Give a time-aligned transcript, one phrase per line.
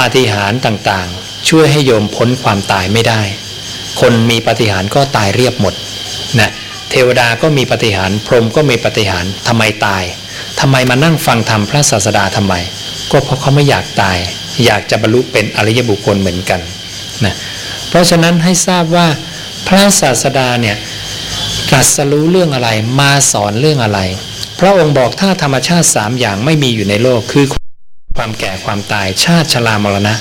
[0.00, 3.22] ปาฏิหาริย์ต่างๆ ช่วยให้โยมพ้นความตายไม่ได้
[4.00, 5.74] คนมีปาฏิหาริย์ก็ตายเรียบหมด
[6.40, 6.50] นะ
[6.90, 10.02] เทวดาก็มีปาฏิหาริย์พรหมก็มีปาฏิหาริย์ทำไมตาย
[10.60, 12.54] ทำไมมานั่งฟังธรรมพระศาสดาทำไม
[13.10, 14.18] ก็เพราะเขาไม่อยากตาย
[14.64, 16.60] อยากจะบรรลุเป็นอริยบุคคลเหมือนกัน
[17.24, 17.34] นะ
[17.88, 19.06] เพราะฉะนั้นให้ทราบว่า
[19.66, 20.76] พระศาสดาเนี่ย
[21.68, 22.70] ตรัสรู้เรื่องอะไร
[23.00, 24.00] มาสอนเรื่องอะไร
[24.60, 27.46] พระองค์บอกถ้าธรรมชาติสามอย่างไม่มีอยู่ในโลกคือ
[28.16, 30.14] ความแก่ความตายชาติชรามรณะ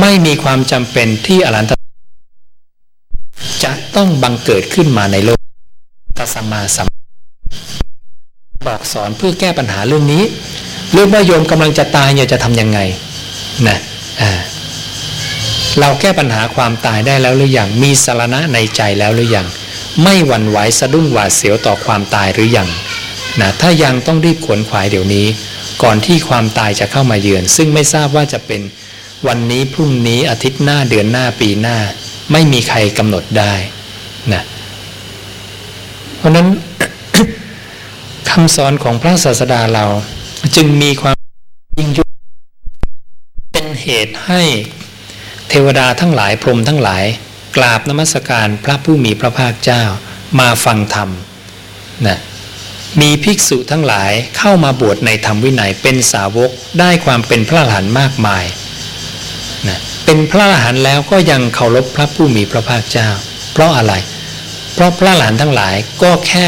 [0.00, 1.72] ไม่มีความจำเป็นที่อรันต
[3.64, 5.40] จะต้องบังเกิดขึ้นมาในโลก
[6.18, 6.86] ตัสมาสัม
[8.68, 10.22] บอกสอนเพื่อแก้ปัญหาเรื่องนี้
[10.92, 12.78] เรื่องว่าโยมกำลังจะตายเนี่ยจะทำยังไง
[13.68, 13.78] นะ
[14.20, 14.30] อ่า
[15.80, 19.46] เราแก้ปัญหาความตายได้แล้วหรืออยังมีสารณะในใจแล้วหรือยัง
[20.02, 22.68] ไม่หวั่นไหวสะดุ้งหวาดเสียวต่อความตายหรือยัง
[23.40, 25.26] นะถ้ายังต้องรีบขวนขวายเดี๋ยวนี้
[25.82, 28.60] ก่อนที่ความตายจะเข้ามาเยือน ซึ่งไม่ทราบว่าจะเป็น
[29.26, 31.78] วันนี้พรุ่งนี้อาทิตย์หน้าเดือนหน้าปีหน้า
[32.32, 33.54] ไม่มีใครกำหนดได้
[34.32, 34.42] นะ
[36.16, 36.46] เพราะนั้น
[38.30, 39.84] คำสอนของพระศาสดาเรา
[40.56, 41.16] จึงมีความ
[41.78, 42.08] ยิ่งยว
[43.52, 44.42] เป็นเหตุให้
[45.48, 47.04] เทวดาทั้งหลายพรหมทั้งหลาย
[47.56, 49.82] กราบนมัสการพระผู้มีพระภาคเจ้า
[50.40, 51.10] มาฟังธรรม
[52.06, 52.18] นะ
[53.00, 56.50] มีภิกษุทั้งหลายเข้ามาบวชในธรรมวินัยเป็นสาวก
[56.80, 58.44] ได้ความเป็นพระอรหันต์มากมาย
[59.68, 63.08] นะเป็นพระอรหันต์แล้วก็ยังเคารพพระผู้มีพระภาคเจ้า
[63.52, 63.94] เพราะอะไร
[64.74, 66.46] เพราะพระอรหันต์ทั้งหลายก็แค่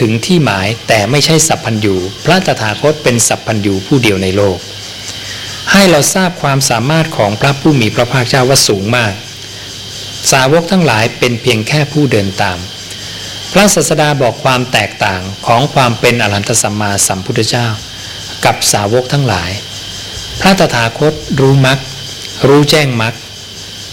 [0.00, 4.58] ถึงที่หมายแต่ไม่ใช่สัพพัญญูพระตถาคตเป็นสัพพัญญูผู้เดียวในโลก
[5.72, 9.12] ให้เราทราบความสามารถของพระผู้มีพระภาคเจ้าว่าสูงมาก
[10.32, 12.58] สาวกทั้งหลายเป็นเพียงแค่ผู้เดินตาม
[13.52, 17.66] พระศาสดาบอกความแตกต่างของความเป็นอรหันตสัมมาสัมพุทธเจ้า
[18.44, 19.50] กับสาวกทั้งหลาย
[20.40, 21.78] พระตถาคตรู้มรรค
[22.46, 23.14] รู้แจ้งมรรค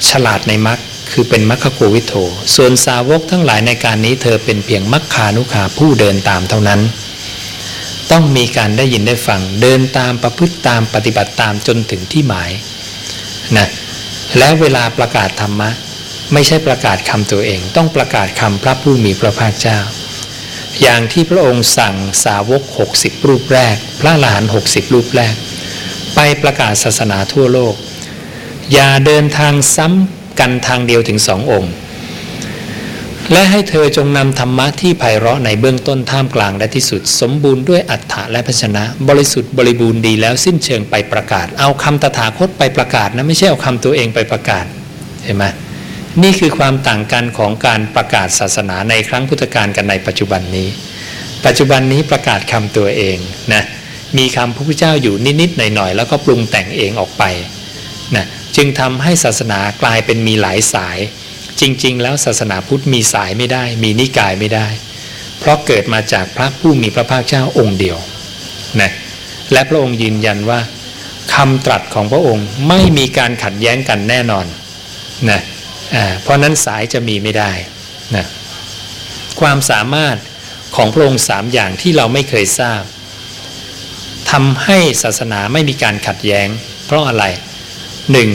[0.10, 0.80] ฉลาดในมรรค
[1.12, 2.14] คือเป็นมัคคโกวิโท
[2.56, 6.82] ส่วนสาวกทั้งหลายในการนี้เธอเป็นเพียงมัคคานุขาผู้เดินตามเท่านั้น
[8.12, 12.52] ต้องมีการได้ยินได้ฟังเดินตามประพฤติตามปฏิบัติตามจนถึงที่หมาย
[13.58, 13.68] นะ
[14.38, 15.70] และเวลาประกาศธรรมะ
[16.34, 19.80] ไม่ใช่ประกาศคำตัวเอง ต้องประกาศคำพระผู้มีพระภาคเจ้า
[20.82, 21.96] อย่างที่พระองค์สั่ง
[22.26, 22.64] สาวก
[22.96, 25.36] 60 รูปแรก พระลานหกสิบรูปแรก
[26.16, 27.76] ไปประกาศศาสนาทั่วโลก
[28.74, 31.74] อย่าเดินทางซ้ำกันทางเดียวถึงสององค์
[33.32, 44.66] และให้เธอจงนำธรรมะที่ไพเราะในเบื้องต้นท่ามกลางและที่สุด สมบูรณ์ด้วยอัฏฐะและพชนะ บริสุทธิ์บริบูรณ์ดีแล้วสิ้นเชิงไปประกาศ เอาคำตถาคตไปประกาศนะไม่ใช่เอาคำตัวเองไปประกาศ
[45.24, 45.46] เห็นไหม
[46.22, 50.68] นี่คือความต่างกันของการประกาศศาสนาในครั้งพุทธกาลกันในปัจจุบันนี้
[51.46, 53.18] ปัจจุบันนี้ประกาศคำตัวเอง
[53.54, 53.64] นะ
[54.18, 57.24] มีคำพระพุทธเจ้าอยู่นิดๆหน่อยๆแล้วก็ปรุงแต่งเองออกไป
[58.16, 58.26] นะ
[58.56, 60.98] จึงทำให้ศาสนากลายเป็นมีหลายสาย
[61.62, 64.68] จริง ๆ แล้วศาสนาพุทธมีสายไม่ได้ มีนิกายไม่ได้
[65.40, 67.98] เพราะเกิดมาจากพระผู้มีพระภาคเจ้าองค์เดียว
[68.82, 68.92] นะ
[69.52, 70.60] และพระองค์ยืนยันว่า
[71.34, 74.46] คำตรัสของพระองค์ไม่มีการขัดแย้งกันแน่นอน
[75.30, 75.42] นะ
[76.22, 77.52] เพราะนั้นสายจะมีไม่ได้
[78.16, 78.26] นะ
[79.40, 80.18] ความสามารถ
[80.76, 82.84] ของพระองค์สามอย่างที่เราไม่เคยทราบ
[84.32, 86.48] ทำให้ศาสนาไม่มีการขัดแย้ง
[86.86, 87.26] เพราะอะไร
[88.12, 88.30] หนึ่ง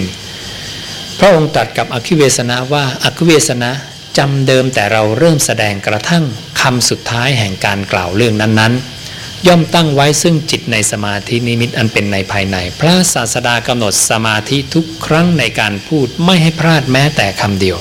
[1.19, 3.73] พระองค์ตรัสกับอคิเวสนะว่าอคิเวสนะ
[4.19, 6.25] จำเดิมแต่เราเริ่มแสดงกระทั่ง
[6.61, 8.98] คำสุดท้ายแห่งการกล่าวเรื่องนั้นๆ
[9.47, 17.77] ย่อมตั้งไว้ซึ่งจิตในสมาธินิมิตอันเป็นในภายใน พระศาสดากำหนดสมาธิทุกครั้งในการพูดไม่ให้พลาดแม้แต่คำเดียว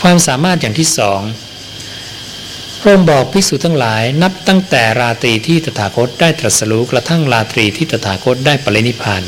[0.00, 1.20] ความสามารถอย่างที่สอง
[2.80, 9.22] พระองค์บอกภิกษุทั้งหลายนับตั้งแต่ราตรีที่ตถาคตได้ตรัสรู้กระทั่งราตรีที่ตถาคตได้ปรินิพาน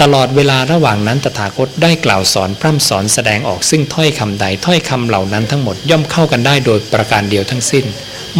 [0.00, 7.84] ตลอดเวลาระหว่างนั้นตถาคตได้กล่าวสอนพร่ำสอนแสดงออกซึ่งถ้อยคำใดถ้อยคำเหล่านั้นทั้งหมดย่อมเข้ากันได้โดยประการเดียวทั้งสิ้น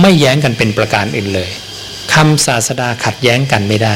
[0.00, 1.50] ไม่แย้งกันเป็นประการอื่นเลย
[2.14, 3.94] คำศาสดาขัดแย้งกันไม่ได้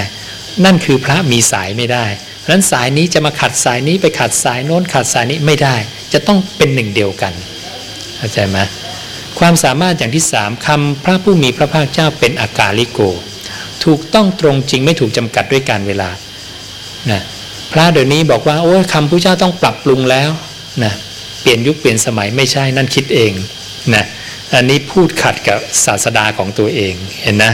[0.65, 2.06] นั่นคือพระมีสายไม่ได้
[2.41, 5.77] เพราะนั้นสายนี้จะมาขัดสายนี้ไปขัดสายโน้นขัดสายนี้ไม่ได้
[6.13, 7.33] จะต้องเป็นหนึ่งเดียวกัน
[8.16, 8.59] เข้าใจไหม
[9.39, 12.98] ความสามารถอย่างที่สามคำพระผู้มีพระภาคเจ้าเป็นอากาลิโก
[13.84, 16.10] ถูกต้องตรงจริงไม่ถูกจำกัดด้วยการเวลา
[17.10, 17.22] นะ
[17.72, 20.31] พระเดี๋ยวนี้บอกว่าโอ้ยคำพระเจ้าต้องปรับปรุงแล้ว
[20.84, 20.92] นะ
[21.41, 23.33] เปลี่ยนยุคเปลี่ยนสมัยไม่ใช่นั่นคิดเอง
[23.95, 24.04] นะ
[24.54, 27.53] อันนี้พูดขัดกับศาสดาของตัวเองเห็นนะ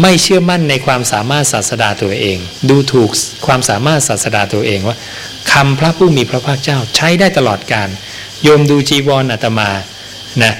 [0.00, 3.10] ไม่เชื่อมั่นในความสามารถศาสดาตัวเอง ดูถูก
[3.46, 4.96] ความสามารถศาสดาตัวเองว่า
[5.52, 7.88] คำพระผู้มีพระภาคเจ้าใช้ได้ตลอดการ
[8.42, 9.70] โยมดูจีวรออาตมา
[10.42, 10.54] นะ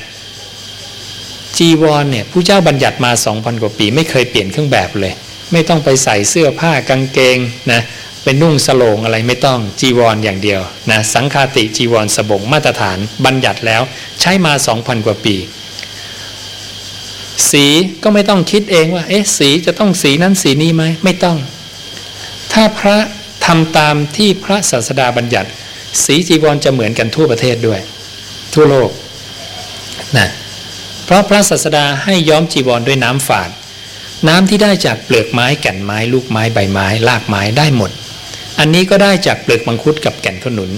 [1.59, 5.13] จีวรเนี่ยผู้เจ้าบัญญัติมาสองพันกว่าปี ไม่เคยเปลี่ยนเครื่องแบบเลย
[5.53, 7.37] ไม่ต้องไปใส่เสื้อผ้ากางเกง
[7.73, 7.83] นะ
[8.23, 13.83] เป็นนุ่งสโลงอะไรไม่ต้องจีวรออย่างเดียวนะสังคาติจีวรสบงมาตรฐานบัญญัติแล้ว
[14.21, 15.37] ใช้มา 2,000 กว่าปี
[17.51, 17.65] สี
[18.03, 21.37] ก็ไม่ต้องคิดเองว่า เอ๊ะสีจะต้องสีนั้นสีนี้ไหมไม่ต้อง
[22.53, 22.97] ถ้าพระ
[23.47, 25.49] ทำตามที่พระศาสดาบัญญัติ
[26.05, 27.81] สีจีวรจะเหมือนกันทั่วประเทศด้วย
[28.55, 28.91] ทั่วโลก
[30.19, 30.29] นะ
[31.05, 33.51] เพราะพระศาสดาให้ย้อมจีวรด้วยน้ำฝาด
[34.29, 37.91] น้ำที่ได้จากเปลือกไม้แก่นไม้ลูกไม้ใบไม้รากไม้ได้หมด
[38.59, 40.71] อันนี้ก็ได้จากเปลือกมังคุดกับแก่นขนุน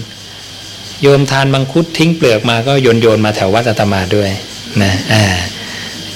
[1.03, 4.31] โยมทานมังคุดทิ้งเปลือกมาก็โยนโยนมาแถววัดอาตมาด้วย
[4.83, 5.25] นะอ่า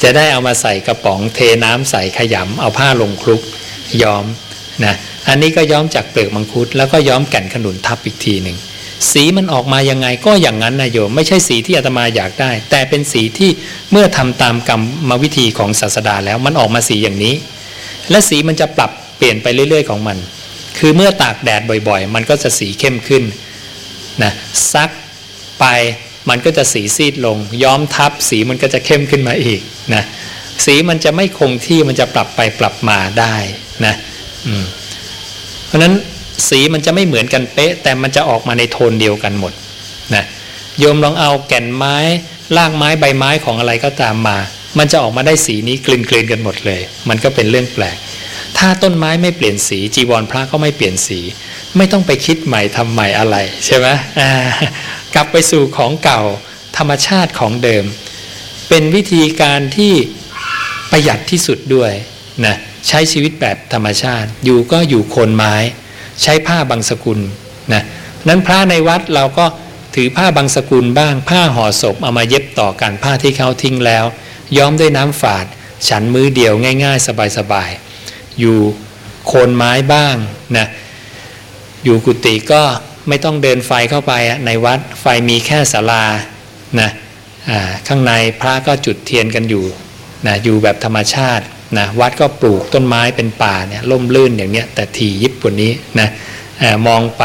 [0.03, 3.43] จะได้เอามาใส่กระป๋องเทน้ำใส่ขยำเอาผ้าลงคลุก
[4.03, 4.25] ย้อม
[4.85, 4.95] นะ
[5.29, 8.57] อันนี้ก็ย้อมจากเปลือกมังคุด แล้วก็ย้อมแก่นขนุนทับอีกทีหนึ่ง
[9.13, 13.51] สีมันออกมายังไงก็อย่างนั้นนะโยม ไม่ใช่สีที่อาตมาอยากได้ แต่เป็นสีที่
[13.93, 17.35] เมื่อทำตามกรรมวิธีของศาสดาแล้วมันออกมาสีอย่างนี้
[18.11, 20.19] และสีมันจะปรับเปลี่ยนไปเรื่อย ๆ ของมัน
[20.79, 23.23] คือเมื่อตากแดดบ่อยๆ มันก็จะสีเข้มขึ้น
[24.23, 24.33] นะ
[24.73, 24.91] ซัก
[25.61, 25.65] ไป
[26.29, 29.61] มันก็จะสีซีดลง ย้อมทับสีมันก็จะเข้มขึ้นมาอีก
[29.95, 30.03] นะ
[30.65, 33.37] สีมันจะไม่คงที่มันจะปรับไปปรับมาได้
[33.87, 33.95] นะ
[35.67, 35.95] เพราะนั้น
[36.49, 39.53] สีมันจะไม่เหมือนกันเป๊ะ แต่มันจะออกมาในโทนเดียวกันหมด
[40.15, 40.25] นะ
[40.79, 41.97] โยมลองเอาแก่นไม้
[42.57, 44.39] รากไม้ใบไม้ของอะไรก็ตามมา
[44.79, 47.97] มันจะออกมาได้สีนี้กลืนกลืนกันหมดเลย มันก็เป็นเรื่องแปลก
[48.59, 51.21] ถ้าต้นไม้ไม่เปลี่ยนสี จีวรพระก็ไม่เปลี่ยนสี
[51.77, 53.87] ไม่ต้องไปคิดใหม่ทำใหม่อะไรใช่ไหม
[55.15, 56.21] กลับไปสู่ของเก่า
[56.77, 57.85] ธรรมชาติของเดิม
[58.69, 59.95] เป็นวิธีการที่
[60.91, 61.93] ประหยัดที่สุดด้วย
[62.45, 62.57] นะ
[62.89, 65.55] ใช้ชีวิตแบบธรรมชาติ อยู่ก็อยู่โคนไม้
[66.23, 67.21] ใช้ผ้าบางสกุล
[67.73, 67.83] นะ
[68.29, 69.47] นั้นพระในวัดเราก็
[69.95, 74.05] ถือผ้าบางสกุลบ้าง ผ้าห่อศพเอามาเย็บต่อกันผ้าที่เขาทิ้งแล้ว
[74.57, 75.47] ย้อมด้วยน้ำฝาด
[75.89, 76.53] ฉันมือเดียว
[76.85, 77.07] ง่าย ๆ
[77.39, 78.59] สบายๆอยู่
[79.27, 80.17] โคนไม้บ้าง
[80.57, 80.67] นะ
[81.85, 82.63] อยู่กุฏิก็
[83.09, 84.13] ไม่ต้องเดินไฟเข้าไป
[84.47, 86.05] ในวัดไฟมีแค่ศาลา
[86.81, 86.91] นะ
[87.89, 89.65] ข้างในพระก็จุดเทียนกันอยู่
[90.27, 91.45] นะอยู่แบบธรรมชาติ
[91.79, 96.09] นะวัดก็ปลูกต้นไม้เป็นป่าเนี่ยล่มลื่นอย่างเนี้ยแต่ทียิบกว่านี้นะ
[96.63, 97.25] อมองไป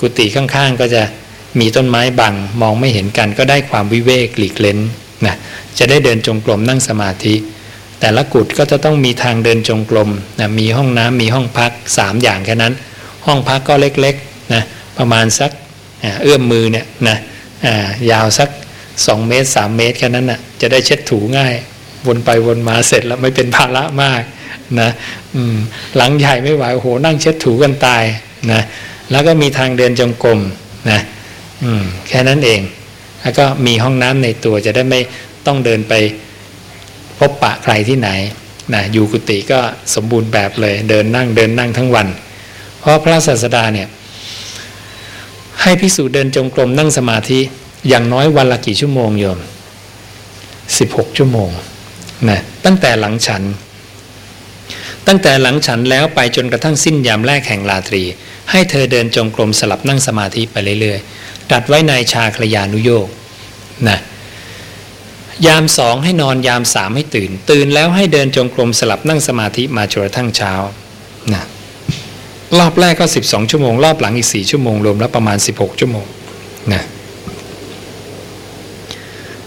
[0.00, 1.02] กุฏิข้างๆก็จะ
[1.60, 4.78] มีต้นไม้บังมองไม่เห็นกันก็ได้ความวิเวกหลีกเล้น
[5.26, 5.34] นะ
[5.78, 7.34] จะได้เดินจงกรมนั่งสมาธิ
[8.00, 12.74] แต่ละกุฏก็จะต้องมีทางเดินจงกรมนะมีห้องน้ำมีห้องพัก 3 อย่างแค่นั้น
[13.26, 14.62] ห้องพักก็เล็กๆนะ
[14.98, 15.50] ประมาณสัก
[16.22, 17.16] เอื้อมมือเนี่ยนะ
[18.10, 18.48] ยาวสัก
[18.88, 21.54] 2 เมตร 3 เมตรแค่นั้นนะ่ะจะได้เช็ดถูง่าย
[22.06, 24.22] วนไปวนมาเสร็จแล้วไม่เป็นภาระมาก
[24.80, 24.90] นะ
[25.96, 28.04] หลังใหญ่ไม่ไหวโอ้โหนั่งเช็ดถูกันตาย
[28.52, 28.62] นะ
[29.10, 30.40] แล้วก็มีทางเดินจงกรม
[30.90, 31.00] นะ
[32.08, 32.60] แค่นั้นเอง
[33.22, 35.00] แล้วก็มีห้องน้ำในตัวจะได้ไม่
[35.46, 35.94] ต้องเดินไป
[37.18, 38.10] พบปะใครที่ไหน
[38.74, 39.60] นะอยู่กุฏิก็
[39.94, 42.06] สมบูรณ์แบบเลยเดินนั่งเดินนั่งทั้งวัน
[42.80, 43.88] เพราะพระศาสดาเนี่ย
[45.62, 47.40] ให้พิสูจน์เดินจงกรมนั่งสมาธิ
[47.88, 49.38] อย่างน้อยวันละกี่ชั่วโมงโยม
[50.78, 51.50] สิบหกชั่วโมง
[52.28, 53.42] นะตั้งแต่หลังฉัน
[55.06, 58.02] ตั้งแต่หลังฉันแล้วไปจนกระทั่งสิ้นยามแรกแห่งราตรี
[58.50, 63.08] ให้เธอเดินจงกรมสลับนั่งสมาธิไปเรื่อยๆตัดไว้ในชาคลยานุโยก
[63.88, 63.98] นะ
[65.46, 70.52] ยามสองให้นอนยามสามให้ตื่น ตื่นแล้วให้เดินจงกรมสลับนั่งสมาธิมาจนกระทั่งเช้า
[71.34, 71.44] นะ
[72.58, 76.06] รอบแรกก็ 12 ชั่วโมง รอบหลังอีก 4 ชั่วโมง รวมแล้วประมาณ 16 ชั่วโมง
[76.72, 76.82] นะ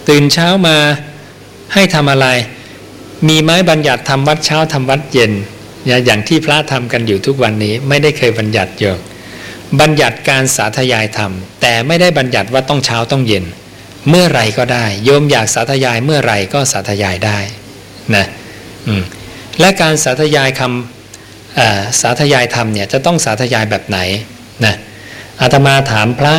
[0.07, 0.77] ตื่นเช้ามา
[1.73, 2.27] ให้ทำอะไร
[3.27, 5.31] มีไม้บัญญัติทำวัดเช้าทำวัดเย็น
[6.05, 8.99] อย่างที่พระทำกันอยู่ทุกวันนี้ไม่ได้เคยบัญญัติโยม
[9.79, 13.45] บัญญัติการสาธยายธรรม แต่ไม่ได้บัญญัติว่าต้องเช้าต้องเย็น
[14.09, 17.39] เมื่อไรก็ได้ โยมอยากสาธยายเมื่อไรก็สาธยายได้
[18.15, 18.25] นะ
[19.59, 21.00] และการสาธยายคำ
[22.01, 24.00] สาธยายธรรมเนี่ยจะต้องสาธยายแบบไหน
[24.65, 24.75] นะ
[25.41, 26.36] อาตมาถามพระ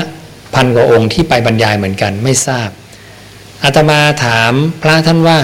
[0.54, 2.68] พันกว่าองค์ที่ไปบรรยายเหมือนกันไม่ทราบ
[3.64, 4.52] อาตมาถาม
[4.82, 5.38] พระท่านว่า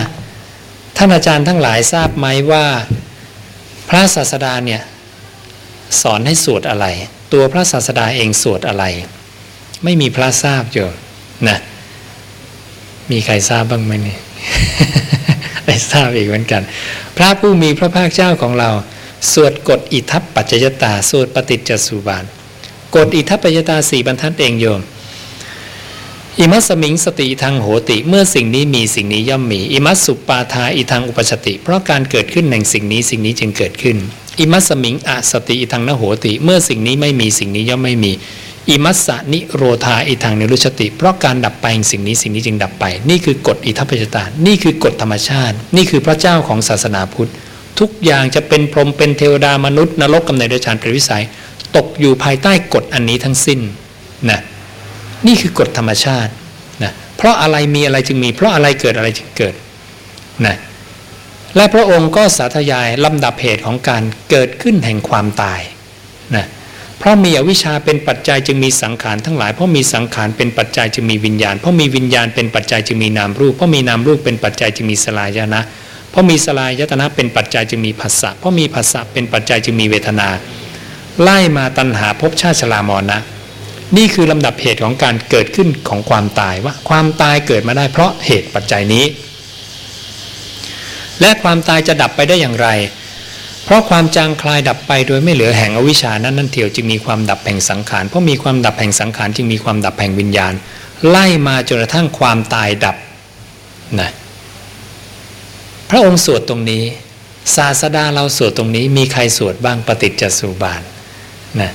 [0.96, 2.66] ท่านอาจารย์ทั้งหลายทราบไหมว่า
[3.88, 4.82] พระศาสดาเนี่ย
[6.00, 6.86] สอนให้สวดอะไร
[7.32, 8.84] ตัวพระศาสดาเองสวดอะไร
[9.84, 10.88] ไม่มีพระทราบอยู่
[11.48, 11.58] นะ
[13.10, 14.16] มีใครทราบบ้างไหมนี่
[15.66, 16.62] ได้ทราบอีกเหมือนกัน
[17.16, 18.70] พระผู้มีพระภาคเจ้าของเรา
[19.32, 22.24] สวดกฎอิทัปปัจจยตาสวดปฏิจจสุบาน
[22.96, 24.80] กฎอิทัปปัจจยตาสี่บรรทัดเองโยม
[26.40, 33.96] อิมัสมิงสติทางโหติเมื่อสิ่งนี้มีสิ่งนี้ย่อมมีอิมัสสุปาทาอิทางอุปชติ เพราะการเกิดขึ้นแห่งสิ่งนี้สิ่งนี้จึงเกิดขึ้น
[34.40, 38.12] อิมัสมิงอสติอิทางนโหติเมื่อสิ่งนี้ไม่มีสิ่งนี้ย่อมไม่มี
[38.70, 47.30] อิมัสสนิโรธาอิทางนิรุชติ เพราะการดับไปสิ่งนี้สิ่งนี้จึงดับไป นี่คือกฎอิทัปปจตานี่คือกฎธรรมชาติ นี่คือพระเจ้าของศาสนาพุทธ
[47.80, 51.22] ทุกอย่างจะเป็นพรหมเป็นเทวดามนุษย์นรกกำเนิดเดชานเป็นวิสัย
[51.76, 53.60] ตตกอยู่ภายใต้กฎอันนี้ทั้งสิ้น
[54.30, 54.40] นะ
[55.26, 56.32] นี่คือกฎธรรมชาติ
[56.82, 59.54] นะเพราะอะไรมีอะไรจึงมี เพราะอะไรเกิดอะไรจึงเกิด
[60.46, 60.56] นะ
[61.56, 65.60] และพระองค์ก็สาธยายลำดับเหตุของการเกิดขึ้นแห่งความตาย
[66.36, 66.46] นะ
[66.98, 75.62] เพราะมีอวิชชาเป็นปัจจัยจึงมีสังขารทั้งหลาย เพราะมีสังขารเป็นปัจจัยจึงมีวิญญาณ เพราะมีวิญญาณเป็นปัจจัยจึงมีนามรูป เพราะมีนามรูปเป็นปัจจัยจึงมีสลายนะ
[76.10, 80.28] เพราะมีสลายยตนะเป็นปัจจัยจึงมีผัสสะเพราะมีผัสสะเป็นปัจจัยจึงมีเวทนา
[81.22, 83.18] ไล่มาตัณหาภพชาติชรามรณะ
[83.96, 89.04] นี่คือลำดับเหตุของการเกิดขึ้นของความตายว่าความตายเกิดมาได้เพราะเหตุปัจจัยนี้
[91.20, 92.68] และความตายจะดับไปได้อย่างไร
[93.64, 100.52] เพราะความจางคลายดับไปโดยไม่เหลือแห่งอวิชานั้นนั่นเทียวจึงมีความดับแห่งสังขารเพราะมีความดับแห่งสังขารจึงมีความดับแห่งวิญญาณ
[101.08, 102.96] ไล่มาจนกระทั่งความตายดับ
[104.00, 104.10] นะ
[105.90, 106.84] พระองค์สวดตรงนี้
[107.56, 110.82] ศาสดาเราสวดตรงนี้ มีใครสวดบ้างปฏิจจสุบาท
[111.60, 111.70] นะ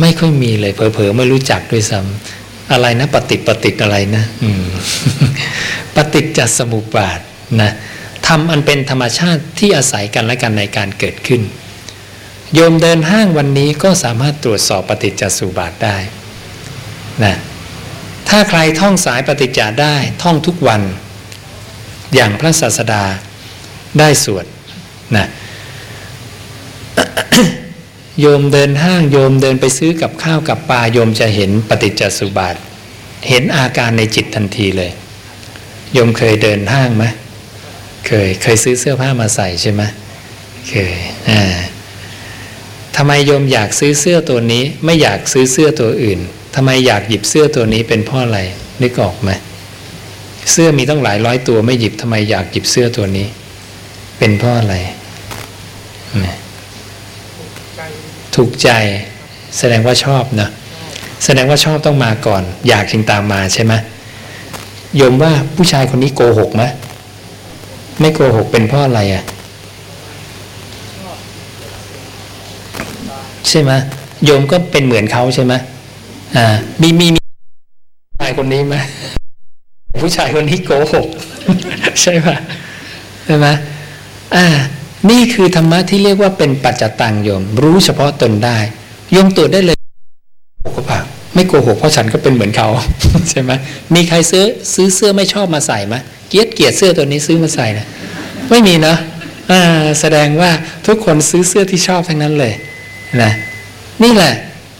[0.00, 4.24] ไม่ค่อยมีเลยเผลอๆไม่รู้จักด้วยซ้ำอะไรนะ ปฏิปฏิอะไรนะ
[5.96, 7.20] ปฏิจจสมุปบาท
[7.60, 7.70] นะ
[8.26, 11.42] ทำอันเป็นธรรมชาติที่อาศัยกันและกันในการเกิดขึ้น
[12.54, 15.96] โยมเดินห้างวันนี้ก็สามารถตรวจสอบปฏิจจสุบาทได้
[17.24, 17.36] นะ
[18.28, 20.82] ถ้าใครท่องสายปฏิจจาได้ท่องทุกวัน
[22.14, 23.04] อย่างพระศาสดา
[23.98, 24.44] ได้ส่วด
[25.16, 25.26] นะ
[28.20, 32.54] โยมเดินห้างโยมเดินไปซื้อกับข้าวกับปลาโยมจะเห็นปฏิจจสุบาท
[33.28, 34.90] เห็นอาการในจิตทันทีเลย
[35.92, 37.04] โยมเคยเดินห้างไหม
[38.06, 39.82] เคยเคยซื้อเสื้อผ้ามาใส่ใช่ไหม
[40.68, 40.96] เคย
[41.30, 41.42] อ่า
[42.96, 46.20] ทำไมโยมอยากซื้อเสื้อตัวนี้ ไม่อยากซื้อเสื้อตัวอื่น
[46.54, 48.38] ทำไมอยากหยิบเสื้อตัวนี้เป็นเพราะอะไร
[48.82, 49.30] นึกออกไหม
[50.52, 53.26] เสื้อมีต้องหลายร้อยตัวไม่หยิบทำไมอยากหยิบเสื้อตัวนี้
[54.18, 54.74] เป็นเพราะอะไร
[58.34, 58.68] ถูกใจ
[59.58, 60.48] แสดงว่าชอบนะ
[61.24, 63.72] แสดงว่าชอบต้องมาก่อน อยากจึงตามมาใช่ไหม
[65.00, 66.64] ยมว่าผู้ชายคนนี้โกหกไหม
[68.00, 69.24] ไม่โกหกเป็นเพราะอะไรอะ
[73.48, 73.72] ใช่ไหม
[74.24, 75.54] โยมก็เป็นเหมือนเขาใช่ไหม
[76.36, 76.46] อ่า
[76.80, 77.20] มีมีมี
[78.10, 78.76] ผู้ชายคนนี้ไหม
[80.02, 81.06] ผู้ชายคนนี้โกหก
[82.02, 82.28] ใช่ไหม
[83.26, 83.46] ใช่ไหม
[84.34, 84.46] อ่า
[85.10, 88.58] นี่คือธรรมะที่เรียกว่าเป็นปัจจตังโยม รู้เฉพาะตนได้
[89.12, 89.76] โยมตรวจได้เลย
[90.62, 90.98] โกหกปะ
[91.34, 92.68] ไม่โกหกเพราะฉันก็เป็นเหมือนเขา
[93.30, 93.52] ใช่ไหม
[93.94, 95.94] มีใครซื้อซื้อเสื้อไม่ชอบมาใส่ไหม
[96.28, 97.86] เกียดเกียดเสื้อตัวนี้ซื้อมาใส่นะ
[98.50, 98.94] ไม่มีนะ
[99.50, 100.50] อ่าแสดงว่า
[100.86, 102.52] ทุกคนซื้อเสื้อที่ชอบทั้งนั้นเลย
[103.22, 103.30] นะ
[104.02, 104.32] นี่แหละ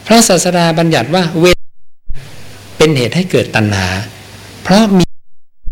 [0.06, 1.44] พระศาสดาบัญญัติว่าเว
[2.78, 3.88] เป็นเหตุให้เกิดตัณหา
[4.62, 5.04] เพราะมี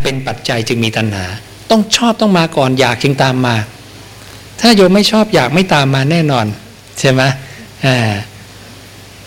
[0.04, 1.24] เป็นปัจจัยจึงมีตัณหา
[1.70, 3.56] ต้องชอบต้องมาก่อนอยากจึงตามมา
[4.60, 6.46] ถ้าโยมไม่ชอบอยากไม่ตามมาแน่นอน
[7.00, 7.22] ใช่ไหม
[7.86, 7.96] อ่า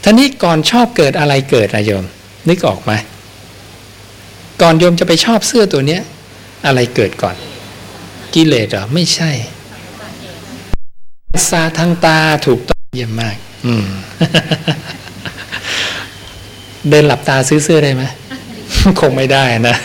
[0.04, 2.06] ท่านี้ก่อนชอบเกิดอะไรเกิดอะโยม
[2.50, 2.92] นึกออกไหม
[4.62, 6.02] ก่อนโยมจะไปชอบเสื้อตัวเนี้ย
[6.66, 7.36] อะไรเกิดก่อน
[8.34, 9.32] กิเลสเหรอไม่ใช่
[11.50, 13.88] ซาทางตาถูกต้องเยี่ยมมาก อืม
[16.90, 18.04] เดินหลับตาซื้อเสื้อได้ไหม
[19.00, 19.78] คงไม่ได้นะ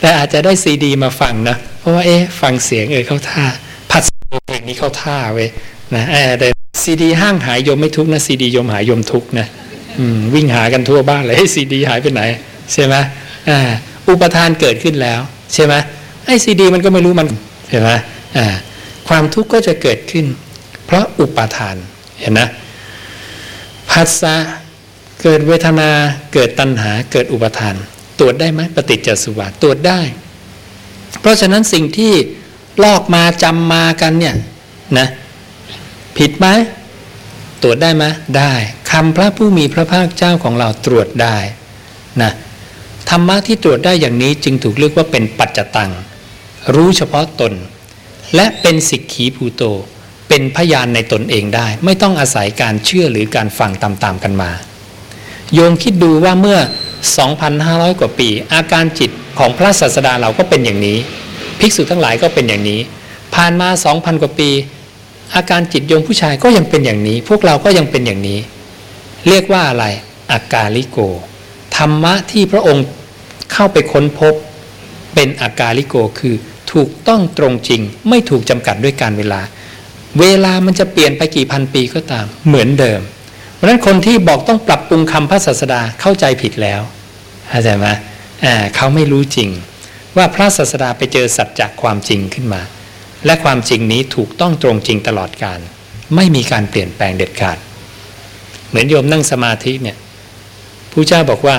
[0.00, 3.44] แต่อาจจะได้ซีดีมาฟังนะ เพราะว่าเอ๊ะฟังเสียงเออเข้าท่า
[3.90, 4.02] พัด
[4.46, 5.48] เพลงนี้เข้าท่าเว้ย
[5.94, 6.04] นะ
[6.38, 6.46] แต่
[6.84, 9.46] ซีดีห้างหายยมไม่ทุกนะซีดียมหายยมทุกนะ
[10.34, 12.22] วิ่งหากันทั่วบ้านเลยซีดีหายไปไหน
[12.72, 12.94] ใช่ไหม
[14.08, 15.20] อุปทานเกิดขึ้นแล้ว
[15.54, 15.74] ใช่ไหม
[16.24, 17.28] ไอ้ซีดีมันก็ไม่รู้มัน
[17.68, 17.90] ใช่ไหม
[19.08, 20.26] ความทุกข์ก็จะเกิดขึ้น
[20.84, 21.76] เพราะอุปทาน
[22.18, 22.48] เห็นนะ
[23.90, 24.34] ภัสสะ
[25.22, 25.90] เกิดเวทนา
[26.32, 27.74] เกิดตัณหาเกิดอุปทาน
[28.18, 30.00] ตรวจได้ไหมปฏิจจสุบาทตรวจได้
[31.20, 32.12] เพราะฉะนั้นสิ่งที่
[32.84, 34.34] ลอกมาจำมากันเนี่ย
[34.98, 35.08] นะ
[36.18, 36.46] ผิดไหม
[37.62, 38.04] ตรวจได้ไหม
[38.38, 38.52] ได้
[38.90, 41.36] คำพระผู้มีพระภาคเจ้าของเราตรวจได้
[42.22, 42.32] นะ
[43.10, 45.90] ธรรมะที่ตรวจได้อย่างนี้จึงถูกเรียกว่าเป็นปัจจตัง
[46.74, 47.52] รู้เฉพาะตน
[48.34, 49.62] และเป็นสิกขีภูโต
[50.28, 54.50] เป็นพยานในตนเองได้ ไม่ต้องอาศัยการเชื่อหรือการฟังตามๆกันมา
[55.54, 56.58] โยมคิดดูว่าเมื่อ
[57.06, 60.98] 2,500 กว่าปี อาการจิตของพระศาสดาเราก็เป็นอย่างนี้
[61.58, 62.80] ภิกษุทั้งหลายก็เป็นอย่างนี้
[63.34, 64.50] ผ่านมาสองพันกว่าปี
[65.34, 68.38] อาการจิตโยมผู้ชายก็ยังเป็นอย่างนี้ พวกเราก็ยังเป็นอย่างนี้
[69.28, 69.84] เรียกว่าอะไร
[70.30, 70.98] อากาลิโก
[71.76, 72.84] ธรรมะที่พระองค์
[73.52, 74.34] เข้าไปค้นพบ
[75.14, 76.34] เป็นอากาลิโกคือ
[76.72, 79.40] ถูกต้องตรงจริง ไม่ถูกจำกัดด้วยการเวลา
[80.20, 83.00] เวลามันจะเปลี่ยนไปกี่พันปีก็ตาม เหมือนเดิม
[83.58, 86.80] เพราะฉะนั้นคนที่บอกต้องปรับปรุงคำพระศาสดาเข้าใจผิดแล้ว
[87.50, 87.86] เข้าใจไหม
[88.76, 89.50] เขาไม่รู้จริง
[90.16, 92.62] ว่าพระศาสดาไปเจอสัจจะความจริงขึ้นมา
[93.26, 95.58] และความจริงนี้ถูกต้องตรงจริงตลอดการ
[96.16, 97.58] ไม่มีการเปลี่ยนแปลงเด็ดขาด
[98.68, 99.96] เหมือนโยมนั่งสมาธิเนี่ย
[100.92, 101.56] ผู้เจ้าบอกว่า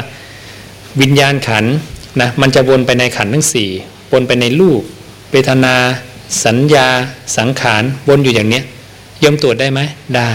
[1.01, 1.65] วิญญาณขัน
[2.22, 3.70] นะมันจะวนไปในขันทั้งสี่
[4.12, 4.82] วนไปในรูป
[5.32, 5.75] เวทนา
[6.46, 6.88] สัญญา
[7.38, 8.63] สังขารวนอยู่อย่างเนี้ย
[9.20, 9.79] โยมตรวจได้ไหม
[10.15, 10.32] ได้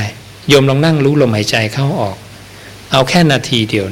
[0.49, 2.17] โยมลองนั่งรู้ลมหายใจเข้าออก
[2.93, 3.87] เอาแค่นาทีเดียว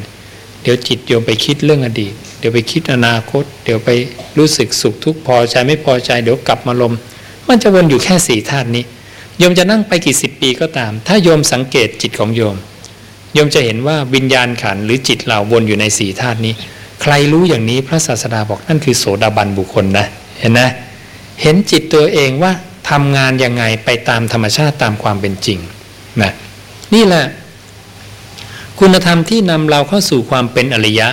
[0.63, 3.91] เดี๋ยวจิตโยมไปคิดเรื่องอดีต เดี๋ยวไปคิดอนาคต เดี๋ยวไป
[4.39, 6.93] รู้สึกสุขทุกข์พอใจไม่พอใจ เดี๋ยวกลับมาลม
[7.49, 8.85] มันจะวนอยู่แค่สี่ธาตุนี้
[9.39, 12.57] โยมจะนั่งไปกี่สิบปีก็ตาม ถ้าโยมสังเกตจิตของโยม
[13.35, 16.55] โยมจะเห็นว่าวิญญาณขันหรือจิตเราวนอยู่ในสี่ธาตุนี้
[17.03, 20.07] ใครรู้อย่างนี้พระศาสดาบอกนั่นคือโสดาบันบุคคลนะ
[20.39, 20.69] เห็นนะ
[21.43, 22.53] เห็นจิตตัวเองว่า
[22.91, 25.59] ทำงานยังไงไปตามธรรมชาติตามความเป็นจริง
[26.21, 26.33] นะ
[26.95, 27.25] นี่แหละ
[28.81, 31.09] คุณธรรมที่นำเราเข้าสู่ความเป็นอริยะ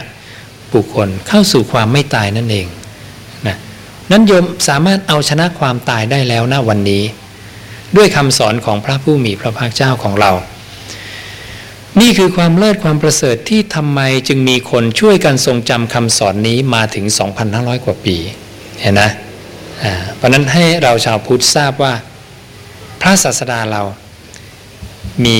[0.73, 2.67] บุคคลเข้าสู่ความไม่ตายนั่นเอง
[3.47, 3.55] นะ
[4.11, 7.03] นั้นโยมสามารถเอาชนะความตายได้แล้วนะวันนี้
[7.97, 10.31] ด้วยคำสอนของพระผู้มีพระภาคเจ้าของเรา
[12.01, 17.05] นี่คือความเลิศความประเสริฐที่ทำไมจึงมีคนช่วยกันทรงจำคำสอนนี้มาถึง
[17.45, 18.15] 2,500 กว่าปี
[18.81, 19.09] เห็นนะ
[20.15, 21.93] เพราะนั้นให้เราชาวพุทธทราบว่า
[23.01, 23.83] พระศาสดาเรา
[25.25, 25.37] มี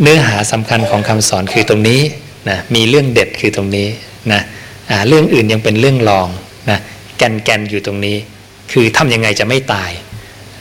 [0.00, 2.00] เนื้อหาสำคัญของคำสอนคือตรงนี้
[2.48, 3.88] นะมีเรื่องเด็ดคือตรงนี้
[4.32, 4.40] นะ
[5.08, 6.28] เรื่องอื่นยังเป็นเรื่องรอง
[6.70, 6.78] นะ
[7.16, 8.16] แกนแกนอยู่ตรงนี้
[8.72, 9.90] คือทำยังไงจะไม่ตาย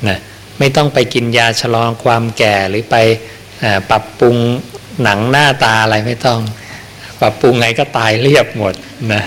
[0.07, 0.17] นะ
[0.59, 2.95] ไม่ต้องไปกินยาชะลอความแก่หรือไป
[3.89, 4.37] ปรับปรุง
[5.03, 6.39] หนังหน้าตาอะไรไม่ต้อง
[7.21, 8.73] ปรับปรุงไงก็ตายเรียบหมด
[9.13, 9.23] นะ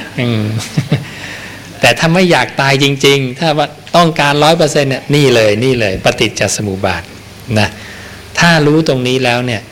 [1.80, 7.02] แต่ถ้าไม่อยากตายจริง ๆ ถ้าว่าต้องการร้อยเปอร์เซ็นต์เนี่ยนี่เลยนี่เลย ปฏิจจสมุปบาท
[7.58, 7.68] นะ
[8.38, 9.62] ถ้ารู้ตรงนี้แล้วเนี่ย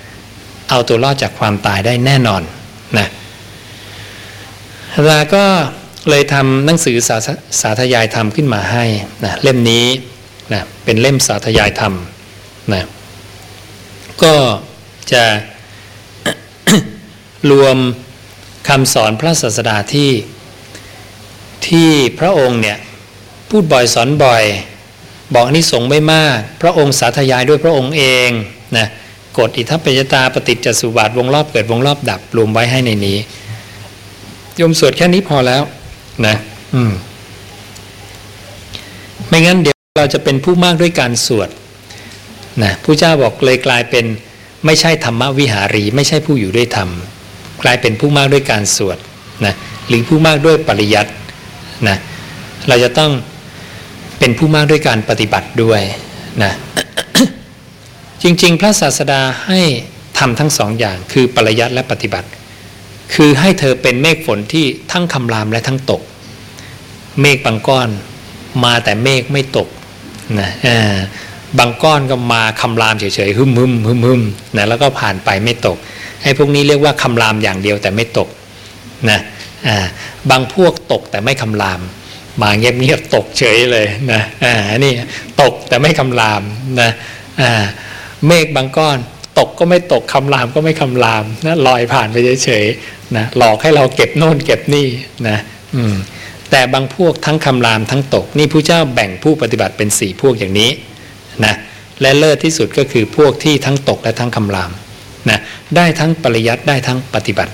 [0.70, 2.42] เอาตัวรอดจากความตายได้แน่นอน
[2.98, 3.08] นะ
[5.06, 5.44] เราก็
[6.10, 7.16] เลยทำหนังสือสา
[7.60, 8.84] สาธยายธรรมขึ้นมาให้
[9.24, 9.86] นะเล่มนี้
[10.52, 11.94] นะเป็นเล่มสาธยายธรรม
[12.72, 12.84] นะ
[14.22, 14.34] ก็
[15.12, 15.24] จะ
[17.50, 17.76] รวม
[18.68, 20.10] คำสอนพระศาสดาที่
[21.66, 22.78] ที่พระองค์เนี่ย
[23.48, 24.44] พูดบ่อยสอนบ่อย
[25.34, 28.30] บอกนิสงไม่มาก พระองค์สาธยายด้วยพระองค์เอง
[28.76, 28.86] นะ
[29.38, 33.18] กฎอิทัปปยตาปฏิจจสุบาทวงรอบเกิดวงรอบดับรวมไว้ให้ในนี้
[34.60, 35.62] ยมสวดแค่นี้พอแล้ว
[36.26, 36.36] นะ
[36.74, 36.92] อืม
[39.28, 41.48] ไม่งั้นเดี๋ยวเราจะเป็นผู้มากด้วยการสวด
[42.62, 44.04] นะผู้เจ้าบอกเลยกลายเป็น
[44.66, 46.88] ไม่ใช่ธรรมวิหารี ไม่ใช่ผู้อยู่ด้วยธรรม
[47.62, 48.98] กลายเป็นผู้มากด้วยการสวด
[49.44, 49.54] นะ
[49.88, 51.10] หรือผู้มากด้วยปริยัติ
[51.88, 51.96] นะ
[52.68, 53.10] เราจะต้อง
[54.26, 55.82] เป็นผู้มากด้วยการปฏิบัติด้วย
[56.42, 56.52] นะ
[58.22, 59.60] จริงๆ พระศาสดาให้
[60.18, 62.28] ทำทั้งสองอย่างคือปริยัติและปฏิบัติ
[63.14, 66.02] คือให้เธอเป็นเมฆฝนที่ทั้งคำรามและทั้งตก
[67.20, 67.88] เมฆบางก้อน
[68.64, 69.68] มาแต่เมฆไม่ตก
[70.40, 70.50] นะ
[71.58, 74.22] บางก้อนก็มาคำรามเฉยๆฮึมฮึมฮึมฮึม
[74.56, 75.76] นะแล้วก็ผ่านไปไม่ตก
[76.22, 78.28] ไอ้พวกนี้เรียกว่าคำรามอย่างเดียวแต่ไม่ตก
[79.10, 79.20] นะ
[80.30, 81.82] บางพวกตกแต่ไม่คำราม
[82.42, 84.92] มาเงียบๆตกเฉยเลยนะอ่านี่
[85.42, 86.42] ตกแต่ไม่คำราม
[86.80, 86.90] นะ
[87.40, 87.64] อ่า
[88.26, 88.98] เมฆบางก้อน
[89.38, 94.86] ตกก็ไม่ตกคำรามก็ไม่คำรามนะลอยผ่านไปเฉยๆนะหลอกให้เราเก็บโน่นเก็บนี่
[95.28, 95.38] นะ
[95.76, 95.94] อืม
[96.50, 100.70] แต่บางพวกทั้งคำรามทั้งตก นี่ผู้เจ้าแบ่งผู้ปฏิบัติเป็นสี่พวกอย่างนี้
[101.44, 101.54] นะ
[102.00, 104.70] และเลิศที่สุดก็คือพวกที่ทั้งตกและทั้งคำราม
[105.30, 105.38] นะ
[105.76, 107.52] ได้ทั้งปริยัติได้ทั้งปฏิบัติ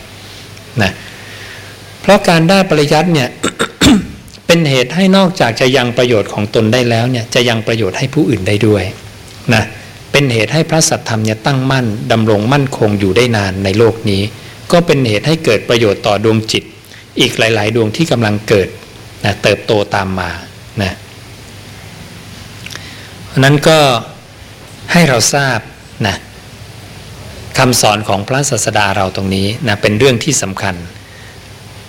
[0.82, 0.90] นะ
[2.02, 3.28] เพราะการได้ปริยัติเนี่ย
[4.52, 8.84] เป็นเหตุให้นอกจากจะยังประโยชน์ของตนได้แล้วเนี่ยจะยังประโยชน์ให้ผู้อื่นได้ด้วย
[9.54, 9.62] นะ
[10.12, 14.22] เป็นเหตุให้พระสัทธรรมเนี่ยตั้งมั่นดำรงมั่นคงอยู่ได้นานในโลกนี้
[14.72, 16.64] ก็เป็นเหตุให้เกิดประโยชน์ต่อดวงจิต
[17.20, 18.68] อีกหลาย ๆ ดวงที่กำลังเกิด
[19.24, 20.30] นะเติบโตตามมา
[20.82, 20.92] นะ
[23.38, 23.78] นั้นก็
[24.92, 25.58] ให้เราทราบ
[26.06, 26.16] นะ
[27.58, 30.76] คำสอนของพระศาสดาเราตรงนี้นะเป็นเรื่องที่สำคัญ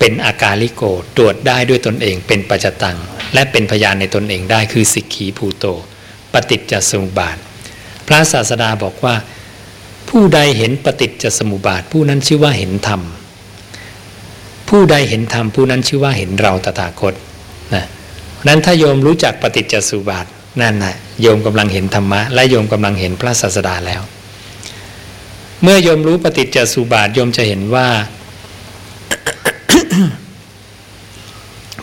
[0.03, 0.83] เป็นอาการลิโก
[1.17, 2.97] ตรวจได้ด้วยตนเองเป็นปัจจตัง
[3.33, 5.65] และเป็นพยานในตนเองได้คือสิกขีภูโต
[6.33, 7.37] ปฏิจจสมุปบาท
[8.07, 9.15] พระศาสดาบอกว่า
[10.09, 13.01] ผู้ใดเห็นปฏิจจสมุปบาท ผู้นั้นชื่อว่าเห็นธรรม
[14.69, 17.13] ผู้ใดเห็นธรรมผู้นั้นชื่อว่าเห็นเราตถาคต
[17.73, 17.85] นะ
[18.47, 20.25] นั้นถ้าโยมรู้จักปฏิจจสมุปบาท
[20.61, 24.01] นั่นนะโยมกำลังเห็นธรรมะ และโยมกำลังเห็นพระศาสดาแล้ว
[25.63, 27.87] เมื่อโยมรู้ปฏิจจสุบาทโยมจะเห็นว่า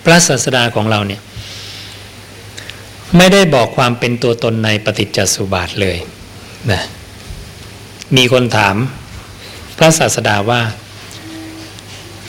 [0.04, 1.20] พระศาสดาของเราเนี่ย
[3.16, 5.98] ไม่ได้บอกความเป็นตัวตนในปฏิจจสุบาทเลย
[6.70, 6.82] นะ
[8.16, 8.76] มีคนถาม
[9.76, 10.60] พระศาสดาว่า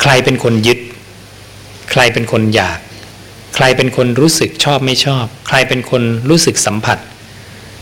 [0.01, 0.79] ใครเป็นคนยึด
[1.91, 2.79] ใครเป็นคนอยาก
[3.55, 6.97] ใครเป็นคนรู้สึกชอบไม่ชอบ ใครเป็นคนรู้สึกสัมผัส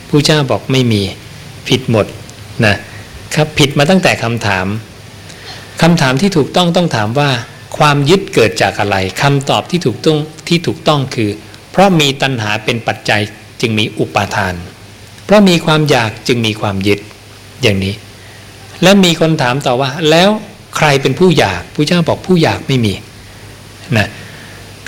[0.09, 1.01] ผู้เจ้าบอกไม่มี
[1.67, 2.05] ผิดหมด
[2.65, 2.75] นะ
[3.35, 4.65] ครับผิดมาตั้งแต่คำถาม
[5.81, 7.29] คำถามที่ถูกต้องต้องถามว่า
[7.77, 11.29] ความยึดเกิดจากอะไรคำตอบที่ถูกต้องที่ถูกต้องคือ
[11.71, 13.21] เพราะมีตัณหาเป็นปัจจัย
[13.61, 14.53] จึงมีอุปาทาน
[15.25, 16.99] เพราะมีความอยากจึงมีความยึด
[17.61, 17.93] อย่างนี้
[18.83, 20.29] และมีคนถามต่อว่า แล้ว
[20.77, 22.93] ใครเป็นผู้อยากผู้เจ้าบอกผู้อยากไม่มี
[23.97, 24.09] นะ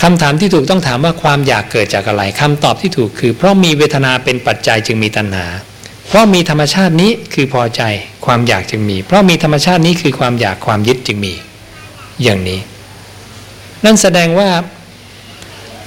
[0.02, 5.46] คำถามที่ถูกต้องถามว่าความอยากเกิดจากอะไรคำตอบที่ถูกคือ เพราะมีเวทนาเป็นปัจจัยจึงมีตัณหา
[6.08, 7.82] เพราะมีธรรมชาตินี้คือพอใจ
[8.26, 11.34] ความอยากจึงมี เพราะมีธรรมชาตินี้คือความอยากความยึดจึงมี
[12.22, 12.60] อย่างนี้
[13.84, 14.50] นั่นแสดงว่า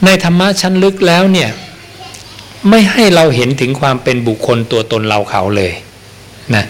[0.05, 1.49] ในธรรมะชั้นลึกแล้วเนี่ย
[2.69, 5.73] ไม่ให้เราเห็นถึงความเป็นบุคคลตัวตนเราเขาเลย
[6.55, 6.63] นะ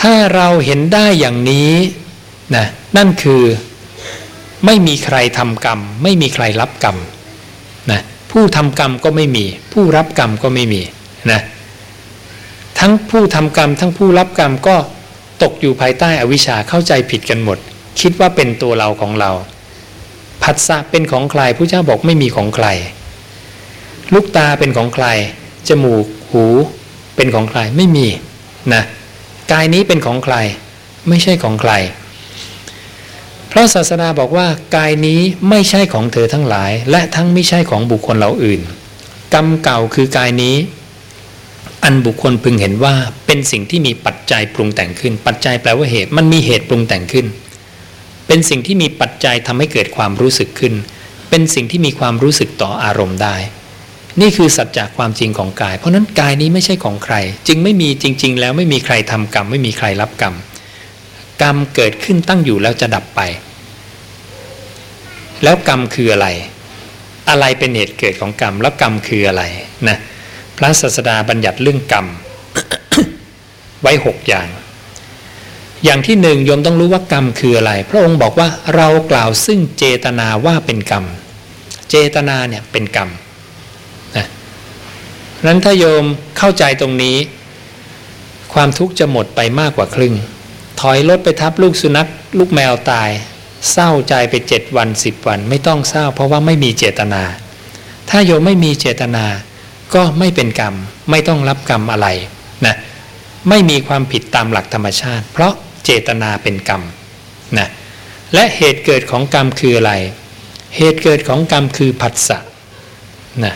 [0.00, 1.72] ถ้าเราเห็นได้อย่างนี้
[2.56, 3.42] นะนั่นคือ
[4.66, 6.96] ไม่มีใครทำกรรม ไม่มีใครรับกรรม
[7.90, 10.82] นะผู้ทำกรรมก็ไม่มี ผู้รับกรรมก็ไม่มี
[11.30, 11.40] นะ
[12.78, 14.76] ทั้งผู้ทำกรรม ทั้งผู้รับกรรมก็
[15.42, 17.58] ตกอยู่ภายใต้อวิชชาเข้าใจผิดกันหมด
[18.00, 19.30] คิดว่าเป็นตัวเราของเรา
[20.50, 22.66] ผัสสะเป็นของใครผู้เจ้าบอกไม่มีของใคร
[24.14, 25.06] ลูกตาเป็นของใคร
[25.68, 26.44] จมูก หู
[27.16, 28.06] เป็นของใครไม่มี
[28.72, 28.82] นะ
[29.52, 30.34] กายนี้เป็นของใคร
[31.08, 31.72] ไม่ใช่ของใคร
[33.48, 38.60] เพราะศาสนาบอกว่ากายนี้ไม่ใช่ของเธอทั้งหลาย และทั้งไม่ใช่ของบุคคลเราอื่น
[39.34, 40.56] กรรมเก่าคือกายนี้
[41.84, 42.94] อันบุคคลพึงเห็นว่า
[43.26, 47.28] เป็นสิ่งที่มีปัจจัยปรุงแต่งขึ้น ปัจจัยแปลว่าเหตุมันมีเหตุปรุงแต่งขึ้น
[48.28, 50.74] เป็นสิ่งที่มีปัจจัยทำให้เกิดความรู้สึกขึ้น
[51.30, 53.36] เป็นสิ่งที่มีความรู้สึกต่ออารมณ์ได้
[54.20, 57.16] นี่คือสัจจะความจริงของกาย เพราะนั้นกายนี้ไม่ใช่ของใคร
[57.48, 60.34] จึงไม่มีจริง ๆ แล้วไม่มีใครทำกรรม ไม่มีใครรับกรรม
[61.42, 63.20] กรรมเกิดขึ้นตั้งอยู่แล้วจะดับไป
[65.44, 66.28] แล้วกรรมคืออะไร
[67.30, 69.42] อะไรเป็นเหตุเกิดของกรรม แล้วกรรมคืออะไร
[69.88, 69.98] นะ
[70.56, 72.06] พระศาสดาบัญญัติเรื่องกรรม
[73.82, 74.46] ไว้หกอย่าง
[75.84, 81.04] อย่างที่หนึ่งโยมต้องรู้ว่ากรรมคืออะไร พระองค์บอกว่าเรากล่าวซึ่งเจตนาว่าเป็นกรรม
[81.90, 83.08] เจตนาเนี่ยเป็นกรรม
[84.16, 84.26] นะ
[85.46, 86.04] นั้นถ้าโยม
[86.38, 87.16] เข้าใจตรงนี้
[88.54, 90.14] ความทุกข์จะหมดไปมากกว่าครึ่ง
[90.80, 93.10] ถอยรถไปทับลูกสุนัขลูกแมวตาย
[93.72, 97.22] เศร้าใจไปเจ็ดวันสิบวัน ไม่ต้องเศร้า เพราะว่าไม่มีเจตนา
[98.10, 99.24] ถ้าโยมไม่มีเจตนา
[99.94, 100.74] ก็ไม่เป็นกรรม
[101.10, 102.08] ไม่ต้องรับกรรมอะไร
[102.66, 102.74] นะ
[103.48, 105.52] ไม่มีความผิดตามหลักธรรมชาติ เพราะ
[105.88, 106.82] เจตนาเป็นกรรม
[107.58, 107.68] นะ
[108.34, 109.92] และเหตุเกิดของกรรมคืออะไร
[110.76, 112.38] เหตุเกิดของกรรมคือผัสสะ
[113.44, 113.54] นะ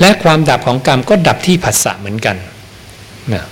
[0.00, 2.36] และความดับของกรรมก็ดับที่ผัสสะเหมือนกัน
[3.32, 3.44] นะ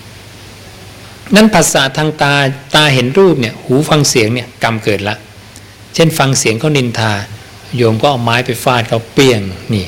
[1.35, 2.35] นั้นภาษาทางตา
[2.75, 5.17] ตาเห็นรูปเนี่ยหูฟังเสียงเนี่ยกรรมเกิดละ
[5.95, 7.13] เช่นฟังเสียงเขานินทา
[7.77, 9.41] โยมก็เอาไม้ไปฟาดเขาเปี้ยง
[9.75, 9.87] นี่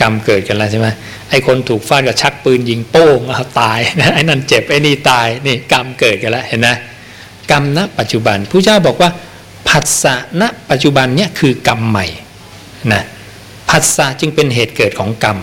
[0.00, 0.88] กรรมเกิดกันแล้วใช่ไหม
[1.30, 3.78] ไอ้คนถูกฟาดก็ชักปืนยิงโป้งเอาตาย
[4.14, 6.68] ไอ้นั่นเจ็บไอ้นี่ตายนี่กรรมเกิดกันแล้วเห็นไหม
[7.52, 9.10] กรรมณปัจจุบันผู้เจ้าบอกว่า
[9.68, 12.06] ผัสสะณปัจจุบันเนี่ยคือกรรมใหม่
[12.92, 13.02] นะ
[13.70, 15.38] ผัสสะจึงเป็นเหตุเกิดของกรรม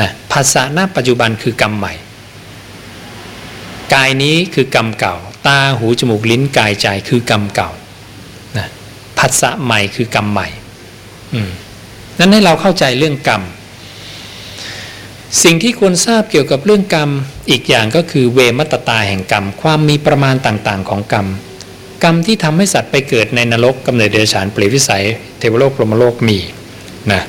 [0.00, 1.92] นะผัสสะณปัจจุบันคือกรรมใหม่
[3.94, 7.70] กายนี้คือกรรมเก่า ตาหูจมูกลิ้นกายใจคือกรรมเก่า
[8.56, 8.66] นะ
[9.18, 10.48] ผัสสะใหม่คือกรรมใหม่
[11.34, 11.50] อืม
[12.18, 13.42] นั้นให้เราเข้าใจเรื่องกรรม
[15.42, 17.10] สิ่งที่ควรทราบเกี่ยวกับเรื่องกรรม
[17.50, 21.26] อีกอย่างก็คือเวมัตตาแห่งกรรม ความมีประมาณต่างๆ ของกรรม
[22.02, 25.04] กรรมที่ทำให้สัตว์ไปเกิดในนรกกำเนิดเดรัจฉานเปรตวิสัย
[25.38, 26.38] เทวโลกพรหมโลกมี
[27.12, 27.22] นะ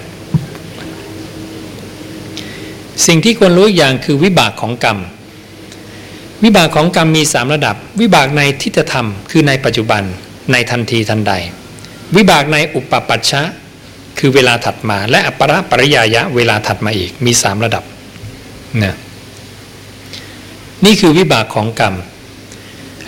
[3.05, 4.97] สิ่งที่ควรรู้อย่างคือวิบากของกรรม
[6.43, 10.03] วิบากของกรรมมีสามระดับ วิบากในทิฏฐธรรม คือในปัจจุบัน
[10.51, 11.33] ในทันทีทันใด
[12.15, 13.41] วิบากในอุปปัชชะ
[14.19, 17.83] คือเวลาถัดมา และอัปรปริยายะเวลาถัดมาอีกมีสามระดับ
[18.83, 18.95] นะ
[20.85, 21.95] นี่คือวิบากของกรรม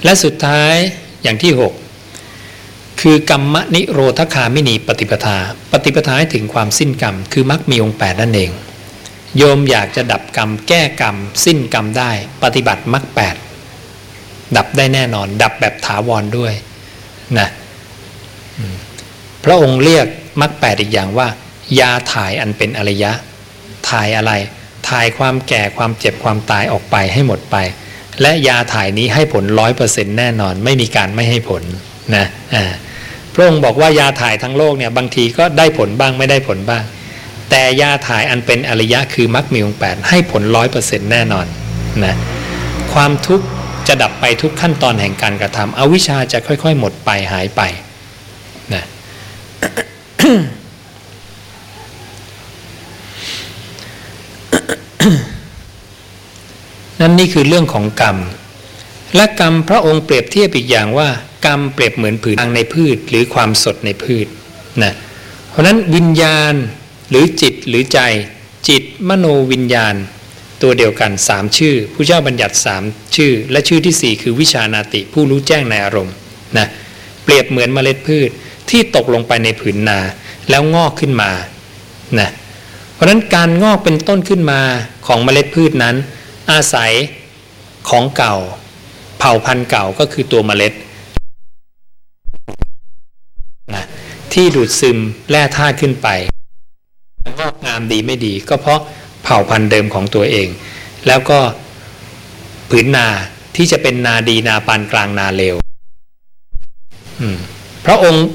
[0.03, 0.75] และสุดท้าย
[1.23, 1.51] อย่างที่
[2.27, 5.37] 6 คือกรรมนิโรธคามินีปฏิปทา
[5.71, 8.51] ปฏิปทาให้ถึงความสิ้นกรรม คือมรรคมีองค์แปดนั่นเอง
[9.37, 12.11] โยมอยากจะดับกรรม แก้กรรม สิ้นกรรมได้
[12.43, 13.35] ปฏิบัติมรรคแปด
[14.57, 16.53] ดับได้แน่นอน ดับแบบถาวรด้วย
[17.39, 17.47] นะ
[19.43, 20.07] พระองค์เรียก
[20.41, 21.27] มรรคแปดอีกอย่างว่า
[21.79, 23.11] ยาถ่ายอันเป็นอริยะ
[23.89, 24.31] ถ่ายอะไร
[24.93, 27.57] ถ่ายความแก่ความเจ็บความตายออกไปให้หมดไป
[28.21, 31.63] และยาถ่ายนี้ให้ผลร้อยเปอร์เซ็นต์แน่นอน ไม่มีการไม่ให้ผล
[32.15, 32.25] นะ
[33.33, 36.83] พระองค์บอกว่ายาถ่ายทั้งโลกเนี่ยบางทีก็ได้ผลบ้างไม่ได้ผลบ้าง
[37.49, 41.45] แต่ยาถ่ายอันเป็นอริยะคือมรรคมีองแปดให้ผลร้อยเปอร์เซ็นต์แน่นอน
[42.03, 42.15] นะ
[42.93, 43.45] ความทุกข์
[43.87, 47.61] จะดับไปทุกขั้นตอนแห่งการกระทำอวิชชาจะค่อย ๆ หมดไปหายไป
[48.73, 48.83] นะ
[56.99, 58.17] นั่นนี่คือเรื่องของกรรม
[59.15, 61.09] และกรรมพระองค์เปรียบเทียบอีกอย่างว่า
[61.45, 64.27] กรรมเปรียบเหมือนผืนทางในพืชหรือความสดในพืช
[64.83, 64.93] นะ
[65.49, 66.53] เพราะนั้นวิญญาณ
[67.09, 67.99] หรือจิตหรือใจ
[68.69, 69.95] จิตมโนวิญญาณ
[70.61, 72.83] ตัวเดียวกันสามชื่อผู้เจ้าบัญญัติสาม
[73.15, 76.15] ชื่อ และชื่อที่สี่คือวิชานาติผู้รู้แจ้งในอารมณ์
[76.57, 76.67] นะ
[77.23, 78.29] เปรียบเหมือนเมล็ดพืช
[78.69, 79.99] ที่ตกลงไปในผืนนา
[80.49, 81.31] แล้วงอกขึ้นมา
[82.19, 82.29] นะ
[83.03, 84.61] ราะนั้นการงอกเป็นต้นขึ้นมา
[85.07, 85.95] ของเมล็ดพืชนั้น
[86.51, 86.91] อาศัย
[87.89, 88.35] ของเก่า
[89.19, 90.73] เผ่าพันธุ์เก่าก็คือตัวเมล็ด
[93.73, 93.85] นะ
[94.33, 94.97] ที่ดูดซึม
[95.29, 96.07] แร่ธาตุขึ้นไป
[97.39, 98.79] งอกงามดีไม่ดี ก็เพราะ
[99.23, 100.47] เผ่าพันธุ์เดิมของตัวเอง
[101.07, 101.39] แล้วก็
[102.69, 103.07] ผืนนา
[103.55, 105.55] ที่จะเป็นนาดีนาปานกลางนาเลว
[107.85, 108.25] พระองค์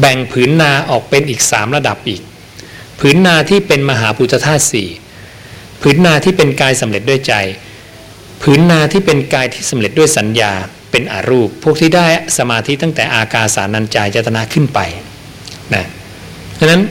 [0.00, 2.22] แบ่งผืนนาออกเป็นอีกสามระดับอีก
[3.00, 4.88] ผืนนาที่เป็นมหาพุทธธาตุสี่
[5.82, 7.34] ผืนนาที่เป็นกายสำเร็จด้วยใจ
[8.42, 10.52] ผืนนาที่เป็นกายที่สำเร็จด้วยสัญญา
[10.90, 12.06] เป็นอารูป พวกที่ได้
[12.38, 14.78] สมาธิตั้งแต่อากาสานัญจายจตนาขึ้นไป
[15.74, 15.84] นะ
[16.58, 16.82] ฉะนั้น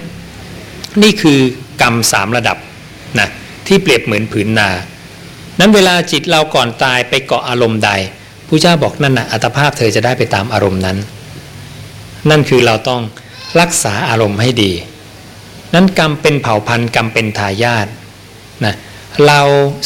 [1.02, 1.40] นี่คือ
[1.82, 2.58] กรรมสามระดับ
[3.20, 3.30] นะ
[3.68, 4.70] ที่เปรียบเหมือนผืนนา
[5.60, 7.92] นั้นเวลาจิตเราก่อนตายไปเกาะอารมณ์ใด
[8.48, 10.98] ผู้เจ้าบอกนั่นนะอัตภาพเธอจะได้ไปตามอารมณ์นั้น
[12.30, 13.02] นั่นคือเราต้อง
[13.62, 14.72] รักษาอารมณ์ให้ดี
[15.74, 17.88] นั้นกรรมเป็นเผ่าพันธุ์กรรมเป็นทายาท
[18.66, 18.76] นะ
[19.26, 19.42] เรา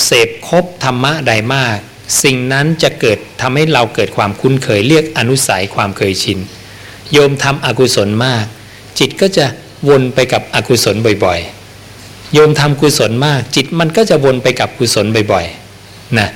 [0.05, 1.77] เสพคบธรรมะใดมาก
[2.23, 6.39] สิ่งนั้นจะเกิดทำให้เราเกิดความคุ้นเคยเรียกอนุสัยความเคยชิน
[7.13, 8.45] โยมทำอกุศลมาก
[8.99, 9.45] จิตก็จะ
[9.89, 16.29] วนไปกับอกุศลบ่อยๆ โยมทำกุศลมาก จิตมันก็จะวนไปกับกุศลบ่อยๆนะ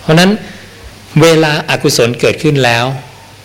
[0.00, 0.30] เพราะนั้น
[1.22, 2.84] เวลาอากุศลเกิดขึ้นแล้ว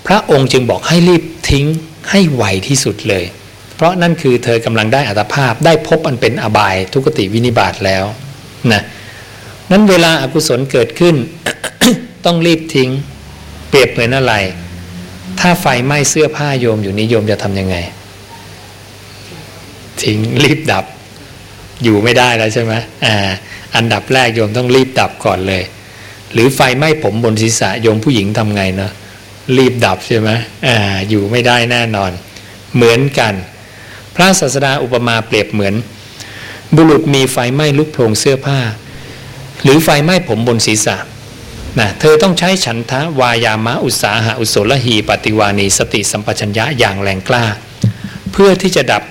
[0.08, 1.66] พระองค์จึงบอกให้รีบทิ้ง
[2.10, 3.26] ให้ไวที่สุดเลย
[3.82, 8.06] เพราะนั่นคือเธอกำลังได้อัตภาพได้พบอันเป็นอบายทุกติวินิบาตแล้ว
[8.72, 8.82] นะ
[9.72, 11.16] นั้นเวลาอากุศลเกิดขึ้น
[12.26, 12.90] ต้องรีบทิ้ง
[13.70, 14.34] เปรียบเหมือนอะไร
[15.40, 17.76] ถ้าไฟไหม้เสื้อผ้าโยมอยู่นี้โยมจะทำยังไง
[20.02, 20.86] ทิ้งรีบดับ
[21.84, 22.74] อยู่ไม่ได้แล้วใช่ไหม
[23.06, 23.16] อ่า
[23.76, 25.64] อันดับแรกโยมต้องรีบดับก่อนเลย
[26.34, 28.92] หรือไฟไหม้ผมบนศีรษะโยมผู้หญิงทำไงเนาะ
[29.58, 30.30] รีบดับใช่ไหม
[30.68, 30.78] อ่า
[31.10, 32.12] อยู่ไม่ได้แน่นอน
[32.76, 33.36] เหมือนกัน
[34.22, 35.76] ระศาสดาอุปมาเปรียบเหมือน
[36.76, 38.60] บุรุษมีไฟไหม้ลุกโพลงเสื้อผ้า
[39.64, 40.98] หรือไฟไหม้ผมบนศีรษะ
[41.80, 47.46] นะเธอต้องใช้ฉันทะวายามะอุตสาหะอุโสลหีปฏิวานีสติสัมปชัญญะอย่างแรงกล้า
[48.32, 49.04] เพื่อที่จะดับ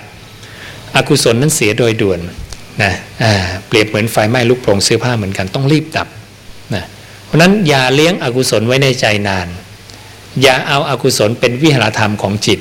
[0.95, 2.19] อกุศลนั้นเสียโดยด่วน
[2.81, 2.93] นะ
[3.67, 6.07] เปรียบเหมือนไฟไหม้ลุกโพลงเสื้อผ้าเหมือนกันต้องรีบดับ
[6.73, 6.83] นะ
[7.25, 9.47] เพราะนั้นอย่าเลี้ยงอกุศลไว้ในใจนาน
[10.41, 12.59] อย่าเอาอากุศลเป็นวิหารธรรมของจิต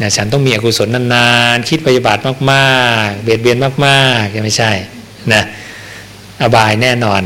[0.00, 2.70] นะฉันต้องมีอกุศลนานๆ คิดปฏิบัติมา
[3.06, 3.56] กๆ เบียดเบียน
[3.86, 4.72] มากๆยังไม่ใช่
[5.32, 5.42] นะ
[6.40, 7.22] อบายแน่นอน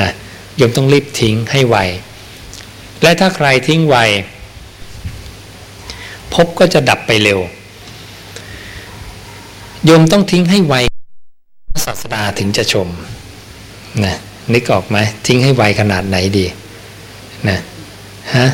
[0.00, 0.10] นะ
[0.56, 1.76] โยมต้องรีบทิ้งให้ไว
[3.02, 3.96] และถ้าใครทิ้งไว
[6.34, 7.40] พบก็จะดับไปเร็ว
[9.84, 10.74] โยมต้องทิ้งให้ไว
[11.86, 12.88] ศาสดาถึงจะชม
[14.04, 14.16] นะ
[14.52, 16.46] นึกออกไหมทิ้งให้ไวขนาดไหนดี
[17.48, 17.58] นะ
[18.36, 18.46] ฮะ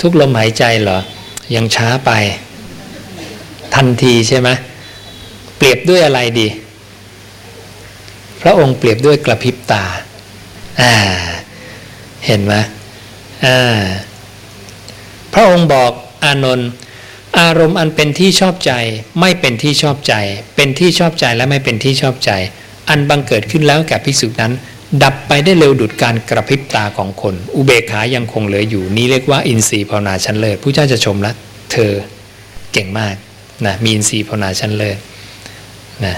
[0.00, 0.98] ทุกลมหายใจเหรอ
[1.54, 2.10] ยังช้าไป
[3.74, 4.48] ทันทีใช่ไหม
[5.56, 6.48] เปรียบด้วยอะไรดี
[8.42, 9.84] พระองค์เปรียบด้วยกระพริบตา
[10.80, 10.94] อ่า
[12.26, 12.54] เห็นไหม
[13.44, 13.84] อ่า
[15.34, 15.92] พระองค์บอก
[16.24, 16.70] อานนท์
[17.40, 18.72] อารมณ์อันเป็นที่ชอบใจ
[19.20, 20.14] ไม่เป็นที่ชอบใจ
[20.56, 22.30] เป็นที่ชอบใจและไม่เป็นที่ชอบใจ
[22.88, 24.52] อันบังเกิดขึ้นแล้วแก่ภิกษุนั้น
[25.02, 31.34] ดับไปได้เร็วดุดการกระพริบตาของคน อุเบกขายังคงเหลืออยู่นี้เรียกว่าอินทรีย์ภาวนาชั้นเลิศผู้เจ้าจะชมล้ว
[31.72, 31.92] เธอ
[32.72, 33.14] เก่งมาก
[33.66, 34.98] นะมีอินทรีย์ภาวนาชั้นเลิศ
[36.04, 36.14] นะ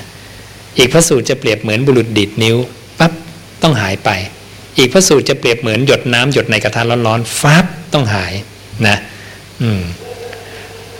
[0.79, 2.57] อีกพระสูตรจะเปรียบเหมือนบุรุษดีดนิ้ว
[2.99, 3.13] ปั๊บ
[3.63, 4.11] ต้องหายไป
[4.79, 8.33] อีกพระสูตรจะเปรียบเหมือนหยดน้ำหยดในกระทะร้อนๆฟับต้องหาย
[8.87, 8.97] นะ
[9.63, 9.83] อืม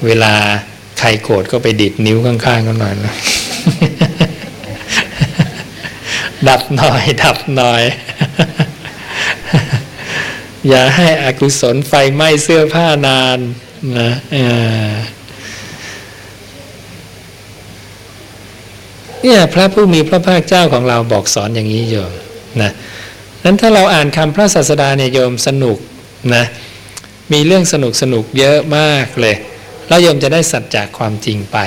[0.05, 0.33] เวลา
[0.99, 3.15] ใครโกรธก็ไปดิดนิ้วข้างๆกันหน่อยนะ
[6.49, 7.83] ดับหน่อย ดับหน่อย
[10.69, 13.39] อย่าให้อกุศลไฟไหม้เสื้อผ้านาน
[13.99, 14.11] นะ
[19.23, 22.13] เนี่ยพระผู้มีพระภาคเจ้าของเราบอกสอนอย่างนี้โยม
[22.63, 22.71] นะ
[23.45, 25.79] นั้นถ้าเราอ่านคำพระศาสดาเนี่ยโยมสนุก
[26.35, 26.45] นะ
[27.33, 29.37] มีเรื่องสนุกสนุกเยอะมากเลย
[29.89, 31.59] แล้วโยมจะได้สัจจากความจริงไป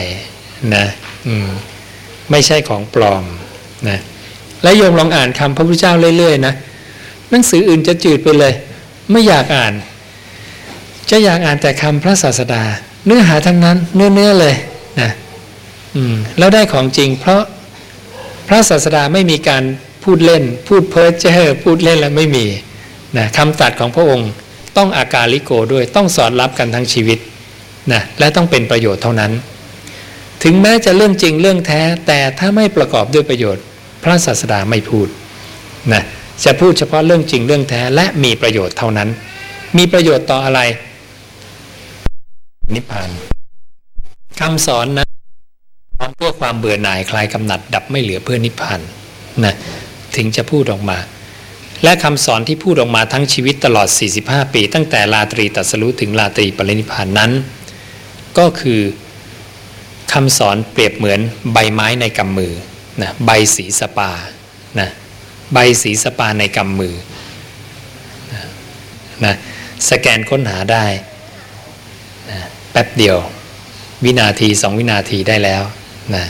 [0.75, 0.85] นะ
[1.27, 1.49] อืม
[2.31, 3.23] ไม่ใช่ของปลอม
[3.89, 3.99] นะ
[4.63, 6.53] และโยมลองอ่านคำพระพุทธเจ้าเรื่อยๆนะ
[7.29, 8.53] หนังสืออื่นจะจืดไปเลย
[9.11, 9.73] ไม่อยากอ่าน
[11.09, 12.63] จะอยากอ่านแต่คำพระศาสดา
[13.05, 14.55] เนื้อหาทั้งนั้นเนื้อเนื้อเลย
[15.95, 17.41] อืมแล้วได้ของจริง เพราะ
[18.47, 19.63] พระศาสดาไม่มีการ
[20.03, 22.45] พูดเล่น พูดเพ้อเจ้อพูดเล่นแล้วไม่มี
[23.17, 24.29] นะคำตรัสของพระองค์
[24.77, 27.19] ต้องอากาลิโกด้วยต้องสอดรับกันทั้งชีวิต
[27.91, 29.31] นะและต้องเป็นประโยชน์เท่านั้น
[30.43, 33.63] ถึงแม้จะเรื่องจริงเรื่องแท้ แต่ถ้าไม่ประกอบด้วยประโยชน์
[34.03, 35.07] พระศาสดาไม่พูด
[35.93, 36.03] นะ
[36.43, 39.09] จะพูดเฉพาะเรื่องจริงเรื่องแท้และมีประโยชน์เท่านั้น
[39.77, 40.59] มีประโยชน์ต่ออะไร
[42.73, 43.09] นิพพาน
[44.39, 45.10] คำสอนนะ
[46.15, 48.79] เพื่อความเบื่อหน่ายคลายกำหนัด ดับไม่เหลือเพื่อนิพพาน
[49.45, 49.53] นะ
[50.15, 50.97] ถึงจะพูดออกมา
[51.83, 53.87] และคำสอนที่พูดออกมาทั้งชีวิตตลอด
[54.21, 57.31] 45 ปี ตั้งแต่ลาตรีตัสรู้ถึงลาตรีปรินิพพานนั้น
[58.37, 58.81] ก็คือ
[60.13, 61.19] คำสอนเปรียบเหมือน
[61.53, 62.53] ใบไม้ในกำมือ
[63.01, 64.11] นะใบสีสปา
[64.79, 64.89] นะ
[65.53, 66.95] ใบสีสปาในกำมือ
[68.33, 68.41] นะ
[69.25, 69.33] นะ
[69.89, 70.85] สแกนค้นหาได้
[72.29, 72.39] นะ
[72.71, 73.17] แป๊บเดียว
[74.03, 75.63] วินาทีสองวินาทีได้แล้ว
[76.15, 76.25] นะ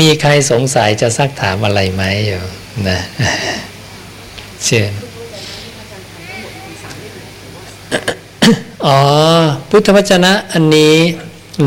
[0.00, 2.40] มีใครสงสัยจะซักถามอะไรไหมอยู่
[2.88, 2.98] นะ
[4.64, 4.92] เชิญ
[8.86, 8.98] อ๋อ
[9.70, 10.94] พุทธวจนะอันนี้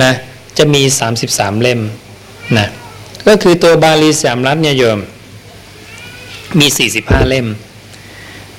[0.04, 0.12] นะ
[0.58, 0.82] จะมี
[1.22, 1.82] 33 เล่ม
[2.58, 2.68] นะ
[3.28, 5.00] ก็คือตัวบาลีสามรัตเนี่ยโยม
[6.60, 6.68] มี
[6.98, 7.48] 45 เล่ม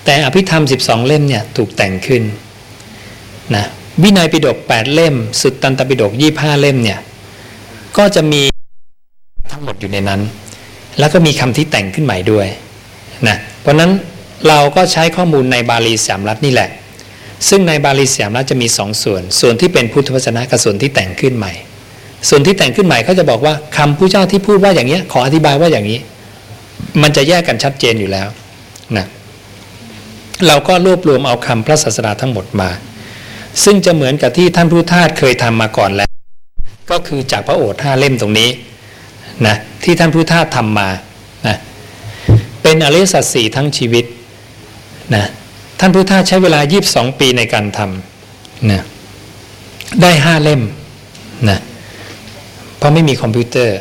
[0.05, 2.23] แต่อภิธรรม 12 เล่มเนี่ยถูกแต่งขึ้น
[3.57, 3.65] นะ
[4.03, 6.99] วินัยปิฎก8เล่ม สุดตันตปิฎก25 เล่มเนี่ย
[7.97, 8.43] ก็จะมี
[9.53, 10.21] ทั้งหมดอยู่ในนั้น
[10.99, 12.47] แล้วก็มีคำที่แต่งขึ้นใหม่ด้วย
[13.29, 13.91] นะเพราะนั้น
[14.49, 16.71] เราก็ใช้ข้อมูลในบาลีสามรัตนี่แหละ
[17.49, 21.53] ซึ่งในบาลีสามรัตจะมีสองส่วน ส่วนที่เป็นพุทธวจนะกับส่วนที่แต่งขึ้นใหม่
[22.29, 25.99] ส่วนที่แต่งขึ้นใหม่เขาจะบอกว่าคำผู้เจ้าที่พูดว่าอย่างนี้ขออธิบายว่าอย่างนี้
[27.03, 28.29] มันจะแยกกันชัดเจนอยู่แล้ว
[28.97, 29.07] นะ
[30.47, 32.71] เราก็รวบรวมเอาคำพระศาสดาทั้งหมดมา
[33.65, 36.09] ซึ่งจะเหมือนกับที่ท่านผู้ทาสเคยทำมาก่อนแล้ว
[36.91, 38.51] ก็คือจากพระโอษฐ์ห้าเล่มตรงนี้
[39.47, 40.89] นะที่ท่านผู้ทาสทำมา
[41.47, 41.57] นะ
[42.63, 44.05] เป็นอริยสัจสีทั้งชีวิต
[45.15, 45.25] นะ
[45.81, 46.61] ท่านผู้ทาสใช้เวลา
[46.91, 48.83] 22 ปีในการทำนะ
[50.03, 50.63] ได้ห้าเล่ม
[51.49, 51.59] นะ
[52.79, 53.77] เพราะไม่มีคอมพิวเตอร์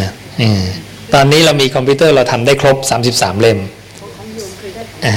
[0.00, 0.10] นะ
[1.14, 2.76] ตอนนี้เรามีคอมพิวเตอร์เราทำได้ครบ
[3.10, 3.58] 33 เล่ม
[5.06, 5.14] อ่า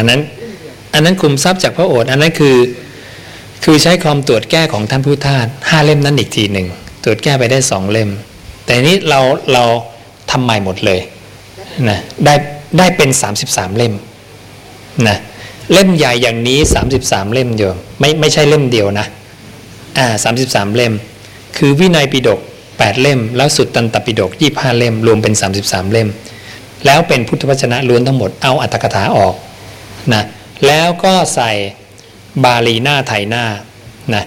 [0.00, 0.22] อันนั้น
[0.94, 2.56] อันนั้นคุมทรัพย์จากพระโอษฐ์อันนั้นคือ
[3.64, 6.66] คือใช้ความตรวจแก้ของท่านผู้ทาสห้าเล่มนั้นอีกทีหนึ่ง
[7.04, 8.10] ตรวจแก้ไปได้สองเล่ม
[8.64, 9.20] แต่นี้เรา
[9.52, 9.64] เรา
[10.30, 11.00] ทำใหม่หมดเลย
[11.88, 12.34] นะได้
[12.78, 13.10] ได้เป็น
[13.44, 13.94] 33 เล่ม
[15.08, 15.16] นะ
[15.72, 16.58] เล่มใหญ่อย่างนี้
[16.96, 19.06] 33 เล่มโยมไม่ไม่ใช่เล่มเดียวนะ
[19.98, 20.92] อ่าสามสิบสามเล่ม
[21.56, 26.08] คือวินัยปิฎก8 เล่ม แล้วสุดตันตปิฎก25 เล่ม รวมเป็น 33 เล่ม
[26.86, 29.34] แล้วเป็นพุทธวจนะล้วนทั้งหมดเอาอัตถกถาออก
[30.14, 30.22] นะ
[30.66, 31.50] แล้วก็ใส่
[32.44, 33.44] บาลีหน้าไทยหน้า
[34.14, 34.24] นะ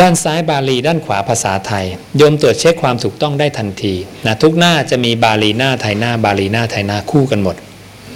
[0.00, 1.84] ด้านซ้ายบาลีด้านขวาภาษาไทย
[2.16, 3.94] โยมตรวจเช็คความถูกต้องได้ทันที
[4.26, 7.56] นะทุกหน้าจะมีบาลีหน้าไทยหน้า บาลีหน้าไทยหน้าคู่กันหมด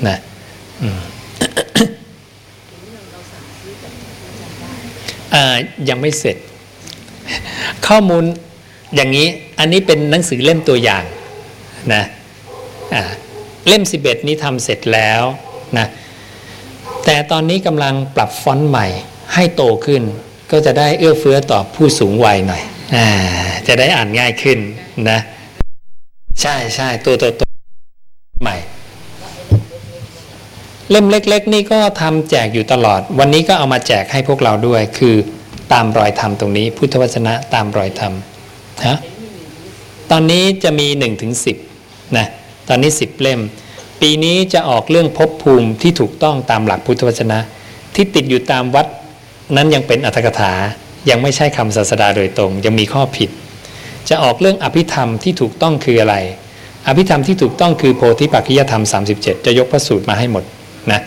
[0.09, 0.19] นะ
[5.89, 6.37] ยังไม่เสร็จ
[7.87, 8.25] ข้อมูล
[8.95, 11.05] อย่างนี้อันนี้เป็นหนังสือเล่มตัวอย่าง
[11.95, 12.03] นะ
[13.69, 15.23] เล่ม 11 นี้ทำเสร็จแล้ว
[15.79, 15.87] นะ
[17.07, 18.87] แต่ตอนนี้กำลังปรับฟอนต์ใหม่
[19.35, 20.03] ให้โตขึ้น
[20.51, 22.63] ก็จะได้เอื้อเฟื้อต่อผู้สูงวัยหน่อย
[22.95, 22.99] อ
[23.67, 24.59] จะได้อ่านง่ายขึ้น
[25.11, 25.19] นะ
[26.41, 27.51] ใช่ใช่ตัวตัวตัว
[28.43, 28.57] ใหม่
[30.91, 35.17] เล่มเล็ก ๆ นี่ก็ทำแจกอยู่ตลอด วันนี้ก็เอามาแจกให้พวกเราด้วย คือ
[35.73, 38.15] ตามรอยธรรมตรงนี้ พุทธวจนะตามรอยธรรม
[38.87, 38.99] ฮะ
[40.11, 41.53] ตอนนี้จะมี1นถึงสิ
[42.17, 42.27] นะ
[42.69, 43.41] ตอนนี้ 10 เล่ม
[44.01, 47.39] ปีนี้จะออกเรื่องภพภูมิที่ถูกต้องตามหลักพุทธวจนะ
[47.95, 48.87] ที่ติดอยู่ตามวัด
[49.57, 50.53] นั้นยังเป็นอัตถกถา
[51.11, 53.31] ยังไม่ใช่คำศาสดาโดยตรง ยังมีข้อผิด
[54.09, 56.17] จะออกเรื่องอภิธรรมที่ถูกต้องคืออะไร
[56.87, 58.83] อภิธรรมที่ถูกต้องคือโพธิปัจจยธรรม
[59.15, 60.45] 37 จะยกพระสูตรมาให้หมด
[60.93, 61.01] นะ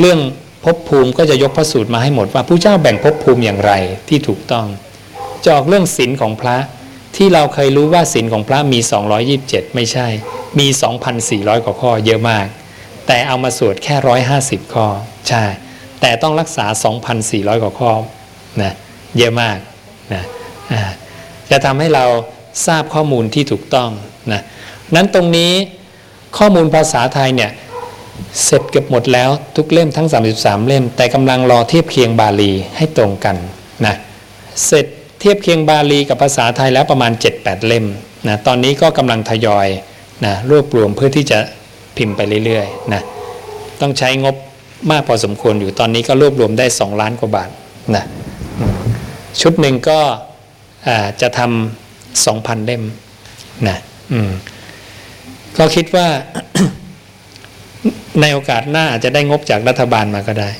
[0.00, 0.18] เรื่อง
[0.64, 3.72] ภพภูมิก็จะยกพระสูตรมาให้หมดว่าผู้เจ้าแบ่งภพภูมิอย่างไร
[4.08, 4.66] ที่ถูกต้อง
[5.44, 6.56] จะออกเรื่องศีลของพระ
[7.16, 8.78] ที่เราเคยรู้ว่าศีลของพระมี
[9.26, 10.06] 227 ไม่ใช่
[10.58, 10.66] มี
[11.16, 12.46] 2,400 กว่าข้อเยอะมาก
[13.06, 13.96] แต่เอามาสวดแค่
[14.34, 14.86] 150 ข้อ
[15.28, 15.44] ใช่
[16.00, 16.66] แต่ต้องรักษา
[17.14, 17.92] 2,400 กว่าข้อ
[18.62, 18.72] นะ
[19.18, 19.58] เยอะมาก
[20.12, 20.22] นะ
[21.50, 22.04] จะทำให้เรา
[22.66, 23.90] ทราบข้อมูลที่ถูกต้อง
[24.32, 24.42] นะ
[24.94, 25.52] นั้นตรงนี้
[26.38, 27.50] ข้อมูลภาษาไทยเนี่ย
[28.44, 33.36] เสร็จเกือบหมดแล้วทุกเล่มทั้ง 33 เล่ม แต่กำลังรอเทียบเคียงบาลีให้ตรงกัน
[33.86, 33.94] นะ
[34.66, 34.86] เสร็จ
[35.24, 37.86] เทียบเคียงบาลีกับภาษาไทยแล้วประมาณ 7-8 เล่ม
[38.28, 39.68] นะตอนนี้ก็กำลังทยอย
[40.24, 41.38] นะรวบรวมเพื่อที่จะ
[41.96, 43.02] พิมพ์ไปเรื่อยๆนะ
[43.80, 44.36] ต้องใช้งบ
[44.90, 47.50] มากพอสมควรอยู่ตอนนี้ก็รวบรวมได้ 2 ล้านกว่าบาท
[47.96, 48.04] นะ
[49.40, 50.00] ชุดหนึ่งก็
[51.20, 52.82] จะทำสองพันเล่ม
[53.68, 53.78] นะ
[54.12, 54.30] อืม
[55.58, 56.06] ก็คิดว่า
[58.20, 60.50] ในโอกาสหน้าอาจจะได้งบจากรัฐบาลมาก็ได้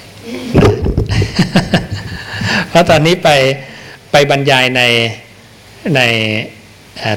[2.68, 3.30] เพราะตอนนี้ไป
[4.12, 4.82] ไปบรรยายใน
[5.96, 6.00] ใน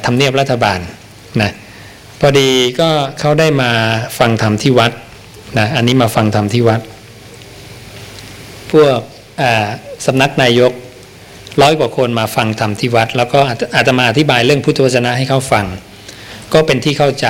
[0.06, 0.80] ทำเนียบรัฐบาล
[1.42, 1.52] นะ
[2.20, 2.90] พอดีก็
[3.20, 3.72] เขาได้มา
[4.20, 4.92] ฟังธรรมที่วัด
[5.60, 6.82] นะอันนี้มาฟังธรรมที่วัด
[8.72, 9.00] พวก
[10.06, 10.72] สำนักนายก
[11.62, 13.40] ร้อยกว่าคนมาฟังธรรมที่วัด แล้วก็
[13.76, 15.66] อาตมาอธิบายเรื่องพุทธวจนะให้เขาฟัง
[16.54, 17.28] ก็เป็นที่เข้าใจ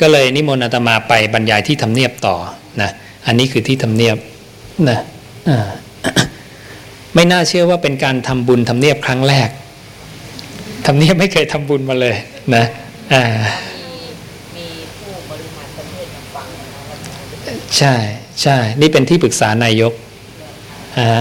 [0.00, 2.36] ก็เลยนิมนต์อาตมาไปบรรยายที่ทำเนียบต่อ
[2.82, 2.90] นะ
[3.26, 4.16] อันนี้คือที่ทำเนียบ
[4.90, 4.98] นะ
[7.14, 9.48] ไม่น่าเชื่อว่าเป็นการทำบุญทำเนียบครั้งแรก
[10.86, 12.16] ทำเนียบไม่เคยทำบุญมาเลย
[12.54, 12.64] นะ
[13.12, 13.24] อ่า
[17.78, 17.94] ใช่
[18.42, 19.92] ใช่นี่เป็นที่ปรึกษานายก
[20.98, 21.20] อ่า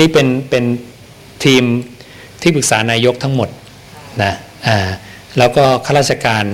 [0.00, 0.64] นี่เป็นเป็น
[1.44, 1.64] ทีม
[2.42, 3.48] ที่ปรึกษานายกทั้งหมด
[4.22, 4.32] นะ
[4.66, 4.76] อ่า
[5.38, 6.44] แล้วก็ข้าราชการ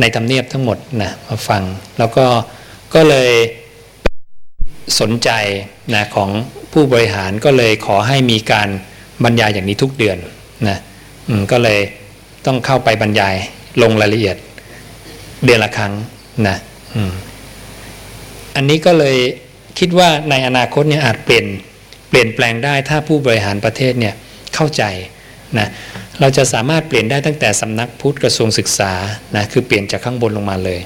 [0.00, 1.62] ในทำเนียบทั้งหมดนะมาฟัง
[1.98, 2.26] แล้วก็
[2.94, 3.30] ก็เลย
[5.00, 5.30] สนใจ
[5.94, 6.30] นะของ
[6.72, 8.68] ผู้บริหารก็เลยขอให้มีการ
[9.24, 10.18] บรรยายอย่างนี้ทุกเดือน
[10.68, 10.78] นะ
[11.52, 11.80] ก็เลย
[12.46, 13.34] ต้องเข้าไปบรรยาย
[13.82, 14.36] ลงรายละเอียด
[15.44, 15.92] เดือนละครั้ง
[16.48, 16.56] นะ
[18.56, 19.16] อันนี้ก็เลย
[19.78, 21.46] คิดว่าในอนาคตเนี่ยอาจเปลี่ยน
[22.08, 24.14] เปลี่ยนแปลงได้ถ้าผู้บริหารประเทศเนี่ย
[24.54, 24.82] เข้าใจ
[25.58, 25.68] นะ
[26.20, 28.92] เราจะสามารถเปลี่ยนได้ตั้งแต่สำนักพุทธกระทรวงศึกษา
[29.36, 30.80] นะคือเปลี่ยนจากข้างบนลงมาเลย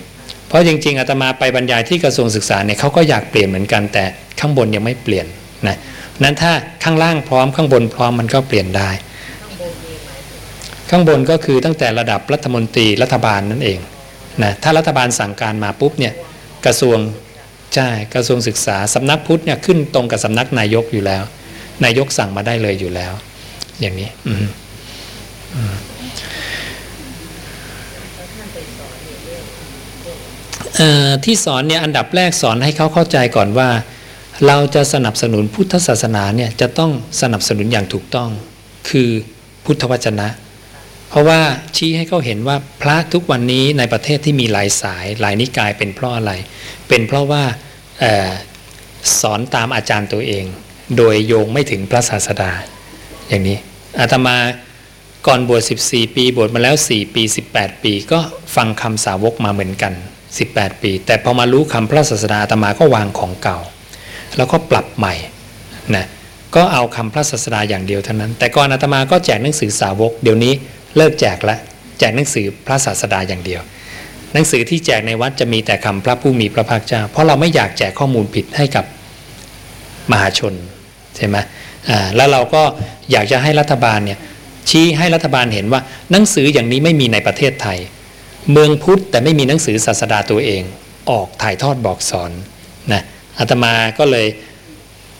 [0.50, 4.04] เพราะจริง ๆอาตมาไปบรรยายที่กระทรวงศึกษาเนี่ยเขาก็อยากเปลี่ยนเหมือนกันแต่
[4.40, 5.26] ข้างบนยังไม่เปลี่ยน
[5.68, 5.76] นะ
[6.22, 6.52] นั้นถ้า
[6.84, 8.90] ข้างล่างพร้อมข้างบนพร้อมมันก็เปลี่ยนได้
[10.90, 13.78] ข้างบนก็คือตั้งแต่ระดับรัฐมนตรีรัฐบาลนั่นเอง
[14.42, 16.14] นะถ้ารัฐบาลสั่งการมาปุ๊บเนี่ย
[16.66, 16.98] กระทรวง
[17.74, 21.22] ใช่กระทรวงศึกษาสำนักพุทธเนี่ยขึ้นตรงกับสำนักนายกอยู่แล้ว
[21.84, 23.12] นายกสั่งมาได้เลยอยู่แล้ว
[23.80, 24.46] อย่างนี้ อืม
[31.24, 33.68] ที่สอนเนี่ยอันดับแรกสอนให้เขาเข้าใจก่อนว่า
[34.46, 38.30] เราจะสนับสนุนพุทธศาสนาเนี่ยจะต้องสนับสนุนอย่างถูกต้อง
[38.88, 39.10] คือ
[39.64, 40.28] พุทธวจนะ
[41.08, 41.40] เพราะว่า
[41.76, 46.32] ชี้ให้เขาเห็นว่าพระทุกวันนี้ในประเทศที่มีหลายสายหลายนิกายเป็นเพราะอะไร
[46.88, 47.44] เป็นเพราะว่า
[48.02, 48.30] ออ
[49.20, 50.44] สอนตามอาจารย์ตัวเอง
[50.96, 52.52] โดยโยงไม่ถึงพระศาสดา
[53.28, 53.58] อย่างนี้
[53.98, 54.36] อาตมา
[55.26, 57.22] ก่อนบวช 14 ปี บวชมาแล้ว 4 ปี
[57.52, 58.20] 18 ปี ก็
[58.56, 59.92] ฟังคำสาวกมาเหมือนกัน
[60.38, 63.58] 18 ปี แต่พอมารู้คำพระศาสดาอาตมาก็วางของเก่า
[64.36, 65.14] แล้วก็ปรับใหม่
[65.96, 66.06] นะ
[66.54, 70.52] ก็เอาคำพระศาสดาอย่างเดียวเท่านั้น แต่ก่อนอาตมาก็แจกหนังสือสาวก เดี๋ยวนี้
[70.96, 71.56] เลิกแจกละ
[71.98, 73.62] แจกหนังสือพระศาสดาอย่างเดียว
[74.32, 78.84] หนังสือที่แจกในวัดจะมีแต่คำพระผู้มีพระภาคเจ้า เพราะเราไม่อยากแจกข้อมูลผิดให้กับ
[80.12, 80.54] มหาชน
[81.16, 81.36] ใช่ไหม
[81.88, 82.62] อ่าแล้วเราก็
[83.12, 84.18] อยากจะให้รัฐบาลเนี่ย
[84.70, 87.78] ชี้ให้รัฐบาลเห็นว่าหนังสืออย่างนี้ไม่มีในประเทศไทย
[88.50, 90.62] เมืองพุทธแต่ไม่มีหนังสือศาสดาตัวเอง
[91.10, 92.30] ออกถ่ายทอดบอกสอน
[92.92, 93.02] นะ
[93.38, 94.26] อาตมาก็เลย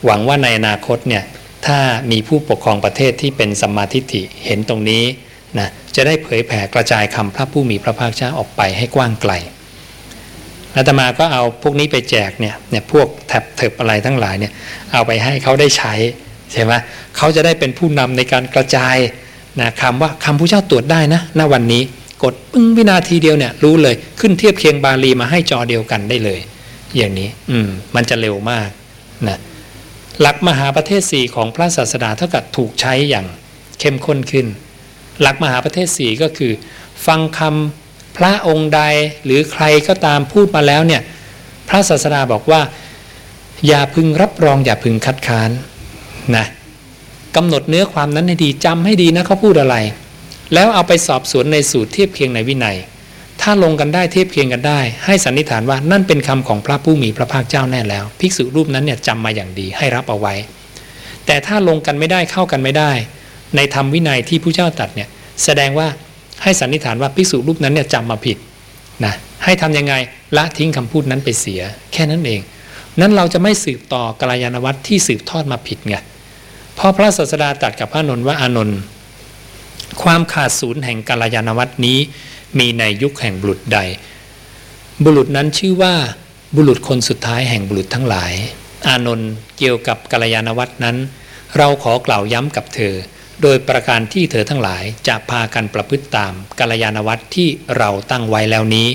[0.05, 1.23] หวังว่าในอนาคตเนี่ย
[1.65, 1.79] ถ้า
[2.11, 5.03] มีผู้ปกครองประเทศที่เป็นสัมมาทิฏฐิเห็นตรงนี้
[5.59, 9.33] นะจะได้เผยแผ่กระจายคำพระผู้มีพระภาคเจ้าออกไปให้กว้างไกล
[10.75, 14.53] อาตมาก็เอาพวกนี้ไปแจกเนี่ยเนี่ยพวกแท็บเถิบอะไรทั้งหลายเนี่ย
[14.93, 15.93] เอาไปให้เขาได้ใช้
[16.51, 16.73] ใช่ไหม
[17.17, 18.95] เขาจะได้เป็นผู้นำในการกระจาย
[19.61, 21.83] นะคำว่าคำพระเจ้าตรวจได้นะณวันนี้
[22.23, 26.39] กดปึ้งวินาทีเดียวเนี่ยรู้เลยขึ้นเทียบเคียงบาลีมาให้จอเดียวกันได้เลย
[26.97, 28.69] อย่างนี้อืมมันจะเร็วมาก
[29.27, 29.39] นะ
[30.21, 33.25] หลักมหาประเทศสี่ของพระศาสดาเท่ากับถูกใช้อย่าง
[33.79, 34.47] เข้มข้นขึ้น
[35.21, 36.51] หลักมหาประเทศสี่ก็คือ
[37.05, 38.81] ฟังคำพระองค์ใด
[39.25, 41.01] หรือใครก็ตามพูดมาแล้วเนี่ย
[41.67, 42.61] พระศาสดาบอกว่า
[43.67, 45.49] อย่าพึงรับรองอย่าพึงคัดค้าน
[46.35, 46.45] นะ
[47.35, 49.75] กำหนดเนื้อความนั้นให้ดีจำให้ดีนะเขาพูดอะไร
[50.53, 52.77] แล้วเอาไปสอบสวนในสูตรเทียบเคียงในวินัย
[53.41, 60.33] ถ้าลงกันได้เทียบเคียงกันได้ ให้สันนิษฐานว่านั่นเป็นคำของพระผู้มีพระภาคเจ้าแน่แล้ว ภิกษุรูปนั้นเนี่ยจำมาอย่างดีให้รับเอาไว้
[61.25, 62.91] แต่ถ้าลงกันไม่ได้เข้ากันไม่ได้
[63.55, 65.09] ในธรรมวินัยที่ผู้เจ้าตัดเนี่ย
[65.43, 65.87] แสดงว่า
[66.43, 68.37] ให้สันนิษฐานว่าภิกษุรูปนั้นเนี่ยจำมาผิด
[69.05, 69.93] นะให้ทํำยังไง
[70.37, 71.61] ละทิ้งคำพูดนั้นไปเสีย
[71.93, 72.41] แค่นั้นเอง
[72.99, 75.95] นั้นเราจะไม่สืบต่อกลายานวัตรที่สืบทอดมาผิดไง
[76.81, 78.79] พราะพระศาสดาตรัสกับพระนนท์ว่าอานนท์
[80.03, 81.99] ความขาดศูนย์แห่งกาลยานวัตนี้
[82.59, 83.79] มีในยุคแห่งบุรุษใด
[85.03, 85.95] บุรุษนั้นชื่อว่า
[86.55, 88.33] บุรุษคนสุดท้ายแห่งบุรุษทั้งหลาย
[88.87, 90.97] อานนท์เกี่ยวกับกาลยานวัตนั้น
[91.57, 92.93] เราขอกล่าวย้ำกับเธอ
[93.41, 98.87] โดยประการที่เธอทั้งหลายจะพากันประพฤติตามกาลยานวัตที่เราตั้งไว้แล้วนี้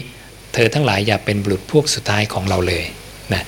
[0.55, 2.85] เธอทั้งหลายอย่าเป็นบุรุษพวกสุดท้ายของเราเลย
[3.33, 3.43] นะ